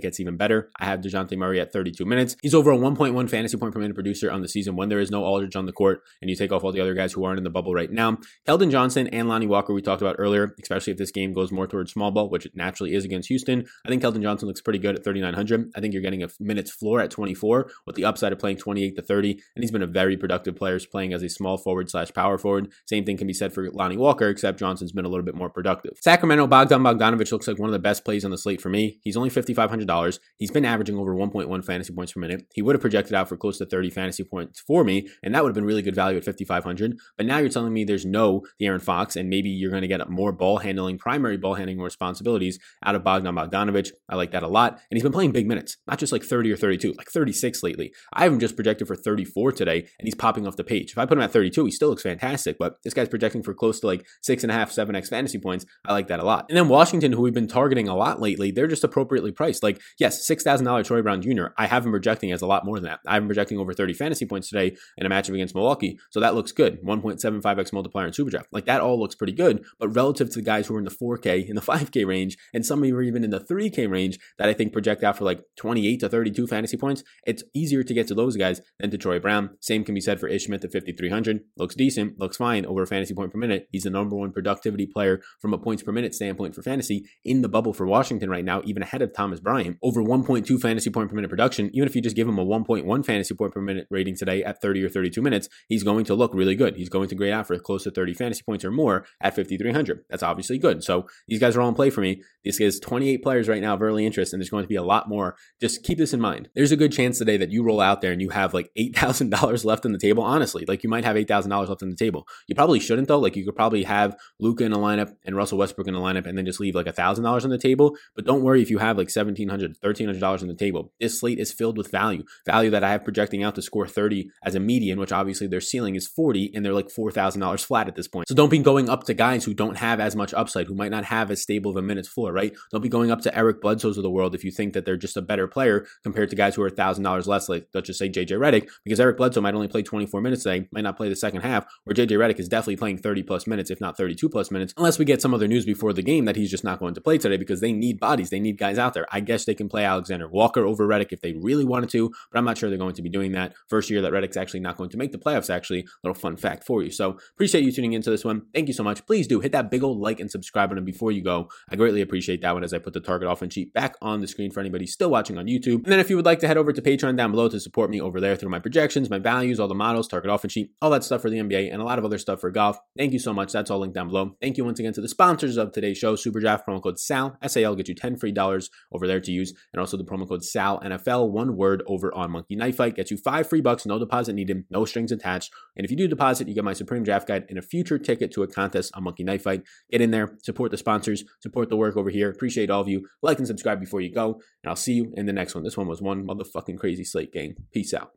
gets 0.00 0.18
even 0.20 0.38
better. 0.38 0.70
I 0.78 0.86
have 0.86 1.00
DeJounte 1.00 1.36
Murray 1.36 1.60
at 1.60 1.72
32 1.72 2.04
minutes. 2.06 2.36
He's 2.40 2.54
over 2.54 2.70
a 2.70 2.78
1.1 2.78 3.28
fantasy 3.28 3.56
point 3.56 3.74
per 3.74 3.80
minute 3.80 3.89
producer 3.94 4.30
on 4.30 4.42
the 4.42 4.48
season 4.48 4.76
when 4.76 4.88
there 4.88 5.00
is 5.00 5.10
no 5.10 5.24
Aldridge 5.24 5.56
on 5.56 5.66
the 5.66 5.72
court 5.72 6.02
and 6.20 6.30
you 6.30 6.36
take 6.36 6.52
off 6.52 6.64
all 6.64 6.72
the 6.72 6.80
other 6.80 6.94
guys 6.94 7.12
who 7.12 7.24
aren't 7.24 7.38
in 7.38 7.44
the 7.44 7.50
bubble 7.50 7.74
right 7.74 7.90
now. 7.90 8.18
Keldon 8.46 8.70
Johnson 8.70 9.06
and 9.08 9.28
Lonnie 9.28 9.46
Walker, 9.46 9.72
we 9.72 9.82
talked 9.82 10.02
about 10.02 10.16
earlier, 10.18 10.54
especially 10.62 10.92
if 10.92 10.98
this 10.98 11.10
game 11.10 11.32
goes 11.32 11.52
more 11.52 11.66
towards 11.66 11.92
small 11.92 12.10
ball, 12.10 12.28
which 12.28 12.46
it 12.46 12.56
naturally 12.56 12.94
is 12.94 13.04
against 13.04 13.28
Houston. 13.28 13.66
I 13.84 13.88
think 13.88 14.02
Keldon 14.02 14.22
Johnson 14.22 14.48
looks 14.48 14.60
pretty 14.60 14.78
good 14.78 14.96
at 14.96 15.04
3,900. 15.04 15.72
I 15.76 15.80
think 15.80 15.92
you're 15.92 16.02
getting 16.02 16.22
a 16.22 16.28
minutes 16.38 16.70
floor 16.70 17.00
at 17.00 17.10
24 17.10 17.70
with 17.86 17.96
the 17.96 18.04
upside 18.04 18.32
of 18.32 18.38
playing 18.38 18.56
28 18.56 18.96
to 18.96 19.02
30. 19.02 19.32
And 19.54 19.62
he's 19.62 19.70
been 19.70 19.82
a 19.82 19.86
very 19.86 20.16
productive 20.16 20.56
player 20.56 20.78
playing 20.90 21.12
as 21.12 21.22
a 21.22 21.28
small 21.28 21.58
forward 21.58 21.90
slash 21.90 22.12
power 22.12 22.38
forward. 22.38 22.70
Same 22.86 23.04
thing 23.04 23.16
can 23.16 23.26
be 23.26 23.32
said 23.32 23.52
for 23.52 23.70
Lonnie 23.70 23.96
Walker, 23.96 24.28
except 24.28 24.58
Johnson's 24.58 24.92
been 24.92 25.04
a 25.04 25.08
little 25.08 25.24
bit 25.24 25.34
more 25.34 25.50
productive. 25.50 25.98
Sacramento, 26.00 26.46
Bogdan 26.46 26.82
Bogdanovic 26.82 27.32
looks 27.32 27.48
like 27.48 27.58
one 27.58 27.68
of 27.68 27.72
the 27.72 27.78
best 27.78 28.04
plays 28.04 28.24
on 28.24 28.30
the 28.30 28.38
slate 28.38 28.60
for 28.60 28.68
me. 28.68 29.00
He's 29.02 29.16
only 29.16 29.30
$5,500. 29.30 30.18
He's 30.38 30.50
been 30.50 30.64
averaging 30.64 30.96
over 30.96 31.14
1.1 31.14 31.64
fantasy 31.64 31.92
points 31.92 32.12
per 32.12 32.20
minute. 32.20 32.46
He 32.54 32.62
would 32.62 32.74
have 32.74 32.80
projected 32.80 33.14
out 33.14 33.28
for 33.28 33.36
close 33.36 33.58
to 33.58 33.66
30 33.66 33.79
fantasy 33.88 34.24
points 34.24 34.60
for 34.60 34.84
me, 34.84 35.08
and 35.22 35.34
that 35.34 35.42
would 35.42 35.50
have 35.50 35.54
been 35.54 35.64
really 35.64 35.80
good 35.80 35.94
value 35.94 36.18
at 36.18 36.24
5,500. 36.24 36.98
But 37.16 37.24
now 37.24 37.38
you're 37.38 37.48
telling 37.48 37.72
me 37.72 37.84
there's 37.84 38.04
no 38.04 38.44
De'Aaron 38.60 38.82
Fox, 38.82 39.16
and 39.16 39.30
maybe 39.30 39.48
you're 39.48 39.70
going 39.70 39.82
to 39.82 39.88
get 39.88 40.10
more 40.10 40.32
ball 40.32 40.58
handling, 40.58 40.98
primary 40.98 41.36
ball 41.36 41.54
handling 41.54 41.80
responsibilities 41.80 42.58
out 42.84 42.94
of 42.94 43.04
Bogdan 43.04 43.34
Bogdanovic. 43.34 43.92
I 44.08 44.16
like 44.16 44.32
that 44.32 44.42
a 44.42 44.48
lot. 44.48 44.72
And 44.72 44.96
he's 44.96 45.02
been 45.02 45.12
playing 45.12 45.32
big 45.32 45.46
minutes, 45.46 45.76
not 45.86 45.98
just 45.98 46.12
like 46.12 46.24
30 46.24 46.52
or 46.52 46.56
32, 46.56 46.94
like 46.98 47.10
36 47.10 47.62
lately. 47.62 47.92
I 48.12 48.24
have 48.24 48.32
him 48.32 48.40
just 48.40 48.56
projected 48.56 48.88
for 48.88 48.96
34 48.96 49.52
today, 49.52 49.78
and 49.78 50.06
he's 50.06 50.14
popping 50.14 50.46
off 50.46 50.56
the 50.56 50.64
page. 50.64 50.90
If 50.90 50.98
I 50.98 51.06
put 51.06 51.16
him 51.16 51.22
at 51.22 51.32
32, 51.32 51.64
he 51.64 51.70
still 51.70 51.88
looks 51.88 52.02
fantastic, 52.02 52.58
but 52.58 52.74
this 52.82 52.94
guy's 52.94 53.08
projecting 53.08 53.42
for 53.42 53.54
close 53.54 53.80
to 53.80 53.86
like 53.86 54.04
six 54.22 54.42
and 54.42 54.50
a 54.50 54.54
half, 54.54 54.72
seven 54.72 54.96
X 54.96 55.08
fantasy 55.08 55.38
points. 55.38 55.64
I 55.84 55.92
like 55.92 56.08
that 56.08 56.20
a 56.20 56.24
lot. 56.24 56.46
And 56.48 56.56
then 56.56 56.68
Washington, 56.68 57.12
who 57.12 57.22
we've 57.22 57.34
been 57.34 57.48
targeting 57.48 57.88
a 57.88 57.96
lot 57.96 58.20
lately, 58.20 58.50
they're 58.50 58.66
just 58.66 58.84
appropriately 58.84 59.32
priced. 59.32 59.62
Like, 59.62 59.80
yes, 59.98 60.28
$6,000 60.28 60.84
Troy 60.84 61.02
Brown 61.02 61.22
Jr., 61.22 61.46
I 61.56 61.66
have 61.66 61.84
him 61.84 61.92
projecting 61.92 62.32
as 62.32 62.42
a 62.42 62.46
lot 62.46 62.64
more 62.64 62.76
than 62.76 62.84
that. 62.84 63.00
I 63.06 63.14
have 63.14 63.22
him 63.22 63.28
projecting 63.28 63.58
over 63.58 63.69
30 63.72 63.94
fantasy 63.94 64.26
points 64.26 64.48
today 64.48 64.76
in 64.96 65.06
a 65.06 65.10
matchup 65.10 65.34
against 65.34 65.54
Milwaukee. 65.54 65.98
So 66.10 66.20
that 66.20 66.34
looks 66.34 66.52
good. 66.52 66.82
1.75x 66.82 67.72
multiplier 67.72 68.06
in 68.06 68.12
Superdraft. 68.12 68.46
Like 68.52 68.66
that 68.66 68.80
all 68.80 68.98
looks 68.98 69.14
pretty 69.14 69.32
good. 69.32 69.64
But 69.78 69.88
relative 69.88 70.30
to 70.30 70.38
the 70.38 70.44
guys 70.44 70.66
who 70.66 70.76
are 70.76 70.78
in 70.78 70.84
the 70.84 70.90
4K, 70.90 71.48
in 71.48 71.56
the 71.56 71.60
5K 71.70 72.06
range, 72.06 72.36
and 72.52 72.64
some 72.64 72.82
are 72.82 73.02
even 73.02 73.24
in 73.24 73.30
the 73.30 73.40
3K 73.40 73.90
range 73.90 74.18
that 74.38 74.48
I 74.48 74.54
think 74.54 74.72
project 74.72 75.04
out 75.04 75.16
for 75.18 75.24
like 75.24 75.42
28 75.56 76.00
to 76.00 76.08
32 76.08 76.46
fantasy 76.46 76.76
points, 76.76 77.04
it's 77.26 77.44
easier 77.54 77.82
to 77.82 77.94
get 77.94 78.06
to 78.08 78.14
those 78.14 78.36
guys 78.36 78.60
than 78.78 78.90
to 78.90 78.98
Troy 78.98 79.18
Brown. 79.18 79.50
Same 79.60 79.84
can 79.84 79.94
be 79.94 80.00
said 80.00 80.20
for 80.20 80.28
Ish 80.28 80.48
at 80.50 80.62
5,300. 80.62 81.40
Looks 81.56 81.74
decent, 81.74 82.18
looks 82.18 82.36
fine 82.36 82.64
over 82.66 82.82
a 82.82 82.86
fantasy 82.86 83.14
point 83.14 83.32
per 83.32 83.38
minute. 83.38 83.68
He's 83.70 83.84
the 83.84 83.90
number 83.90 84.16
one 84.16 84.32
productivity 84.32 84.86
player 84.86 85.20
from 85.40 85.52
a 85.54 85.58
points 85.58 85.82
per 85.82 85.92
minute 85.92 86.14
standpoint 86.14 86.54
for 86.54 86.62
fantasy 86.62 87.04
in 87.24 87.42
the 87.42 87.48
bubble 87.48 87.72
for 87.72 87.86
Washington 87.86 88.30
right 88.30 88.44
now, 88.44 88.62
even 88.64 88.82
ahead 88.82 89.02
of 89.02 89.14
Thomas 89.14 89.40
Bryant. 89.40 89.76
Over 89.82 90.02
1.2 90.02 90.60
fantasy 90.60 90.90
point 90.90 91.08
per 91.10 91.14
minute 91.14 91.28
production. 91.28 91.70
Even 91.74 91.88
if 91.88 91.94
you 91.94 92.02
just 92.02 92.16
give 92.16 92.28
him 92.28 92.38
a 92.38 92.44
1.1 92.44 93.04
fantasy 93.04 93.34
point 93.34 93.52
per 93.52 93.59
minute 93.60 93.86
rating 93.90 94.16
today 94.16 94.42
at 94.44 94.60
30 94.60 94.84
or 94.84 94.88
32 94.88 95.20
minutes, 95.22 95.48
he's 95.68 95.82
going 95.82 96.04
to 96.04 96.14
look 96.14 96.34
really 96.34 96.54
good. 96.54 96.76
He's 96.76 96.88
going 96.88 97.08
to 97.08 97.14
grade 97.14 97.32
out 97.32 97.46
for 97.46 97.58
close 97.58 97.84
to 97.84 97.90
30 97.90 98.14
fantasy 98.14 98.42
points 98.42 98.64
or 98.64 98.70
more 98.70 99.06
at 99.20 99.36
5,300. 99.36 100.04
That's 100.08 100.22
obviously 100.22 100.58
good. 100.58 100.82
So 100.84 101.06
these 101.28 101.40
guys 101.40 101.56
are 101.56 101.60
all 101.60 101.68
in 101.68 101.74
play 101.74 101.90
for 101.90 102.00
me. 102.00 102.22
This 102.44 102.60
is 102.60 102.80
28 102.80 103.22
players 103.22 103.48
right 103.48 103.60
now 103.60 103.74
of 103.74 103.82
early 103.82 104.06
interest, 104.06 104.32
and 104.32 104.40
there's 104.40 104.50
going 104.50 104.64
to 104.64 104.68
be 104.68 104.76
a 104.76 104.82
lot 104.82 105.08
more. 105.08 105.36
Just 105.60 105.82
keep 105.82 105.98
this 105.98 106.14
in 106.14 106.20
mind. 106.20 106.48
There's 106.54 106.72
a 106.72 106.76
good 106.76 106.92
chance 106.92 107.18
today 107.18 107.36
that 107.36 107.50
you 107.50 107.62
roll 107.62 107.80
out 107.80 108.00
there 108.00 108.12
and 108.12 108.20
you 108.20 108.30
have 108.30 108.54
like 108.54 108.70
$8,000 108.78 109.64
left 109.64 109.84
on 109.84 109.92
the 109.92 109.98
table. 109.98 110.22
Honestly, 110.22 110.64
like 110.66 110.82
you 110.82 110.90
might 110.90 111.04
have 111.04 111.16
$8,000 111.16 111.68
left 111.68 111.82
on 111.82 111.90
the 111.90 111.96
table. 111.96 112.26
You 112.48 112.54
probably 112.54 112.80
shouldn't 112.80 113.08
though. 113.08 113.18
Like 113.18 113.36
you 113.36 113.44
could 113.44 113.56
probably 113.56 113.84
have 113.84 114.16
Luka 114.38 114.64
in 114.64 114.72
a 114.72 114.78
lineup 114.78 115.14
and 115.24 115.36
Russell 115.36 115.58
Westbrook 115.58 115.88
in 115.88 115.94
a 115.94 116.00
lineup 116.00 116.26
and 116.26 116.36
then 116.36 116.46
just 116.46 116.60
leave 116.60 116.74
like 116.74 116.86
$1,000 116.86 117.44
on 117.44 117.50
the 117.50 117.58
table. 117.58 117.96
But 118.14 118.24
don't 118.24 118.42
worry 118.42 118.62
if 118.62 118.70
you 118.70 118.78
have 118.78 118.96
like 118.98 119.08
$1,700, 119.08 119.78
$1,300 119.80 120.42
on 120.42 120.48
the 120.48 120.54
table. 120.54 120.92
This 121.00 121.20
slate 121.20 121.38
is 121.38 121.52
filled 121.52 121.76
with 121.76 121.90
value, 121.90 122.24
value 122.46 122.70
that 122.70 122.84
I 122.84 122.92
have 122.92 123.04
projecting 123.04 123.42
out 123.42 123.49
to 123.54 123.62
score 123.62 123.86
30 123.86 124.30
as 124.44 124.54
a 124.54 124.60
median, 124.60 124.98
which 124.98 125.12
obviously 125.12 125.46
their 125.46 125.60
ceiling 125.60 125.94
is 125.94 126.06
40 126.06 126.52
and 126.54 126.64
they're 126.64 126.72
like 126.72 126.88
$4,000 126.88 127.64
flat 127.64 127.88
at 127.88 127.96
this 127.96 128.08
point. 128.08 128.28
So 128.28 128.34
don't 128.34 128.50
be 128.50 128.58
going 128.58 128.88
up 128.88 129.04
to 129.04 129.14
guys 129.14 129.44
who 129.44 129.54
don't 129.54 129.76
have 129.76 130.00
as 130.00 130.16
much 130.16 130.34
upside, 130.34 130.66
who 130.66 130.74
might 130.74 130.90
not 130.90 131.04
have 131.04 131.30
as 131.30 131.42
stable 131.42 131.70
of 131.70 131.76
a 131.76 131.82
minutes 131.82 132.08
floor, 132.08 132.32
right? 132.32 132.52
Don't 132.70 132.82
be 132.82 132.88
going 132.88 133.10
up 133.10 133.20
to 133.22 133.36
Eric 133.36 133.60
Bledsoe's 133.60 133.96
of 133.96 134.02
the 134.02 134.10
world 134.10 134.34
if 134.34 134.44
you 134.44 134.50
think 134.50 134.74
that 134.74 134.84
they're 134.84 134.96
just 134.96 135.16
a 135.16 135.22
better 135.22 135.46
player 135.46 135.86
compared 136.02 136.30
to 136.30 136.36
guys 136.36 136.54
who 136.54 136.62
are 136.62 136.70
$1,000 136.70 137.26
less, 137.26 137.48
like 137.48 137.68
let's 137.74 137.86
just 137.86 137.98
say 137.98 138.08
JJ 138.08 138.32
Redick, 138.32 138.68
because 138.84 139.00
Eric 139.00 139.16
Bledsoe 139.16 139.40
might 139.40 139.54
only 139.54 139.68
play 139.68 139.82
24 139.82 140.20
minutes 140.20 140.42
today, 140.42 140.68
might 140.72 140.84
not 140.84 140.96
play 140.96 141.08
the 141.08 141.16
second 141.16 141.42
half, 141.42 141.66
where 141.84 141.94
JJ 141.94 142.10
Redick 142.10 142.38
is 142.38 142.48
definitely 142.48 142.76
playing 142.76 142.98
30 142.98 143.22
plus 143.22 143.46
minutes, 143.46 143.70
if 143.70 143.80
not 143.80 143.96
32 143.96 144.28
plus 144.28 144.50
minutes, 144.50 144.74
unless 144.76 144.98
we 144.98 145.04
get 145.04 145.22
some 145.22 145.34
other 145.34 145.48
news 145.48 145.64
before 145.64 145.92
the 145.92 146.02
game 146.02 146.24
that 146.24 146.36
he's 146.36 146.50
just 146.50 146.64
not 146.64 146.78
going 146.78 146.94
to 146.94 147.00
play 147.00 147.18
today 147.18 147.36
because 147.36 147.60
they 147.60 147.72
need 147.72 148.00
bodies, 148.00 148.30
they 148.30 148.40
need 148.40 148.58
guys 148.58 148.78
out 148.78 148.94
there. 148.94 149.06
I 149.10 149.20
guess 149.20 149.44
they 149.44 149.54
can 149.54 149.68
play 149.68 149.84
Alexander 149.84 150.28
Walker 150.28 150.64
over 150.64 150.86
Redick 150.86 151.12
if 151.12 151.20
they 151.20 151.32
really 151.32 151.64
wanted 151.64 151.90
to, 151.90 152.10
but 152.30 152.38
I'm 152.38 152.44
not 152.44 152.58
sure 152.58 152.68
they're 152.68 152.78
going 152.78 152.94
to 152.94 153.02
be 153.02 153.08
doing 153.08 153.32
that. 153.32 153.39
First 153.68 153.90
year 153.90 154.02
that 154.02 154.12
Redick's 154.12 154.36
actually 154.36 154.60
not 154.60 154.76
going 154.76 154.90
to 154.90 154.96
make 154.96 155.12
the 155.12 155.18
playoffs, 155.18 155.50
actually, 155.50 155.86
little 156.02 156.14
fun 156.14 156.36
fact 156.36 156.64
for 156.64 156.82
you. 156.82 156.90
So 156.90 157.18
appreciate 157.34 157.64
you 157.64 157.72
tuning 157.72 157.92
into 157.92 158.10
this 158.10 158.24
one. 158.24 158.42
Thank 158.54 158.68
you 158.68 158.74
so 158.74 158.82
much. 158.82 159.04
Please 159.06 159.26
do 159.26 159.40
hit 159.40 159.52
that 159.52 159.70
big 159.70 159.82
old 159.82 159.98
like 159.98 160.20
and 160.20 160.30
subscribe 160.30 160.70
button 160.70 160.84
before 160.84 161.12
you 161.12 161.22
go. 161.22 161.48
I 161.70 161.76
greatly 161.76 162.00
appreciate 162.00 162.42
that 162.42 162.52
one 162.52 162.64
as 162.64 162.72
I 162.72 162.78
put 162.78 162.92
the 162.92 163.00
target 163.00 163.30
offense 163.30 163.54
sheet 163.54 163.72
back 163.72 163.96
on 164.02 164.20
the 164.20 164.28
screen 164.28 164.50
for 164.50 164.60
anybody 164.60 164.86
still 164.86 165.10
watching 165.10 165.38
on 165.38 165.46
YouTube. 165.46 165.76
And 165.76 165.86
then 165.86 166.00
if 166.00 166.10
you 166.10 166.16
would 166.16 166.26
like 166.26 166.40
to 166.40 166.46
head 166.46 166.56
over 166.56 166.72
to 166.72 166.82
Patreon 166.82 167.16
down 167.16 167.30
below 167.30 167.48
to 167.48 167.60
support 167.60 167.90
me 167.90 168.00
over 168.00 168.20
there 168.20 168.36
through 168.36 168.50
my 168.50 168.58
projections, 168.58 169.10
my 169.10 169.18
values, 169.18 169.60
all 169.60 169.68
the 169.68 169.74
models, 169.74 170.08
target 170.08 170.30
offense 170.30 170.52
sheet, 170.52 170.72
all 170.82 170.90
that 170.90 171.04
stuff 171.04 171.22
for 171.22 171.30
the 171.30 171.38
NBA, 171.38 171.72
and 171.72 171.80
a 171.80 171.84
lot 171.84 171.98
of 171.98 172.04
other 172.04 172.18
stuff 172.18 172.40
for 172.40 172.50
golf. 172.50 172.78
Thank 172.96 173.12
you 173.12 173.18
so 173.18 173.32
much. 173.32 173.52
That's 173.52 173.70
all 173.70 173.78
linked 173.78 173.94
down 173.94 174.08
below. 174.08 174.36
Thank 174.40 174.56
you 174.56 174.64
once 174.64 174.78
again 174.78 174.92
to 174.94 175.00
the 175.00 175.08
sponsors 175.08 175.56
of 175.56 175.72
today's 175.72 175.98
show, 175.98 176.16
Superdraft 176.16 176.64
promo 176.66 176.82
code 176.82 176.98
SAL, 176.98 177.36
SAL, 177.46 177.76
get 177.76 177.88
you 177.88 177.94
10 177.94 178.16
free 178.16 178.32
dollars 178.32 178.70
over 178.92 179.06
there 179.06 179.20
to 179.20 179.32
use. 179.32 179.54
And 179.72 179.80
also 179.80 179.96
the 179.96 180.04
promo 180.04 180.28
code 180.28 180.44
SAL 180.44 180.80
NFL, 180.80 181.30
one 181.30 181.56
word 181.56 181.82
over 181.86 182.14
on 182.14 182.30
Monkey 182.30 182.56
Knife 182.56 182.76
Fight, 182.76 182.96
gets 182.96 183.10
you 183.10 183.16
five 183.30 183.48
free 183.48 183.60
bucks, 183.60 183.86
no 183.86 183.96
deposit 183.96 184.32
needed, 184.32 184.64
no 184.70 184.84
strings 184.84 185.12
attached. 185.12 185.52
And 185.76 185.84
if 185.84 185.90
you 185.92 185.96
do 185.96 186.08
deposit, 186.08 186.48
you 186.48 186.54
get 186.54 186.64
my 186.64 186.72
Supreme 186.72 187.04
Draft 187.04 187.28
Guide 187.28 187.44
and 187.48 187.58
a 187.58 187.62
future 187.62 187.96
ticket 187.96 188.32
to 188.32 188.42
a 188.42 188.48
contest 188.48 188.90
on 188.94 189.04
Monkey 189.04 189.22
Knife 189.22 189.42
Fight. 189.42 189.62
Get 189.92 190.00
in 190.00 190.10
there, 190.10 190.36
support 190.42 190.72
the 190.72 190.76
sponsors, 190.76 191.22
support 191.38 191.68
the 191.68 191.76
work 191.76 191.96
over 191.96 192.10
here. 192.10 192.28
Appreciate 192.28 192.70
all 192.70 192.80
of 192.80 192.88
you. 192.88 193.06
Like 193.22 193.38
and 193.38 193.46
subscribe 193.46 193.78
before 193.78 194.00
you 194.00 194.12
go. 194.12 194.40
And 194.64 194.68
I'll 194.68 194.74
see 194.74 194.94
you 194.94 195.12
in 195.16 195.26
the 195.26 195.32
next 195.32 195.54
one. 195.54 195.62
This 195.62 195.76
one 195.76 195.86
was 195.86 196.02
one 196.02 196.26
motherfucking 196.26 196.78
crazy 196.78 197.04
slate 197.04 197.32
game. 197.32 197.54
Peace 197.72 197.94
out. 197.94 198.10